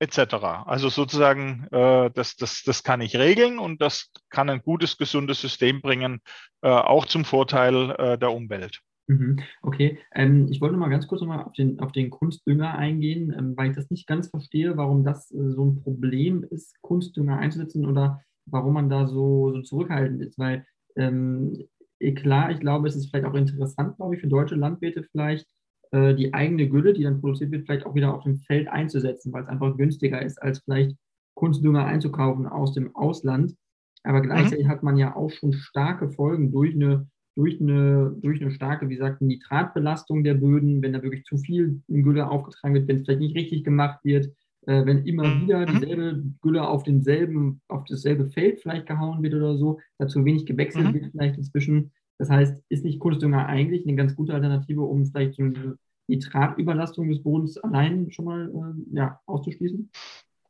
etc. 0.00 0.34
Also 0.66 0.88
sozusagen, 0.88 1.66
äh, 1.72 2.10
das, 2.10 2.36
das, 2.36 2.62
das 2.64 2.82
kann 2.82 3.00
ich 3.00 3.16
regeln 3.16 3.58
und 3.58 3.80
das 3.80 4.10
kann 4.30 4.48
ein 4.48 4.62
gutes, 4.62 4.96
gesundes 4.96 5.40
System 5.40 5.80
bringen, 5.80 6.20
äh, 6.62 6.68
auch 6.68 7.06
zum 7.06 7.24
Vorteil 7.24 7.90
äh, 7.98 8.18
der 8.18 8.32
Umwelt. 8.32 8.80
Mhm. 9.08 9.38
Okay, 9.62 9.98
ähm, 10.14 10.48
ich 10.50 10.60
wollte 10.60 10.76
mal 10.76 10.90
ganz 10.90 11.06
kurz 11.06 11.22
noch 11.22 11.28
mal 11.28 11.42
auf 11.42 11.54
den, 11.54 11.80
auf 11.80 11.92
den 11.92 12.10
Kunstdünger 12.10 12.76
eingehen, 12.76 13.34
ähm, 13.36 13.56
weil 13.56 13.70
ich 13.70 13.76
das 13.76 13.90
nicht 13.90 14.06
ganz 14.06 14.28
verstehe, 14.28 14.76
warum 14.76 15.02
das 15.02 15.30
äh, 15.32 15.50
so 15.50 15.64
ein 15.64 15.82
Problem 15.82 16.44
ist, 16.44 16.80
Kunstdünger 16.82 17.38
einzusetzen 17.38 17.86
oder 17.86 18.20
warum 18.46 18.74
man 18.74 18.90
da 18.90 19.06
so, 19.06 19.52
so 19.52 19.62
zurückhaltend 19.62 20.22
ist, 20.22 20.38
weil 20.38 20.66
ähm, 20.96 21.64
eh, 22.00 22.12
klar, 22.12 22.50
ich 22.50 22.60
glaube, 22.60 22.88
es 22.88 22.96
ist 22.96 23.10
vielleicht 23.10 23.26
auch 23.26 23.34
interessant, 23.34 23.96
glaube 23.96 24.14
ich, 24.14 24.20
für 24.20 24.28
deutsche 24.28 24.56
Landwirte 24.56 25.02
vielleicht, 25.02 25.46
äh, 25.90 26.14
die 26.14 26.34
eigene 26.34 26.68
Gülle, 26.68 26.92
die 26.92 27.02
dann 27.02 27.20
produziert 27.20 27.50
wird, 27.50 27.64
vielleicht 27.64 27.86
auch 27.86 27.94
wieder 27.94 28.14
auf 28.14 28.24
dem 28.24 28.36
Feld 28.36 28.68
einzusetzen, 28.68 29.32
weil 29.32 29.42
es 29.42 29.48
einfach 29.48 29.76
günstiger 29.76 30.20
ist, 30.20 30.40
als 30.42 30.60
vielleicht 30.60 30.96
Kunstdünger 31.34 31.86
einzukaufen 31.86 32.46
aus 32.46 32.74
dem 32.74 32.94
Ausland. 32.94 33.54
Aber 34.02 34.20
gleichzeitig 34.20 34.66
mhm. 34.66 34.70
hat 34.70 34.82
man 34.82 34.96
ja 34.96 35.16
auch 35.16 35.30
schon 35.30 35.52
starke 35.52 36.10
Folgen 36.10 36.50
durch 36.50 36.74
eine, 36.74 37.08
durch 37.38 37.60
eine, 37.60 38.16
durch 38.20 38.42
eine 38.42 38.50
starke, 38.50 38.88
wie 38.88 38.96
gesagt, 38.96 39.22
Nitratbelastung 39.22 40.24
der 40.24 40.34
Böden, 40.34 40.82
wenn 40.82 40.92
da 40.92 41.04
wirklich 41.04 41.22
zu 41.22 41.38
viel 41.38 41.80
Gülle 41.86 42.28
aufgetragen 42.28 42.74
wird, 42.74 42.88
wenn 42.88 42.96
es 42.96 43.04
vielleicht 43.04 43.20
nicht 43.20 43.36
richtig 43.36 43.62
gemacht 43.62 44.00
wird, 44.02 44.26
äh, 44.66 44.84
wenn 44.84 45.06
immer 45.06 45.24
mhm. 45.24 45.42
wieder 45.42 45.64
dieselbe 45.64 46.24
Gülle 46.42 46.66
auf 46.66 46.82
denselben, 46.82 47.60
auf 47.68 47.84
dasselbe 47.84 48.26
Feld 48.26 48.58
vielleicht 48.60 48.86
gehauen 48.86 49.22
wird 49.22 49.34
oder 49.34 49.56
so, 49.56 49.78
da 49.98 50.08
zu 50.08 50.24
wenig 50.24 50.46
gewechselt 50.46 50.88
mhm. 50.88 50.94
wird 50.94 51.12
vielleicht 51.12 51.36
inzwischen. 51.36 51.92
Das 52.18 52.28
heißt, 52.28 52.60
ist 52.70 52.84
nicht 52.84 52.98
Kunstdünger 52.98 53.46
eigentlich 53.46 53.86
eine 53.86 53.94
ganz 53.94 54.16
gute 54.16 54.34
Alternative, 54.34 54.82
um 54.82 55.06
vielleicht 55.06 55.34
so 55.34 55.44
eine 55.44 55.78
Nitratüberlastung 56.08 57.08
des 57.08 57.22
Bodens 57.22 57.56
allein 57.58 58.10
schon 58.10 58.24
mal 58.24 58.50
äh, 58.52 58.96
ja, 58.96 59.20
auszuschließen? 59.26 59.88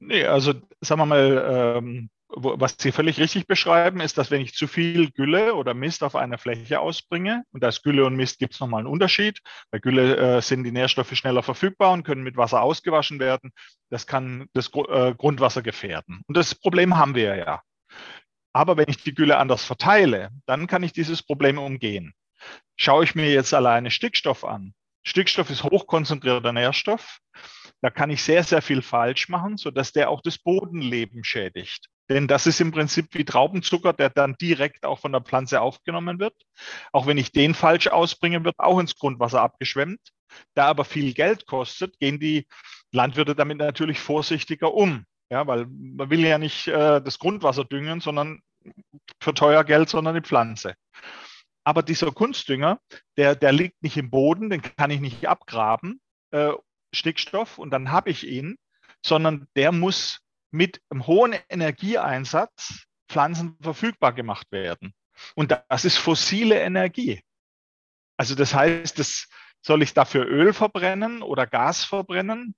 Nee, 0.01 0.25
also 0.25 0.55
sagen 0.81 1.03
wir 1.03 1.07
mal, 1.07 1.77
ähm, 1.83 2.09
was 2.31 2.77
Sie 2.79 2.93
völlig 2.93 3.19
richtig 3.19 3.47
beschreiben, 3.47 4.01
ist, 4.01 4.19
dass 4.19 4.31
wenn 4.31 4.43
ich 4.43 4.55
zu 4.55 4.67
viel 4.67 5.11
Gülle 5.11 5.55
oder 5.55 5.75
Mist 5.75 6.03
auf 6.03 6.15
einer 6.15 6.39
Fläche 6.39 6.81
ausbringe, 6.81 7.45
und 7.53 7.65
ist 7.65 7.83
Gülle 7.83 8.05
und 8.05 8.17
Mist 8.17 8.39
gibt 8.39 8.55
es 8.55 8.61
nochmal 8.61 8.81
einen 8.81 8.89
Unterschied. 8.89 9.41
Bei 9.71 9.79
Gülle 9.79 10.17
äh, 10.17 10.43
sind 10.43 10.65
die 10.65 10.73
Nährstoffe 10.73 11.15
schneller 11.15 11.43
verfügbar 11.43 11.93
und 11.93 12.05
können 12.05 12.23
mit 12.23 12.37
Wasser 12.37 12.63
ausgewaschen 12.63 13.19
werden. 13.19 13.53
Das 13.91 14.07
kann 14.07 14.47
das 14.53 14.71
äh, 14.75 15.15
Grundwasser 15.15 15.63
gefährden. 15.63 16.23
Und 16.27 16.37
das 16.37 16.55
Problem 16.55 16.97
haben 16.97 17.15
wir 17.15 17.37
ja. 17.37 17.63
Aber 18.53 18.77
wenn 18.77 18.89
ich 18.89 19.03
die 19.03 19.15
Gülle 19.15 19.39
anders 19.39 19.65
verteile, 19.65 20.31
dann 20.47 20.67
kann 20.67 20.83
ich 20.83 20.93
dieses 20.93 21.23
Problem 21.23 21.59
umgehen. 21.59 22.13
Schaue 22.77 23.05
ich 23.05 23.15
mir 23.15 23.33
jetzt 23.33 23.55
alleine 23.55 23.91
Stickstoff 23.91 24.45
an. 24.45 24.75
Stickstoff 25.05 25.49
ist 25.51 25.65
hochkonzentrierter 25.65 26.53
Nährstoff. 26.53 27.19
Da 27.81 27.91
kann 27.91 28.11
ich 28.11 28.23
sehr, 28.23 28.43
sehr 28.43 28.61
viel 28.61 28.83
falsch 28.83 29.29
machen, 29.29 29.57
sodass 29.57 29.93
der 29.93 30.11
auch 30.11 30.21
das 30.21 30.39
Bodenleben 30.39 31.25
schädigt. 31.25 31.89
Denn 32.09 32.27
das 32.27 32.47
ist 32.47 32.61
im 32.61 32.71
Prinzip 32.71 33.09
wie 33.13 33.25
Traubenzucker, 33.25 33.93
der 33.93 34.11
dann 34.11 34.35
direkt 34.41 34.87
auch 34.87 34.99
von 34.99 35.13
der 35.13 35.21
Pflanze 35.21 35.61
aufgenommen 35.61 36.19
wird. 36.19 36.35
Auch 36.93 37.07
wenn 37.07 37.19
ich 37.19 37.33
den 37.33 37.55
falsch 37.55 37.89
ausbringe, 37.89 38.45
wird 38.45 38.59
auch 38.59 38.79
ins 38.79 38.97
Grundwasser 38.97 39.43
abgeschwemmt. 39.43 40.01
Da 40.55 40.67
aber 40.67 40.85
viel 40.85 41.15
Geld 41.15 41.47
kostet, 41.47 41.99
gehen 41.99 42.19
die 42.19 42.47
Landwirte 42.93 43.35
damit 43.35 43.59
natürlich 43.59 44.01
vorsichtiger 44.01 44.73
um. 44.73 45.05
Ja, 45.31 45.47
weil 45.47 45.67
man 45.69 46.09
will 46.09 46.25
ja 46.25 46.39
nicht 46.39 46.69
äh, 46.69 47.03
das 47.03 47.19
Grundwasser 47.19 47.65
düngen, 47.65 48.01
sondern 48.01 48.41
für 49.21 49.35
teuer 49.35 49.65
Geld, 49.65 49.91
sondern 49.91 50.15
die 50.15 50.23
Pflanze. 50.23 50.75
Aber 51.65 51.83
dieser 51.83 52.13
Kunstdünger, 52.13 52.81
der, 53.19 53.37
der 53.37 53.53
liegt 53.53 53.83
nicht 53.83 53.99
im 53.99 54.11
Boden, 54.11 54.49
den 54.49 54.63
kann 54.63 54.91
ich 54.91 55.01
nicht 55.01 55.29
abgraben, 55.29 56.01
äh, 56.31 56.53
Stickstoff, 56.95 57.59
und 57.59 57.71
dann 57.71 57.91
habe 57.91 58.09
ich 58.09 58.27
ihn, 58.27 58.57
sondern 59.05 59.47
der 59.55 59.73
muss 59.73 60.21
mit 60.51 60.81
einem 60.91 61.07
hohen 61.07 61.37
Energieeinsatz 61.49 62.87
Pflanzen 63.09 63.57
verfügbar 63.61 64.13
gemacht 64.13 64.51
werden. 64.51 64.95
Und 65.35 65.57
das 65.69 65.85
ist 65.85 65.97
fossile 65.97 66.61
Energie. 66.61 67.23
Also 68.17 68.35
das 68.35 68.55
heißt, 68.55 68.99
das 68.99 69.29
soll 69.63 69.83
ich 69.83 69.95
dafür 69.95 70.27
Öl 70.27 70.53
verbrennen 70.53 71.23
oder 71.23 71.47
Gas 71.47 71.85
verbrennen, 71.85 72.55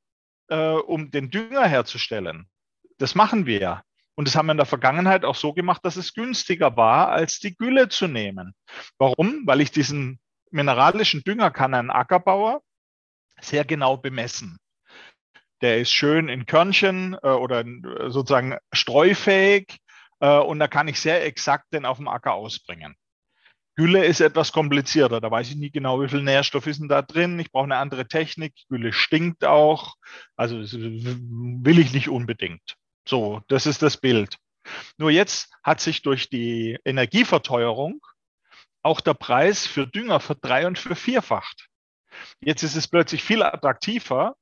äh, 0.49 0.57
um 0.57 1.11
den 1.11 1.31
Dünger 1.31 1.67
herzustellen. 1.67 2.49
Das 2.99 3.15
machen 3.15 3.47
wir. 3.47 3.83
Und 4.15 4.29
das 4.29 4.37
haben 4.37 4.47
wir 4.47 4.53
in 4.53 4.59
der 4.59 4.67
Vergangenheit 4.67 5.25
auch 5.25 5.37
so 5.37 5.55
gemacht, 5.55 5.85
dass 5.85 5.97
es 5.97 6.13
günstiger 6.13 6.77
war, 6.77 7.09
als 7.09 7.39
die 7.39 7.57
Gülle 7.57 7.89
zu 7.89 8.07
nehmen. 8.07 8.55
Warum? 8.99 9.47
Weil 9.47 9.63
ich 9.63 9.71
diesen 9.71 10.21
mineralischen 10.51 11.23
Dünger 11.23 11.51
kann 11.51 11.73
ein 11.73 11.91
Ackerbauer 11.91 12.63
sehr 13.41 13.65
genau 13.65 13.97
bemessen. 13.97 14.59
Der 15.61 15.79
ist 15.79 15.93
schön 15.93 16.29
in 16.29 16.47
Körnchen 16.47 17.17
äh, 17.23 17.29
oder 17.29 17.61
äh, 17.61 18.11
sozusagen 18.11 18.57
streufähig 18.73 19.79
äh, 20.21 20.39
und 20.39 20.59
da 20.59 20.69
kann 20.69 20.89
ich 20.89 21.01
sehr 21.01 21.25
exakt 21.25 21.73
den 21.73 21.85
auf 21.85 21.99
dem 21.99 22.09
Acker 22.09 22.35
ausbringen. 22.35 22.97
Gülle 23.77 24.05
ist 24.05 24.21
etwas 24.21 24.53
komplizierter. 24.53 25.21
Da 25.21 25.31
weiß 25.31 25.49
ich 25.49 25.57
nie 25.57 25.71
genau, 25.71 26.03
wie 26.03 26.09
viel 26.09 26.23
Nährstoff 26.23 26.67
ist 26.67 26.81
denn 26.81 26.89
da 26.89 27.03
drin. 27.03 27.39
Ich 27.39 27.51
brauche 27.51 27.65
eine 27.65 27.77
andere 27.77 28.07
Technik. 28.07 28.55
Gülle 28.69 28.93
stinkt 28.93 29.45
auch. 29.45 29.95
Also 30.37 30.57
will 30.59 31.79
ich 31.79 31.93
nicht 31.93 32.09
unbedingt. 32.09 32.77
So, 33.09 33.41
das 33.49 33.67
ist 33.67 33.81
das 33.81 33.97
Bild. 33.97 34.37
Nur 34.99 35.11
jetzt 35.11 35.51
hat 35.63 35.81
sich 35.81 36.03
durch 36.03 36.29
die 36.29 36.79
Energieverteuerung 36.85 38.01
auch 38.83 39.01
der 39.01 39.15
Preis 39.15 39.67
für 39.67 39.87
Dünger 39.87 40.21
verdrei- 40.21 40.67
und 40.67 40.79
vervierfacht. 40.79 41.69
Jetzt 42.41 42.63
ist 42.63 42.77
es 42.77 42.89
plötzlich 42.89 43.23
viel 43.23 43.43
attraktiver, 43.43 44.37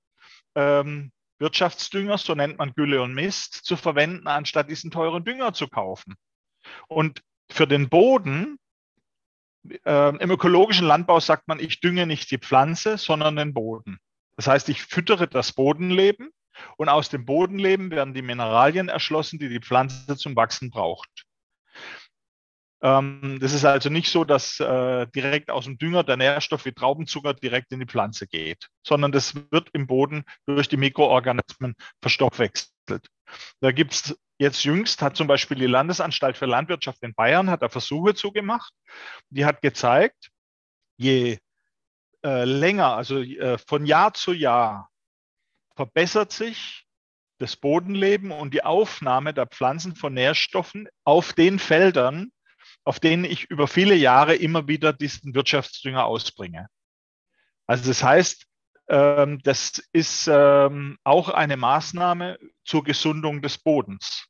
ähm, 0.59 1.13
Wirtschaftsdünger, 1.39 2.19
so 2.19 2.35
nennt 2.35 2.59
man 2.59 2.73
Gülle 2.73 3.01
und 3.01 3.15
Mist, 3.15 3.55
zu 3.55 3.77
verwenden, 3.77 4.27
anstatt 4.27 4.69
diesen 4.69 4.91
teuren 4.91 5.25
Dünger 5.25 5.53
zu 5.53 5.69
kaufen. 5.69 6.17
Und 6.89 7.23
für 7.49 7.69
den 7.69 7.89
Boden, 7.89 8.59
äh, 9.85 10.17
im 10.17 10.31
ökologischen 10.31 10.87
Landbau 10.87 11.21
sagt 11.21 11.47
man, 11.47 11.61
ich 11.61 11.81
dünge 11.81 12.07
nicht 12.07 12.31
die 12.33 12.39
Pflanze, 12.39 12.99
sondern 12.99 13.37
den 13.37 13.55
Boden. 13.55 13.99
Das 14.37 14.49
heißt, 14.49 14.69
ich 14.69 14.83
füttere 14.83 15.29
das 15.29 15.53
Bodenleben 15.53 16.31
und 16.77 16.89
aus 16.89 17.09
dem 17.09 17.25
Bodenleben 17.25 17.91
werden 17.93 18.15
die 18.15 18.23
Mineralien 18.23 18.89
erschlossen, 18.89 19.39
die 19.39 19.49
die 19.49 19.61
Pflanze 19.61 20.17
zum 20.17 20.35
Wachsen 20.35 20.71
braucht. 20.71 21.25
Ähm, 22.81 23.39
das 23.41 23.53
ist 23.53 23.64
also 23.64 23.89
nicht 23.89 24.11
so, 24.11 24.24
dass 24.24 24.61
äh, 24.61 25.07
direkt 25.09 25.51
aus 25.51 25.64
dem 25.64 25.79
Dünger 25.79 26.05
der 26.05 26.16
Nährstoff 26.16 26.64
wie 26.64 26.72
Traubenzucker 26.72 27.35
direkt 27.35 27.72
in 27.72 27.81
die 27.81 27.87
Pflanze 27.87 28.26
geht, 28.26 28.68
sondern 28.87 29.11
das 29.11 29.35
wird 29.51 29.70
im 29.72 29.87
Boden 29.87 30.24
durch 30.47 30.68
die 30.68 30.76
Mikroorganismen 30.76 31.74
verstoffwechselt. 32.01 33.09
Da 33.61 33.72
gibt 33.72 33.93
es 33.93 34.18
jetzt 34.39 34.64
jüngst, 34.64 35.03
hat 35.03 35.16
zum 35.16 35.26
Beispiel 35.26 35.59
die 35.59 35.66
Landesanstalt 35.66 36.37
für 36.37 36.47
Landwirtschaft 36.47 37.03
in 37.03 37.14
Bayern, 37.14 37.51
hat 37.51 37.62
da 37.62 37.68
Versuche 37.68 38.14
zugemacht. 38.14 38.72
Die 39.31 39.45
hat 39.45 39.61
gezeigt, 39.61 40.31
je 40.97 41.39
äh, 42.24 42.45
länger, 42.45 42.97
also 42.97 43.20
äh, 43.20 43.59
von 43.59 43.87
Jahr 43.87 44.14
zu 44.14 44.33
Jahr, 44.33 44.89
verbessert 45.74 46.33
sich 46.33 46.87
das 47.39 47.57
Bodenleben 47.57 48.33
und 48.33 48.53
die 48.55 48.64
Aufnahme 48.64 49.33
der 49.33 49.47
Pflanzen 49.47 49.95
von 49.95 50.14
Nährstoffen 50.14 50.89
auf 51.05 51.33
den 51.33 51.59
Feldern, 51.59 52.33
auf 52.89 53.01
denen 53.01 53.24
ich 53.24 53.51
über 53.51 53.68
viele 53.68 53.95
Jahre 53.95 54.34
immer 54.34 54.66
wieder 54.66 54.95
diesen 54.95 55.34
Wirtschaftsdünger 55.34 56.07
ausbringe. 56.07 56.68
Also 57.66 57.86
das 57.86 58.03
heißt, 58.03 58.47
ähm, 58.89 59.41
das 59.43 59.86
ist 59.93 60.26
ähm, 60.32 60.97
auch 61.05 61.28
eine 61.28 61.59
Maßnahme 61.59 62.39
zur 62.64 62.84
Gesundung 62.84 63.43
des 63.43 63.59
Bodens. 63.59 64.26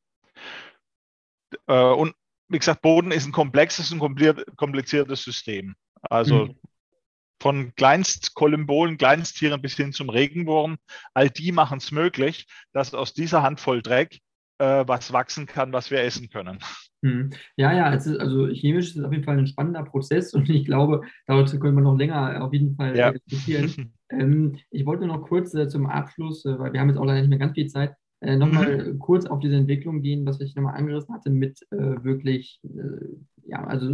Äh, 1.68 1.72
und 1.72 2.16
wie 2.48 2.58
gesagt, 2.58 2.82
Boden 2.82 3.12
ist 3.12 3.26
ein 3.26 3.32
komplexes 3.32 3.92
und 3.92 4.00
kompliziertes 4.56 5.22
System. 5.22 5.76
Also 6.02 6.46
mhm 6.46 6.58
von 7.40 7.72
Kleinstkolumbolen, 7.76 8.98
Kleinsttieren 8.98 9.62
bis 9.62 9.76
hin 9.76 9.92
zum 9.92 10.10
Regenwurm, 10.10 10.76
all 11.14 11.30
die 11.30 11.52
machen 11.52 11.78
es 11.78 11.92
möglich, 11.92 12.48
dass 12.72 12.94
aus 12.94 13.14
dieser 13.14 13.42
Handvoll 13.42 13.80
Dreck 13.80 14.18
äh, 14.58 14.82
was 14.88 15.12
wachsen 15.12 15.46
kann, 15.46 15.72
was 15.72 15.92
wir 15.92 16.02
essen 16.02 16.30
können. 16.30 16.58
Hm. 17.02 17.30
Ja, 17.56 17.72
ja, 17.72 17.92
ist, 17.92 18.08
also 18.08 18.48
chemisch 18.48 18.88
ist 18.88 18.96
es 18.96 19.04
auf 19.04 19.12
jeden 19.12 19.24
Fall 19.24 19.38
ein 19.38 19.46
spannender 19.46 19.84
Prozess 19.84 20.34
und 20.34 20.48
ich 20.50 20.64
glaube, 20.64 21.02
dazu 21.26 21.58
können 21.58 21.76
wir 21.76 21.82
noch 21.82 21.96
länger 21.96 22.42
auf 22.42 22.52
jeden 22.52 22.74
Fall 22.74 22.96
ja. 22.96 23.12
diskutieren. 23.12 23.92
ähm, 24.10 24.56
ich 24.70 24.84
wollte 24.84 25.06
noch 25.06 25.22
kurz 25.22 25.54
äh, 25.54 25.68
zum 25.68 25.86
Abschluss, 25.86 26.44
äh, 26.44 26.58
weil 26.58 26.72
wir 26.72 26.80
haben 26.80 26.88
jetzt 26.88 26.98
auch 26.98 27.04
leider 27.04 27.20
nicht 27.20 27.30
mehr 27.30 27.38
ganz 27.38 27.54
viel 27.54 27.68
Zeit, 27.68 27.94
äh, 28.20 28.36
nochmal 28.36 28.94
mhm. 28.94 28.98
kurz 28.98 29.26
auf 29.26 29.38
diese 29.38 29.56
Entwicklung 29.56 30.02
gehen, 30.02 30.26
was 30.26 30.40
ich 30.40 30.56
nochmal 30.56 30.76
angerissen 30.76 31.14
hatte, 31.14 31.30
mit 31.30 31.60
äh, 31.70 32.02
wirklich, 32.02 32.60
äh, 32.64 33.06
ja, 33.46 33.64
also 33.64 33.92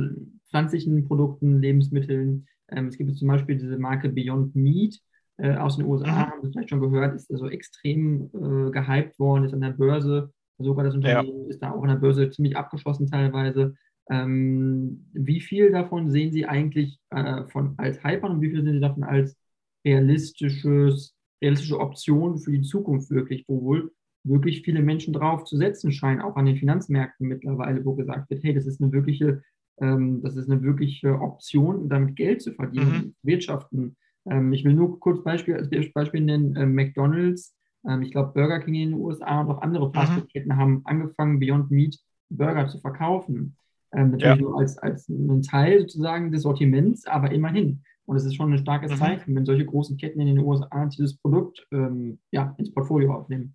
pflanzlichen 0.49 1.05
Produkten, 1.07 1.61
Lebensmitteln. 1.61 2.47
Ähm, 2.71 2.87
es 2.87 2.97
gibt 2.97 3.15
zum 3.17 3.29
Beispiel 3.29 3.59
diese 3.59 3.77
Marke 3.77 4.09
Beyond 4.09 4.55
Meat 4.55 4.99
äh, 5.37 5.57
aus 5.57 5.77
den 5.77 5.87
USA, 5.87 6.07
mhm. 6.07 6.31
haben 6.31 6.43
Sie 6.43 6.51
vielleicht 6.51 6.71
schon 6.71 6.81
gehört, 6.81 7.15
ist 7.15 7.29
so 7.29 7.49
extrem 7.49 8.31
äh, 8.33 8.71
gehypt 8.71 9.19
worden, 9.19 9.45
ist 9.45 9.53
an 9.53 9.61
der 9.61 9.71
Börse, 9.71 10.33
sogar 10.59 10.85
das 10.85 10.95
Unternehmen 10.95 11.45
ja. 11.45 11.49
ist 11.49 11.63
da 11.63 11.73
auch 11.73 11.83
an 11.83 11.89
der 11.89 11.97
Börse 11.97 12.31
ziemlich 12.31 12.57
abgeschlossen 12.57 13.07
teilweise. 13.07 13.75
Ähm, 14.11 15.07
wie 15.13 15.41
viel 15.41 15.71
davon 15.73 16.11
sehen 16.11 16.33
Sie 16.33 16.47
eigentlich 16.47 16.99
äh, 17.11 17.45
von, 17.47 17.75
als 17.79 18.03
Hyper 18.05 18.31
und 18.31 18.41
wie 18.41 18.51
viel 18.51 18.63
sehen 18.63 18.75
Sie 18.75 18.81
davon 18.81 19.03
als 19.05 19.37
realistisches, 19.85 21.17
realistische 21.43 21.81
Option 21.81 22.39
für 22.39 22.53
die 22.53 22.63
Zukunft 22.63 23.11
wirklich, 23.11 23.45
wo 23.49 23.63
wohl 23.63 23.93
wirklich 24.25 24.63
viele 24.63 24.83
Menschen 24.83 25.13
drauf 25.13 25.45
zu 25.45 25.57
setzen 25.57 25.93
scheinen, 25.93 26.21
auch 26.21 26.37
an 26.37 26.47
den 26.47 26.57
Finanzmärkten 26.57 27.29
mittlerweile, 27.29 27.85
wo 27.85 27.95
gesagt 27.95 28.31
wird, 28.31 28.43
hey, 28.43 28.55
das 28.55 28.67
ist 28.67 28.81
eine 28.81 28.93
wirkliche, 28.93 29.43
ähm, 29.79 30.23
das 30.23 30.37
ist 30.37 30.51
eine 30.51 30.63
wirkliche 30.63 31.21
Option, 31.21 31.89
damit 31.89 32.17
Geld 32.17 32.43
zu 32.43 32.53
verdienen, 32.53 32.93
mhm. 32.93 33.15
wirtschaften. 33.23 33.97
Ähm, 34.27 34.53
ich 34.53 34.65
will 34.65 34.75
nur 34.75 34.99
kurz 34.99 35.23
Beispiel, 35.23 35.55
als 35.55 35.69
Beispiel 35.93 36.23
nennen, 36.23 36.57
äh, 36.57 36.67
McDonalds, 36.67 37.55
ähm, 37.89 38.03
ich 38.03 38.13
glaube 38.13 38.33
Burger 38.33 38.61
King 38.61 38.75
in 38.75 38.91
den 38.91 39.01
USA 39.01 39.41
und 39.41 39.51
auch 39.51 39.63
andere 39.63 39.89
mhm. 39.89 39.93
Fastfood-Ketten 39.93 40.53
mhm. 40.53 40.57
haben 40.57 40.81
angefangen, 40.85 41.41
Beyond 41.41 41.71
Meat 41.71 41.99
Burger 42.31 42.67
zu 42.69 42.79
verkaufen. 42.79 43.57
Ähm, 43.93 44.11
natürlich 44.11 44.41
ja. 44.41 44.43
nur 44.43 44.59
als, 44.59 44.77
als 44.79 45.09
ein 45.09 45.43
Teil 45.43 45.81
sozusagen 45.81 46.33
des 46.33 46.43
Sortiments, 46.43 47.07
aber 47.07 47.31
immerhin. 47.31 47.83
Und 48.07 48.17
es 48.17 48.25
ist 48.25 48.35
schon 48.35 48.53
ein 48.53 48.59
starkes 48.59 48.93
mhm. 48.93 48.97
Zeichen, 48.97 49.35
wenn 49.35 49.47
solche 49.47 49.65
großen 49.65 49.97
Ketten 49.97 50.21
in 50.21 50.27
den 50.27 50.39
USA 50.39 50.87
dieses 50.87 51.17
Produkt 51.17 51.67
ähm, 51.73 52.19
ja, 52.33 52.55
ins 52.59 52.73
Portfolio 52.73 53.15
aufnehmen. 53.15 53.55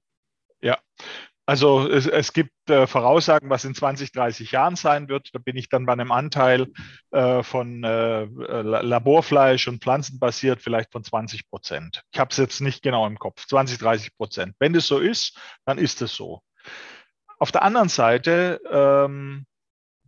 Also 1.49 1.89
es, 1.89 2.05
es 2.05 2.31
gibt 2.31 2.69
äh, 2.69 2.85
Voraussagen, 2.85 3.49
was 3.49 3.65
in 3.65 3.73
20, 3.73 4.11
30 4.11 4.51
Jahren 4.51 4.75
sein 4.75 5.09
wird. 5.09 5.31
Da 5.33 5.39
bin 5.39 5.57
ich 5.57 5.67
dann 5.67 5.87
bei 5.87 5.93
einem 5.93 6.11
Anteil 6.11 6.67
äh, 7.09 7.41
von 7.41 7.83
äh, 7.83 8.25
Laborfleisch 8.25 9.67
und 9.67 9.81
pflanzenbasiert 9.81 10.61
vielleicht 10.61 10.91
von 10.91 11.03
20 11.03 11.49
Prozent. 11.49 12.03
Ich 12.11 12.19
habe 12.19 12.29
es 12.29 12.37
jetzt 12.37 12.61
nicht 12.61 12.83
genau 12.83 13.07
im 13.07 13.17
Kopf, 13.17 13.47
20, 13.47 13.79
30 13.79 14.15
Prozent. 14.15 14.55
Wenn 14.59 14.73
das 14.73 14.85
so 14.85 14.99
ist, 14.99 15.39
dann 15.65 15.79
ist 15.79 16.03
es 16.03 16.13
so. 16.13 16.43
Auf 17.39 17.51
der 17.51 17.63
anderen 17.63 17.89
Seite 17.89 18.61
ähm, 18.69 19.47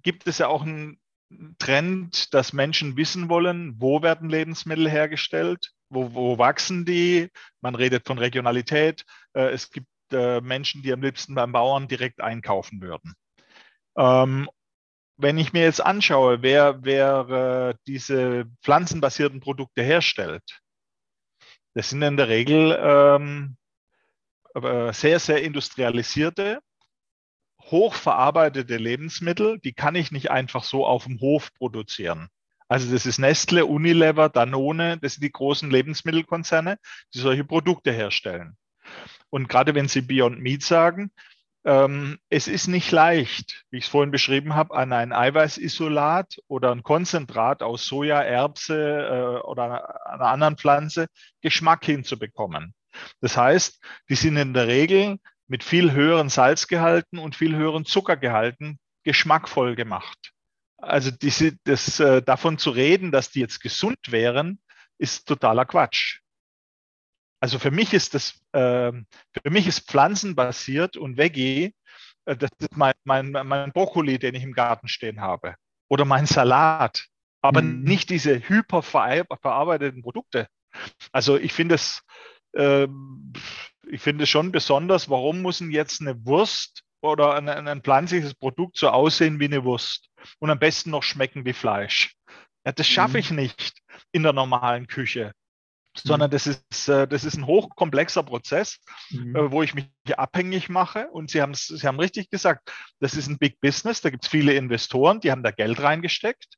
gibt 0.03 0.27
es 0.27 0.37
ja 0.37 0.47
auch 0.47 0.61
einen 0.61 0.99
Trend, 1.57 2.35
dass 2.35 2.53
Menschen 2.53 2.97
wissen 2.97 3.29
wollen, 3.29 3.73
wo 3.79 4.03
werden 4.03 4.29
Lebensmittel 4.29 4.87
hergestellt, 4.87 5.71
wo, 5.89 6.13
wo 6.13 6.37
wachsen 6.37 6.85
die. 6.85 7.29
Man 7.61 7.73
redet 7.73 8.05
von 8.05 8.19
Regionalität. 8.19 9.05
Äh, 9.33 9.49
es 9.53 9.71
gibt 9.71 9.87
äh, 10.13 10.41
Menschen, 10.41 10.81
die 10.81 10.93
am 10.93 11.01
liebsten 11.01 11.35
beim 11.35 11.51
Bauern 11.51 11.87
direkt 11.87 12.21
einkaufen 12.21 12.81
würden. 12.81 13.13
Ähm, 13.97 14.49
wenn 15.17 15.37
ich 15.37 15.53
mir 15.53 15.63
jetzt 15.63 15.83
anschaue, 15.83 16.41
wer, 16.41 16.83
wer 16.83 17.29
äh, 17.29 17.77
diese 17.87 18.45
pflanzenbasierten 18.63 19.39
Produkte 19.39 19.83
herstellt, 19.83 20.59
das 21.73 21.89
sind 21.89 22.01
in 22.01 22.17
der 22.17 22.27
Regel 22.27 22.77
ähm, 22.81 23.57
sehr, 24.91 25.19
sehr 25.19 25.43
industrialisierte, 25.43 26.59
hochverarbeitete 27.61 28.75
Lebensmittel, 28.77 29.59
die 29.59 29.73
kann 29.73 29.95
ich 29.95 30.11
nicht 30.11 30.31
einfach 30.31 30.63
so 30.63 30.85
auf 30.85 31.05
dem 31.05 31.19
Hof 31.21 31.53
produzieren. 31.53 32.27
Also 32.67 32.91
das 32.91 33.05
ist 33.05 33.19
Nestle, 33.19 33.65
Unilever, 33.65 34.29
Danone, 34.29 34.97
das 34.97 35.13
sind 35.13 35.23
die 35.23 35.31
großen 35.31 35.69
Lebensmittelkonzerne, 35.69 36.77
die 37.13 37.19
solche 37.19 37.43
Produkte 37.43 37.91
herstellen. 37.91 38.57
Und 39.31 39.49
gerade 39.49 39.73
wenn 39.73 39.87
Sie 39.87 40.01
Beyond 40.01 40.39
Meat 40.39 40.61
sagen, 40.61 41.11
ähm, 41.63 42.19
es 42.29 42.47
ist 42.47 42.67
nicht 42.67 42.91
leicht, 42.91 43.65
wie 43.69 43.77
ich 43.77 43.85
es 43.85 43.89
vorhin 43.89 44.11
beschrieben 44.11 44.55
habe, 44.55 44.75
an 44.75 44.93
ein 44.93 45.13
Eiweißisolat 45.13 46.39
oder 46.47 46.71
ein 46.71 46.83
Konzentrat 46.83 47.61
aus 47.61 47.85
Soja, 47.85 48.21
Erbse 48.21 48.75
äh, 48.77 49.47
oder 49.47 50.05
einer 50.05 50.25
anderen 50.25 50.57
Pflanze 50.57 51.07
Geschmack 51.41 51.85
hinzubekommen. 51.85 52.73
Das 53.21 53.37
heißt, 53.37 53.83
die 54.09 54.15
sind 54.15 54.37
in 54.37 54.53
der 54.53 54.67
Regel 54.67 55.17
mit 55.47 55.63
viel 55.63 55.91
höheren 55.91 56.29
Salzgehalten 56.29 57.19
und 57.19 57.35
viel 57.35 57.55
höheren 57.55 57.85
Zuckergehalten 57.85 58.79
geschmackvoll 59.03 59.75
gemacht. 59.75 60.31
Also 60.77 61.11
diese, 61.11 61.57
das, 61.63 61.99
äh, 61.99 62.23
davon 62.23 62.57
zu 62.57 62.71
reden, 62.71 63.11
dass 63.11 63.29
die 63.29 63.39
jetzt 63.39 63.61
gesund 63.61 63.99
wären, 64.07 64.59
ist 64.97 65.27
totaler 65.27 65.65
Quatsch. 65.65 66.20
Also 67.41 67.57
für 67.57 67.71
mich 67.71 67.93
ist 67.93 68.13
das, 68.13 68.39
äh, 68.53 68.91
für 68.91 69.49
mich 69.49 69.67
ist 69.67 69.89
pflanzenbasiert 69.89 70.95
und 70.95 71.17
Veggie, 71.17 71.73
äh, 72.25 72.37
das 72.37 72.51
ist 72.59 72.77
mein, 72.77 72.93
mein, 73.03 73.31
mein 73.31 73.71
Brokkoli, 73.71 74.19
den 74.19 74.35
ich 74.35 74.43
im 74.43 74.53
Garten 74.53 74.87
stehen 74.87 75.21
habe. 75.21 75.55
Oder 75.89 76.05
mein 76.05 76.27
Salat. 76.27 77.07
Aber 77.41 77.63
mhm. 77.63 77.81
nicht 77.81 78.11
diese 78.11 78.47
hyperverarbeiteten 78.47 80.03
Produkte. 80.03 80.47
Also 81.11 81.35
ich 81.37 81.51
finde 81.51 81.75
es, 81.75 82.03
äh, 82.53 82.87
ich 83.89 84.01
finde 84.01 84.23
es 84.25 84.29
schon 84.29 84.51
besonders, 84.51 85.09
warum 85.09 85.41
muss 85.41 85.57
denn 85.57 85.71
jetzt 85.71 85.99
eine 86.01 86.23
Wurst 86.23 86.83
oder 87.01 87.33
ein, 87.33 87.49
ein 87.49 87.81
pflanzliches 87.81 88.35
Produkt 88.35 88.77
so 88.77 88.89
aussehen 88.89 89.39
wie 89.39 89.45
eine 89.45 89.63
Wurst 89.63 90.09
und 90.37 90.51
am 90.51 90.59
besten 90.59 90.91
noch 90.91 91.01
schmecken 91.01 91.43
wie 91.45 91.53
Fleisch? 91.53 92.15
Ja, 92.63 92.71
das 92.71 92.87
schaffe 92.87 93.13
mhm. 93.13 93.19
ich 93.19 93.31
nicht 93.31 93.81
in 94.11 94.21
der 94.21 94.33
normalen 94.33 94.85
Küche 94.85 95.33
sondern 95.97 96.29
mhm. 96.29 96.31
das 96.31 96.47
ist, 96.47 96.87
äh, 96.87 97.07
das 97.07 97.23
ist 97.23 97.37
ein 97.37 97.45
hochkomplexer 97.45 98.23
Prozess, 98.23 98.79
mhm. 99.09 99.35
Äh, 99.35 99.51
wo 99.51 99.63
ich 99.63 99.73
mich 99.73 99.89
abhängig 100.15 100.69
mache. 100.69 101.07
Und 101.11 101.31
Sie 101.31 101.41
haben 101.41 101.53
Sie 101.53 101.85
haben 101.85 101.99
richtig 101.99 102.29
gesagt, 102.29 102.71
das 102.99 103.15
ist 103.15 103.27
ein 103.27 103.37
Big 103.37 103.59
Business, 103.59 104.01
da 104.01 104.09
gibt 104.09 104.23
es 104.23 104.29
viele 104.29 104.53
Investoren, 104.53 105.19
die 105.19 105.31
haben 105.31 105.43
da 105.43 105.51
Geld 105.51 105.81
reingesteckt 105.81 106.55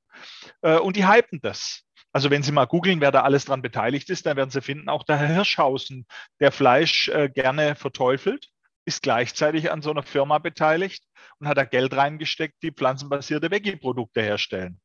äh, 0.61 0.77
und 0.77 0.95
die 0.95 1.07
hypen 1.07 1.39
das. 1.41 1.81
Also 2.11 2.29
wenn 2.29 2.43
Sie 2.43 2.51
mal 2.51 2.65
googeln, 2.65 3.01
wer 3.01 3.11
da 3.11 3.21
alles 3.21 3.45
dran 3.45 3.63
beteiligt 3.63 4.09
ist, 4.11 4.25
dann 4.27 4.37
werden 4.37 4.51
Sie 4.51 4.61
finden, 4.61 4.87
auch 4.87 5.03
der 5.03 5.17
Herr 5.17 5.33
Hirschhausen, 5.33 6.05
der 6.39 6.51
Fleisch 6.51 7.09
gerne 7.33 7.73
verteufelt, 7.73 8.49
ist 8.85 9.01
gleichzeitig 9.01 9.71
an 9.71 9.81
so 9.81 9.89
einer 9.89 10.03
Firma 10.03 10.37
beteiligt 10.37 11.03
und 11.39 11.47
hat 11.47 11.57
da 11.57 11.63
Geld 11.63 11.95
reingesteckt, 11.95 12.61
die 12.61 12.71
pflanzenbasierte 12.71 13.49
Veggie-Produkte 13.49 14.21
herstellen. 14.21 14.79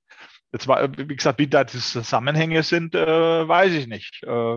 Jetzt 0.52 0.66
wie 0.66 1.16
gesagt, 1.16 1.38
wie 1.38 1.46
da 1.46 1.64
die 1.64 1.78
Zusammenhänge 1.78 2.62
sind, 2.62 2.94
äh, 2.94 3.48
weiß 3.48 3.72
ich 3.72 3.86
nicht. 3.86 4.22
Äh, 4.24 4.56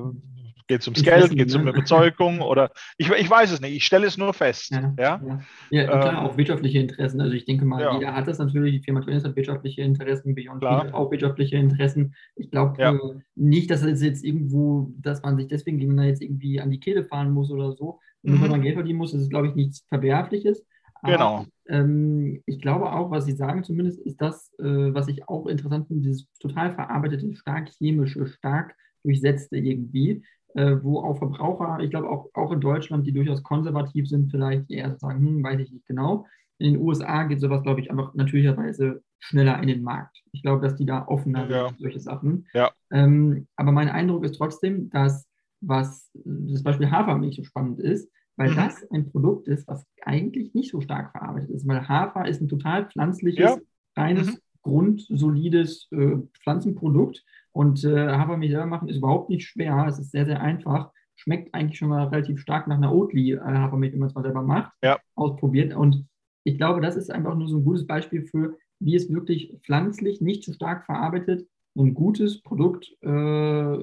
geht 0.72 0.82
es 0.82 0.88
ums 0.88 1.03
Geld, 1.03 1.36
geht 1.36 1.49
es 1.49 1.55
um 1.55 1.66
ne? 1.66 1.72
Überzeugung 1.72 2.39
oder 2.39 2.72
ich, 2.97 3.09
ich 3.12 3.30
weiß 3.30 3.51
es 3.51 3.59
nicht, 3.59 3.76
ich 3.76 3.86
stelle 3.86 4.07
es 4.07 4.18
nur 4.18 4.34
fest. 4.34 4.72
Ja, 4.72 4.93
ja? 4.97 5.22
ja. 5.26 5.41
ja 5.70 5.86
klar, 5.86 6.14
ähm, 6.14 6.20
auch 6.20 6.38
wirtschaftliche 6.38 6.80
Interessen. 6.80 7.20
Also 7.20 7.34
ich 7.34 7.45
denke 7.45 7.66
mal, 7.66 7.93
jeder 7.93 8.16
hat 8.16 8.28
das 8.28 8.39
natürlich, 8.39 8.78
die 8.78 8.84
Firma 8.84 9.01
Tönnies 9.01 9.26
hat 9.26 9.36
wirtschaftliche 9.36 9.82
Interessen, 9.82 10.34
Beyond 10.34 10.64
hat 10.64 10.93
auch 10.93 11.12
wirtschaftliche 11.12 11.57
Interessen. 11.57 12.16
Ich 12.36 12.51
glaube 12.51 12.82
äh, 12.82 12.97
nicht, 13.36 13.70
dass 13.70 13.84
es 13.84 14.01
jetzt 14.01 14.24
irgendwo, 14.24 14.93
dass 14.97 15.22
man 15.22 15.36
sich 15.36 15.47
deswegen 15.47 15.99
jetzt 15.99 16.22
irgendwie 16.22 16.62
an 16.62 16.72
die 16.72 16.80
Kehle 16.80 17.03
fahren 17.03 17.32
muss 17.32 17.51
oder 17.51 17.74
so. 17.74 17.99
Nur 18.24 18.38
mhm. 18.38 18.41
weil 18.41 18.49
man 18.49 18.62
Geld 18.62 18.76
verdienen 18.76 18.99
muss, 18.99 19.14
ist 19.14 19.24
es, 19.24 19.30
glaube 19.30 19.47
ich, 19.47 19.55
nichts 19.55 19.86
Verwerfliches. 19.89 20.64
Genau. 21.03 21.45
ähm, 21.67 22.41
ich 22.45 22.61
glaube 22.61 22.91
auch, 22.91 23.11
was 23.11 23.25
Sie 23.25 23.33
sagen 23.33 23.63
zumindest, 23.63 23.99
ist 23.99 24.21
das, 24.21 24.51
äh, 24.59 24.93
was 24.93 25.07
ich 25.07 25.27
auch 25.27 25.47
interessant 25.47 25.87
finde, 25.87 26.03
dieses 26.03 26.27
total 26.39 26.71
verarbeitete, 26.71 27.33
stark 27.35 27.69
chemische, 27.69 28.27
stark 28.27 28.75
durchsetzte 29.03 29.57
irgendwie, 29.57 30.23
äh, 30.55 30.77
wo 30.81 30.99
auch 30.99 31.17
Verbraucher, 31.17 31.79
ich 31.81 31.89
glaube 31.89 32.09
auch, 32.09 32.29
auch 32.33 32.51
in 32.51 32.61
Deutschland, 32.61 33.05
die 33.07 33.13
durchaus 33.13 33.43
konservativ 33.43 34.07
sind, 34.07 34.31
vielleicht 34.31 34.69
eher 34.69 34.97
sagen, 34.97 35.19
hm, 35.19 35.43
weiß 35.43 35.59
ich 35.59 35.71
nicht 35.71 35.87
genau. 35.87 36.25
In 36.57 36.73
den 36.73 36.81
USA 36.81 37.23
geht 37.23 37.41
sowas, 37.41 37.63
glaube 37.63 37.81
ich, 37.81 37.89
einfach 37.89 38.13
natürlicherweise 38.13 39.01
schneller 39.19 39.59
in 39.61 39.67
den 39.67 39.81
Markt. 39.81 40.21
Ich 40.31 40.43
glaube, 40.43 40.61
dass 40.61 40.75
die 40.75 40.85
da 40.85 41.07
offener 41.07 41.49
ja. 41.49 41.67
sind, 41.67 41.79
solche 41.79 41.99
Sachen. 41.99 42.47
Ja. 42.53 42.71
Ähm, 42.91 43.47
aber 43.55 43.71
mein 43.71 43.89
Eindruck 43.89 44.23
ist 44.25 44.35
trotzdem, 44.35 44.89
dass 44.91 45.27
was 45.61 46.11
das 46.13 46.63
Beispiel 46.63 46.91
Hafermilch 46.91 47.35
so 47.35 47.43
spannend 47.43 47.79
ist, 47.79 48.11
weil 48.41 48.51
mhm. 48.51 48.55
das 48.55 48.91
ein 48.91 49.11
Produkt 49.11 49.47
ist, 49.47 49.67
was 49.67 49.85
eigentlich 50.01 50.55
nicht 50.55 50.71
so 50.71 50.81
stark 50.81 51.11
verarbeitet 51.11 51.51
ist, 51.51 51.67
weil 51.67 51.87
Hafer 51.87 52.27
ist 52.27 52.41
ein 52.41 52.47
total 52.47 52.89
pflanzliches, 52.89 53.39
ja. 53.39 53.57
reines, 53.95 54.27
mhm. 54.33 54.37
grundsolides 54.63 55.87
äh, 55.91 56.17
Pflanzenprodukt 56.41 57.23
und 57.51 57.83
äh, 57.83 58.07
Hafermilch 58.07 58.51
selber 58.51 58.65
machen 58.65 58.89
ist 58.89 58.97
überhaupt 58.97 59.29
nicht 59.29 59.45
schwer, 59.45 59.85
es 59.87 59.99
ist 59.99 60.09
sehr, 60.09 60.25
sehr 60.25 60.41
einfach, 60.41 60.89
schmeckt 61.15 61.53
eigentlich 61.53 61.77
schon 61.77 61.89
mal 61.89 62.07
relativ 62.07 62.39
stark 62.39 62.67
nach 62.67 62.77
einer 62.77 62.91
Oatly 62.91 63.33
äh, 63.33 63.39
Hafermilch, 63.39 63.93
wenn 63.93 63.99
man 63.99 64.09
es 64.09 64.15
mal 64.15 64.23
selber 64.23 64.41
macht, 64.41 64.71
ja. 64.83 64.97
ausprobiert 65.15 65.75
und 65.75 66.07
ich 66.43 66.57
glaube, 66.57 66.81
das 66.81 66.95
ist 66.95 67.11
einfach 67.11 67.35
nur 67.35 67.47
so 67.47 67.57
ein 67.57 67.63
gutes 67.63 67.85
Beispiel 67.85 68.23
für, 68.23 68.57
wie 68.79 68.95
es 68.95 69.11
wirklich 69.11 69.55
pflanzlich, 69.61 70.19
nicht 70.19 70.43
zu 70.43 70.53
stark 70.53 70.87
verarbeitet, 70.87 71.47
ein 71.77 71.93
gutes 71.93 72.41
Produkt 72.41 72.91
äh, 73.01 73.77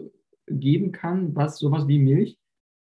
geben 0.48 0.90
kann, 0.90 1.36
was 1.36 1.60
sowas 1.60 1.86
wie 1.86 2.00
Milch 2.00 2.36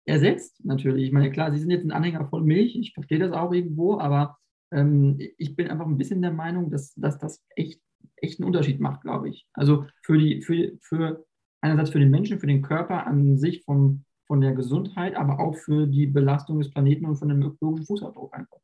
ersetzt 0.05 0.63
natürlich. 0.65 1.05
Ich 1.05 1.11
meine, 1.11 1.31
klar, 1.31 1.51
Sie 1.51 1.59
sind 1.59 1.69
jetzt 1.69 1.85
ein 1.85 1.91
Anhänger 1.91 2.27
von 2.27 2.43
Milch, 2.43 2.75
ich 2.75 2.93
verstehe 2.93 3.19
das 3.19 3.31
auch 3.31 3.51
irgendwo, 3.51 3.99
aber 3.99 4.37
ähm, 4.71 5.17
ich 5.37 5.55
bin 5.55 5.69
einfach 5.69 5.85
ein 5.85 5.97
bisschen 5.97 6.21
der 6.21 6.33
Meinung, 6.33 6.71
dass, 6.71 6.93
dass 6.95 7.19
das 7.19 7.43
echt, 7.55 7.81
echt 8.17 8.39
einen 8.39 8.47
Unterschied 8.47 8.79
macht, 8.79 9.01
glaube 9.01 9.29
ich. 9.29 9.47
Also 9.53 9.85
für 10.01 10.17
die, 10.17 10.41
für, 10.41 10.73
für 10.81 11.25
einerseits 11.61 11.91
für 11.91 11.99
den 11.99 12.11
Menschen, 12.11 12.39
für 12.39 12.47
den 12.47 12.61
Körper 12.61 13.07
an 13.07 13.37
sich 13.37 13.63
vom, 13.63 14.03
von 14.27 14.41
der 14.41 14.53
Gesundheit, 14.53 15.15
aber 15.15 15.39
auch 15.39 15.55
für 15.55 15.87
die 15.87 16.07
Belastung 16.07 16.59
des 16.59 16.71
Planeten 16.71 17.05
und 17.05 17.15
von 17.15 17.29
dem 17.29 17.41
ökologischen 17.41 17.85
Fußabdruck 17.85 18.33
einfach. 18.33 18.57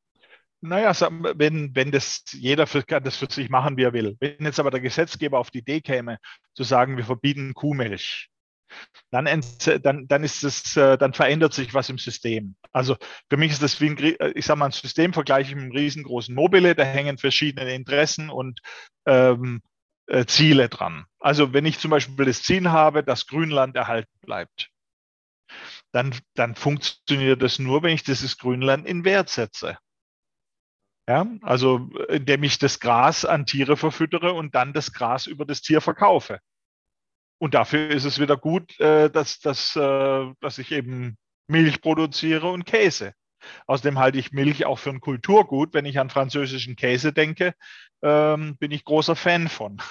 naja, 0.62 0.92
wenn, 1.36 1.74
wenn 1.76 1.92
das 1.92 2.24
jeder 2.34 2.68
für, 2.68 2.84
kann 2.84 3.04
das 3.04 3.16
für 3.16 3.32
sich 3.32 3.50
machen, 3.50 3.78
wie 3.78 3.84
er 3.84 3.94
will. 3.94 4.18
Wenn 4.20 4.36
jetzt 4.40 4.60
aber 4.60 4.72
der 4.72 4.82
Gesetzgeber 4.82 5.40
auf 5.40 5.52
die 5.52 5.60
Idee 5.60 5.80
käme, 5.80 6.18
zu 6.54 6.64
sagen, 6.64 6.98
wir 6.98 7.06
verbieten 7.06 7.54
Kuhmilch, 7.54 8.29
dann, 9.12 9.26
dann, 9.84 10.08
dann, 10.08 10.24
ist 10.24 10.44
es, 10.44 10.78
äh, 10.78 10.98
dann 10.98 11.14
verändert 11.14 11.54
sich 11.54 11.74
was 11.74 11.90
im 11.90 11.98
System. 11.98 12.56
Also 12.72 12.96
für 13.30 13.38
mich 13.38 13.52
ist 13.52 13.64
das 13.64 13.82
wie 13.82 13.90
ein, 13.90 13.98
äh, 13.98 14.32
ich 14.36 14.46
sage 14.46 14.60
mal, 14.60 14.66
ein 14.66 14.72
System 14.72 15.14
vergleiche 15.14 15.50
ich 15.50 15.56
mit 15.56 15.66
einem 15.66 15.74
riesengroßen 15.74 16.34
Mobile, 16.34 16.76
da 16.76 16.84
hängen 16.84 17.18
verschiedene 17.18 17.74
Interessen 17.74 18.30
und 18.30 18.60
ähm, 19.06 19.62
äh, 20.08 20.26
Ziele 20.26 20.70
dran. 20.70 21.06
Also 21.20 21.54
wenn 21.54 21.66
ich 21.66 21.80
zum 21.80 21.92
Beispiel 21.92 22.26
das 22.26 22.44
Ziel 22.44 22.70
habe, 22.70 23.04
dass 23.04 23.28
Grünland 23.28 23.76
erhalten 23.76 24.20
bleibt, 24.22 24.70
dann, 25.92 26.16
dann 26.36 26.56
funktioniert 26.56 27.42
das 27.42 27.60
nur, 27.60 27.84
wenn 27.84 27.94
ich 27.94 28.04
dieses 28.04 28.38
Grünland 28.38 28.86
in 28.86 29.04
Wert 29.04 29.30
setze. 29.30 29.78
Ja, 31.08 31.26
also 31.42 31.90
indem 32.08 32.44
ich 32.44 32.60
das 32.60 32.80
Gras 32.80 33.26
an 33.26 33.48
Tiere 33.48 33.78
verfüttere 33.78 34.34
und 34.34 34.54
dann 34.54 34.74
das 34.74 34.94
Gras 34.94 35.26
über 35.26 35.44
das 35.44 35.62
Tier 35.62 35.82
verkaufe. 35.82 36.40
Und 37.40 37.54
dafür 37.54 37.90
ist 37.90 38.06
es 38.06 38.20
wieder 38.20 38.38
gut, 38.38 38.80
äh, 38.80 39.10
dass, 39.10 39.40
dass, 39.40 39.76
äh, 39.76 40.26
dass 40.42 40.58
ich 40.58 40.72
eben 40.72 41.18
Milch 41.48 41.82
produziere 41.82 42.52
und 42.52 42.66
Käse. 42.66 43.14
Außerdem 43.66 43.98
halte 43.98 44.20
ich 44.20 44.34
Milch 44.34 44.66
auch 44.66 44.78
für 44.78 44.90
ein 44.90 45.00
Kulturgut. 45.00 45.74
Wenn 45.74 45.86
ich 45.86 46.00
an 46.00 46.10
französischen 46.10 46.76
Käse 46.76 47.14
denke, 47.14 47.54
ähm, 48.02 48.58
bin 48.60 48.72
ich 48.72 48.84
großer 48.84 49.16
Fan 49.16 49.48
von. 49.48 49.82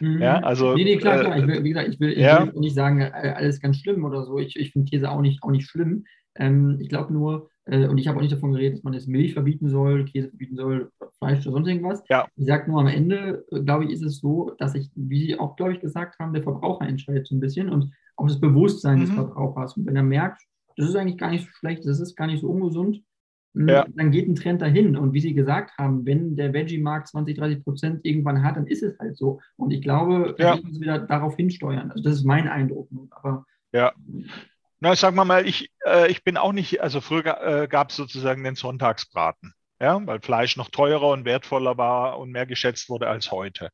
Mhm. 0.00 0.22
Ja, 0.22 0.40
also, 0.40 0.74
nee, 0.74 0.84
nee, 0.84 0.96
klar, 0.98 1.20
klar. 1.20 1.38
Ich 1.38 1.46
will, 1.46 1.64
wie 1.64 1.70
gesagt, 1.70 1.88
ich 1.88 2.00
will, 2.00 2.12
ich 2.12 2.18
ja. 2.18 2.46
will 2.46 2.60
nicht 2.60 2.74
sagen, 2.74 3.00
äh, 3.00 3.34
alles 3.36 3.60
ganz 3.60 3.80
schlimm 3.80 4.04
oder 4.04 4.24
so. 4.24 4.38
Ich, 4.38 4.56
ich 4.56 4.72
finde 4.72 4.90
Käse 4.90 5.10
auch 5.10 5.20
nicht, 5.20 5.42
auch 5.42 5.50
nicht 5.50 5.68
schlimm. 5.68 6.04
Ähm, 6.38 6.78
ich 6.80 6.88
glaube 6.88 7.12
nur, 7.12 7.50
äh, 7.66 7.86
und 7.86 7.98
ich 7.98 8.08
habe 8.08 8.18
auch 8.18 8.22
nicht 8.22 8.32
davon 8.32 8.52
geredet, 8.52 8.78
dass 8.78 8.84
man 8.84 8.94
jetzt 8.94 9.08
Milch 9.08 9.34
verbieten 9.34 9.68
soll, 9.68 10.04
Käse 10.06 10.28
verbieten 10.28 10.56
soll, 10.56 10.90
Fleisch 11.18 11.46
oder 11.46 11.52
sonst 11.52 11.68
irgendwas. 11.68 12.02
Ja. 12.08 12.26
Ich 12.36 12.46
sage 12.46 12.70
nur, 12.70 12.80
am 12.80 12.86
Ende, 12.86 13.44
äh, 13.50 13.60
glaube 13.60 13.84
ich, 13.84 13.90
ist 13.90 14.02
es 14.02 14.18
so, 14.18 14.52
dass 14.58 14.74
ich, 14.74 14.90
wie 14.94 15.26
Sie 15.26 15.38
auch, 15.38 15.56
glaube 15.56 15.74
ich, 15.74 15.80
gesagt 15.80 16.18
haben, 16.18 16.32
der 16.32 16.42
Verbraucher 16.42 16.86
entscheidet 16.86 17.26
so 17.26 17.34
ein 17.34 17.40
bisschen 17.40 17.68
und 17.68 17.92
auch 18.16 18.26
das 18.26 18.40
Bewusstsein 18.40 18.98
mhm. 18.98 19.02
des 19.02 19.10
Verbrauchers. 19.10 19.76
Und 19.76 19.86
wenn 19.86 19.96
er 19.96 20.02
merkt, 20.02 20.42
das 20.76 20.88
ist 20.88 20.96
eigentlich 20.96 21.18
gar 21.18 21.30
nicht 21.30 21.44
so 21.44 21.50
schlecht, 21.52 21.84
das 21.84 22.00
ist 22.00 22.16
gar 22.16 22.26
nicht 22.26 22.40
so 22.40 22.48
ungesund, 22.48 23.02
hm, 23.54 23.68
ja. 23.68 23.86
dann 23.94 24.10
geht 24.10 24.28
ein 24.28 24.36
Trend 24.36 24.62
dahin. 24.62 24.96
Und 24.96 25.12
wie 25.12 25.20
Sie 25.20 25.34
gesagt 25.34 25.76
haben, 25.76 26.06
wenn 26.06 26.36
der 26.36 26.52
Veggie-Markt 26.52 27.08
20, 27.08 27.36
30 27.36 27.64
Prozent 27.64 28.00
irgendwann 28.04 28.42
hat, 28.42 28.56
dann 28.56 28.66
ist 28.66 28.82
es 28.82 28.98
halt 28.98 29.16
so. 29.16 29.40
Und 29.56 29.72
ich 29.72 29.82
glaube, 29.82 30.36
ja. 30.38 30.56
wir 30.56 30.62
müssen 30.62 30.80
wieder 30.80 31.00
darauf 31.00 31.36
hinsteuern. 31.36 31.90
Also 31.90 32.02
das 32.02 32.14
ist 32.14 32.24
mein 32.24 32.48
Eindruck. 32.48 32.88
Aber 33.10 33.44
ja. 33.72 33.92
Na, 34.80 34.94
sagen 34.94 35.16
wir 35.16 35.24
mal, 35.24 35.46
ich, 35.46 35.70
äh, 35.84 36.10
ich 36.10 36.22
bin 36.22 36.36
auch 36.36 36.52
nicht, 36.52 36.80
also 36.80 37.00
früher 37.00 37.40
äh, 37.42 37.68
gab 37.68 37.90
es 37.90 37.96
sozusagen 37.96 38.44
den 38.44 38.54
Sonntagsbraten, 38.54 39.54
ja, 39.80 40.00
weil 40.06 40.20
Fleisch 40.20 40.56
noch 40.56 40.70
teurer 40.70 41.08
und 41.08 41.24
wertvoller 41.24 41.76
war 41.76 42.18
und 42.18 42.30
mehr 42.30 42.46
geschätzt 42.46 42.88
wurde 42.88 43.08
als 43.08 43.32
heute. 43.32 43.70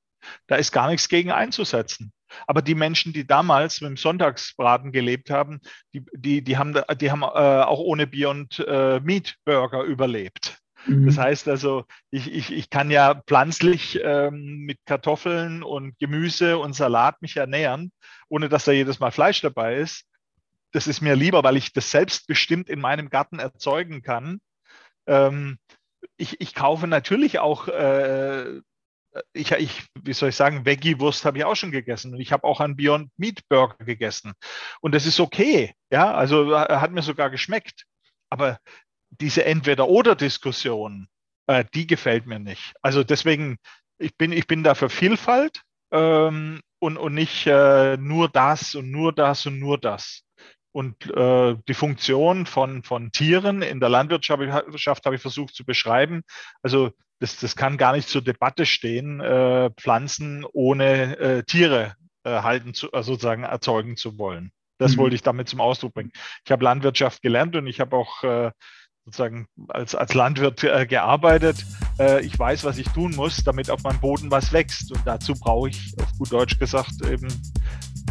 Da 0.46 0.56
ist 0.56 0.72
gar 0.72 0.88
nichts 0.88 1.08
gegen 1.08 1.30
einzusetzen. 1.30 2.12
Aber 2.46 2.62
die 2.62 2.74
Menschen, 2.74 3.12
die 3.12 3.26
damals 3.26 3.80
mit 3.80 3.90
dem 3.90 3.96
Sonntagsbraten 3.96 4.92
gelebt 4.92 5.30
haben, 5.30 5.60
die, 5.92 6.04
die, 6.14 6.42
die 6.42 6.56
haben, 6.56 6.74
die 6.98 7.10
haben 7.10 7.22
äh, 7.22 7.26
auch 7.26 7.78
ohne 7.78 8.06
Bier 8.06 8.30
und 8.30 8.58
äh, 8.66 9.00
Meat 9.00 9.36
Burger 9.44 9.82
überlebt. 9.82 10.58
Mhm. 10.86 11.06
Das 11.06 11.18
heißt 11.18 11.48
also, 11.48 11.84
ich, 12.10 12.32
ich, 12.32 12.52
ich 12.52 12.70
kann 12.70 12.90
ja 12.90 13.22
pflanzlich 13.26 14.00
ähm, 14.02 14.64
mit 14.66 14.78
Kartoffeln 14.86 15.62
und 15.62 15.98
Gemüse 15.98 16.58
und 16.58 16.74
Salat 16.74 17.20
mich 17.22 17.36
ernähren, 17.36 17.92
ohne 18.28 18.48
dass 18.48 18.64
da 18.64 18.72
jedes 18.72 19.00
Mal 19.00 19.10
Fleisch 19.10 19.40
dabei 19.40 19.76
ist. 19.76 20.04
Das 20.74 20.86
ist 20.86 21.00
mir 21.00 21.14
lieber, 21.14 21.44
weil 21.44 21.56
ich 21.56 21.72
das 21.72 21.90
selbstbestimmt 21.90 22.68
in 22.68 22.80
meinem 22.80 23.08
Garten 23.08 23.38
erzeugen 23.38 24.02
kann. 24.02 24.40
Ähm, 25.06 25.58
ich, 26.16 26.40
ich, 26.40 26.54
kaufe 26.54 26.86
natürlich 26.86 27.38
auch 27.38 27.68
äh, 27.68 28.60
ich, 29.32 29.52
ich, 29.52 29.86
wie 30.02 30.12
soll 30.12 30.30
ich 30.30 30.36
sagen, 30.36 30.64
Veggie-Wurst 30.64 31.24
habe 31.24 31.38
ich 31.38 31.44
auch 31.44 31.54
schon 31.54 31.70
gegessen 31.70 32.12
und 32.14 32.20
ich 32.20 32.32
habe 32.32 32.44
auch 32.44 32.60
einen 32.60 32.76
Beyond 32.76 33.10
Meat 33.16 33.46
Burger 33.48 33.84
gegessen. 33.84 34.32
Und 34.80 34.94
das 34.94 35.06
ist 35.06 35.20
okay, 35.20 35.74
ja, 35.90 36.12
also 36.12 36.56
hat 36.56 36.90
mir 36.92 37.02
sogar 37.02 37.30
geschmeckt. 37.30 37.84
Aber 38.30 38.58
diese 39.10 39.44
Entweder-Oder-Diskussion, 39.44 41.08
äh, 41.46 41.64
die 41.74 41.86
gefällt 41.86 42.26
mir 42.26 42.38
nicht. 42.40 42.74
Also 42.82 43.04
deswegen, 43.04 43.58
ich 43.98 44.16
bin, 44.16 44.32
ich 44.32 44.46
bin 44.46 44.64
da 44.64 44.74
für 44.74 44.90
Vielfalt 44.90 45.62
ähm, 45.92 46.60
und, 46.80 46.96
und 46.96 47.14
nicht 47.14 47.46
äh, 47.46 47.96
nur 47.96 48.28
das 48.28 48.74
und 48.74 48.90
nur 48.90 49.12
das 49.12 49.46
und 49.46 49.60
nur 49.60 49.78
das. 49.78 50.23
Und 50.74 51.08
äh, 51.14 51.54
die 51.68 51.74
Funktion 51.74 52.46
von, 52.46 52.82
von 52.82 53.12
Tieren 53.12 53.62
in 53.62 53.78
der 53.78 53.90
Landwirtschaft 53.90 55.06
habe 55.06 55.14
ich 55.14 55.22
versucht 55.22 55.54
zu 55.54 55.64
beschreiben. 55.64 56.22
Also 56.62 56.90
das, 57.20 57.38
das 57.38 57.54
kann 57.54 57.76
gar 57.76 57.92
nicht 57.92 58.08
zur 58.08 58.22
Debatte 58.22 58.66
stehen, 58.66 59.20
äh, 59.20 59.70
Pflanzen 59.76 60.44
ohne 60.52 61.16
äh, 61.16 61.42
Tiere 61.44 61.94
äh, 62.24 62.42
halten 62.42 62.74
zu, 62.74 62.90
äh, 62.90 63.04
sozusagen 63.04 63.44
erzeugen 63.44 63.96
zu 63.96 64.18
wollen. 64.18 64.50
Das 64.78 64.96
mhm. 64.96 65.02
wollte 65.02 65.14
ich 65.14 65.22
damit 65.22 65.48
zum 65.48 65.60
Ausdruck 65.60 65.94
bringen. 65.94 66.10
Ich 66.44 66.50
habe 66.50 66.64
Landwirtschaft 66.64 67.22
gelernt 67.22 67.54
und 67.54 67.68
ich 67.68 67.78
habe 67.78 67.94
auch 67.94 68.24
äh, 68.24 68.50
sozusagen 69.04 69.46
als, 69.68 69.94
als 69.94 70.12
Landwirt 70.14 70.64
äh, 70.64 70.86
gearbeitet. 70.86 71.64
Äh, 72.00 72.24
ich 72.24 72.36
weiß, 72.36 72.64
was 72.64 72.78
ich 72.78 72.88
tun 72.88 73.14
muss, 73.14 73.44
damit 73.44 73.70
auf 73.70 73.84
meinem 73.84 74.00
Boden 74.00 74.32
was 74.32 74.52
wächst. 74.52 74.90
Und 74.90 75.06
dazu 75.06 75.34
brauche 75.34 75.68
ich, 75.68 75.94
auf 76.02 76.18
gut 76.18 76.32
Deutsch 76.32 76.58
gesagt, 76.58 76.94
eben 77.06 77.28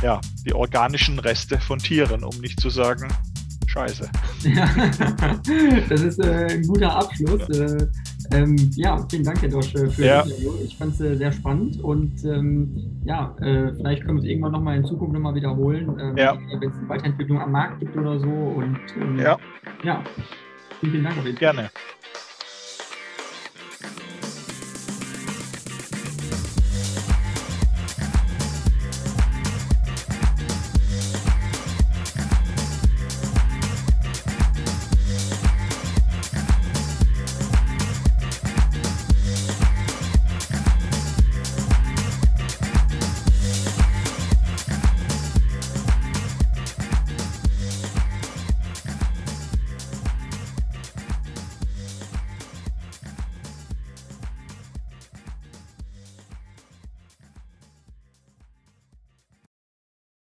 ja, 0.01 0.19
die 0.45 0.53
organischen 0.53 1.19
Reste 1.19 1.59
von 1.59 1.79
Tieren, 1.79 2.23
um 2.23 2.35
nicht 2.39 2.59
zu 2.59 2.69
sagen, 2.69 3.07
scheiße. 3.67 4.09
Ja, 4.43 4.69
das 5.89 6.01
ist 6.01 6.19
äh, 6.19 6.47
ein 6.51 6.67
guter 6.67 6.95
Abschluss. 6.95 7.41
Ja. 7.49 7.65
Äh, 7.65 7.87
ähm, 8.31 8.55
ja, 8.75 9.05
vielen 9.09 9.23
Dank, 9.23 9.41
Herr 9.41 9.49
Dosch, 9.49 9.73
äh, 9.75 9.89
für 9.89 10.05
ja. 10.05 10.21
das 10.21 10.31
Interview. 10.31 10.53
Ich 10.63 10.77
fand 10.77 10.93
es 10.93 11.01
äh, 11.01 11.15
sehr 11.15 11.31
spannend 11.31 11.83
und 11.83 12.23
ähm, 12.23 13.01
ja, 13.03 13.35
äh, 13.41 13.73
vielleicht 13.75 14.03
können 14.03 14.17
wir 14.17 14.23
es 14.23 14.29
irgendwann 14.29 14.53
nochmal 14.53 14.77
in 14.77 14.85
Zukunft 14.85 15.13
nochmal 15.13 15.35
wiederholen, 15.35 15.89
ähm, 15.99 16.17
ja. 16.17 16.37
wenn 16.59 16.69
es 16.69 16.77
eine 16.77 16.89
Weiterentwicklung 16.89 17.39
am 17.41 17.51
Markt 17.51 17.79
gibt 17.79 17.95
oder 17.97 18.19
so. 18.19 18.27
Und 18.27 18.79
ähm, 18.99 19.19
ja. 19.19 19.37
ja, 19.83 20.03
vielen, 20.79 20.91
vielen 20.91 21.03
Dank 21.03 21.17
auf 21.17 21.25
jeden 21.25 21.37
Fall. 21.37 21.53
Gerne. 21.53 21.71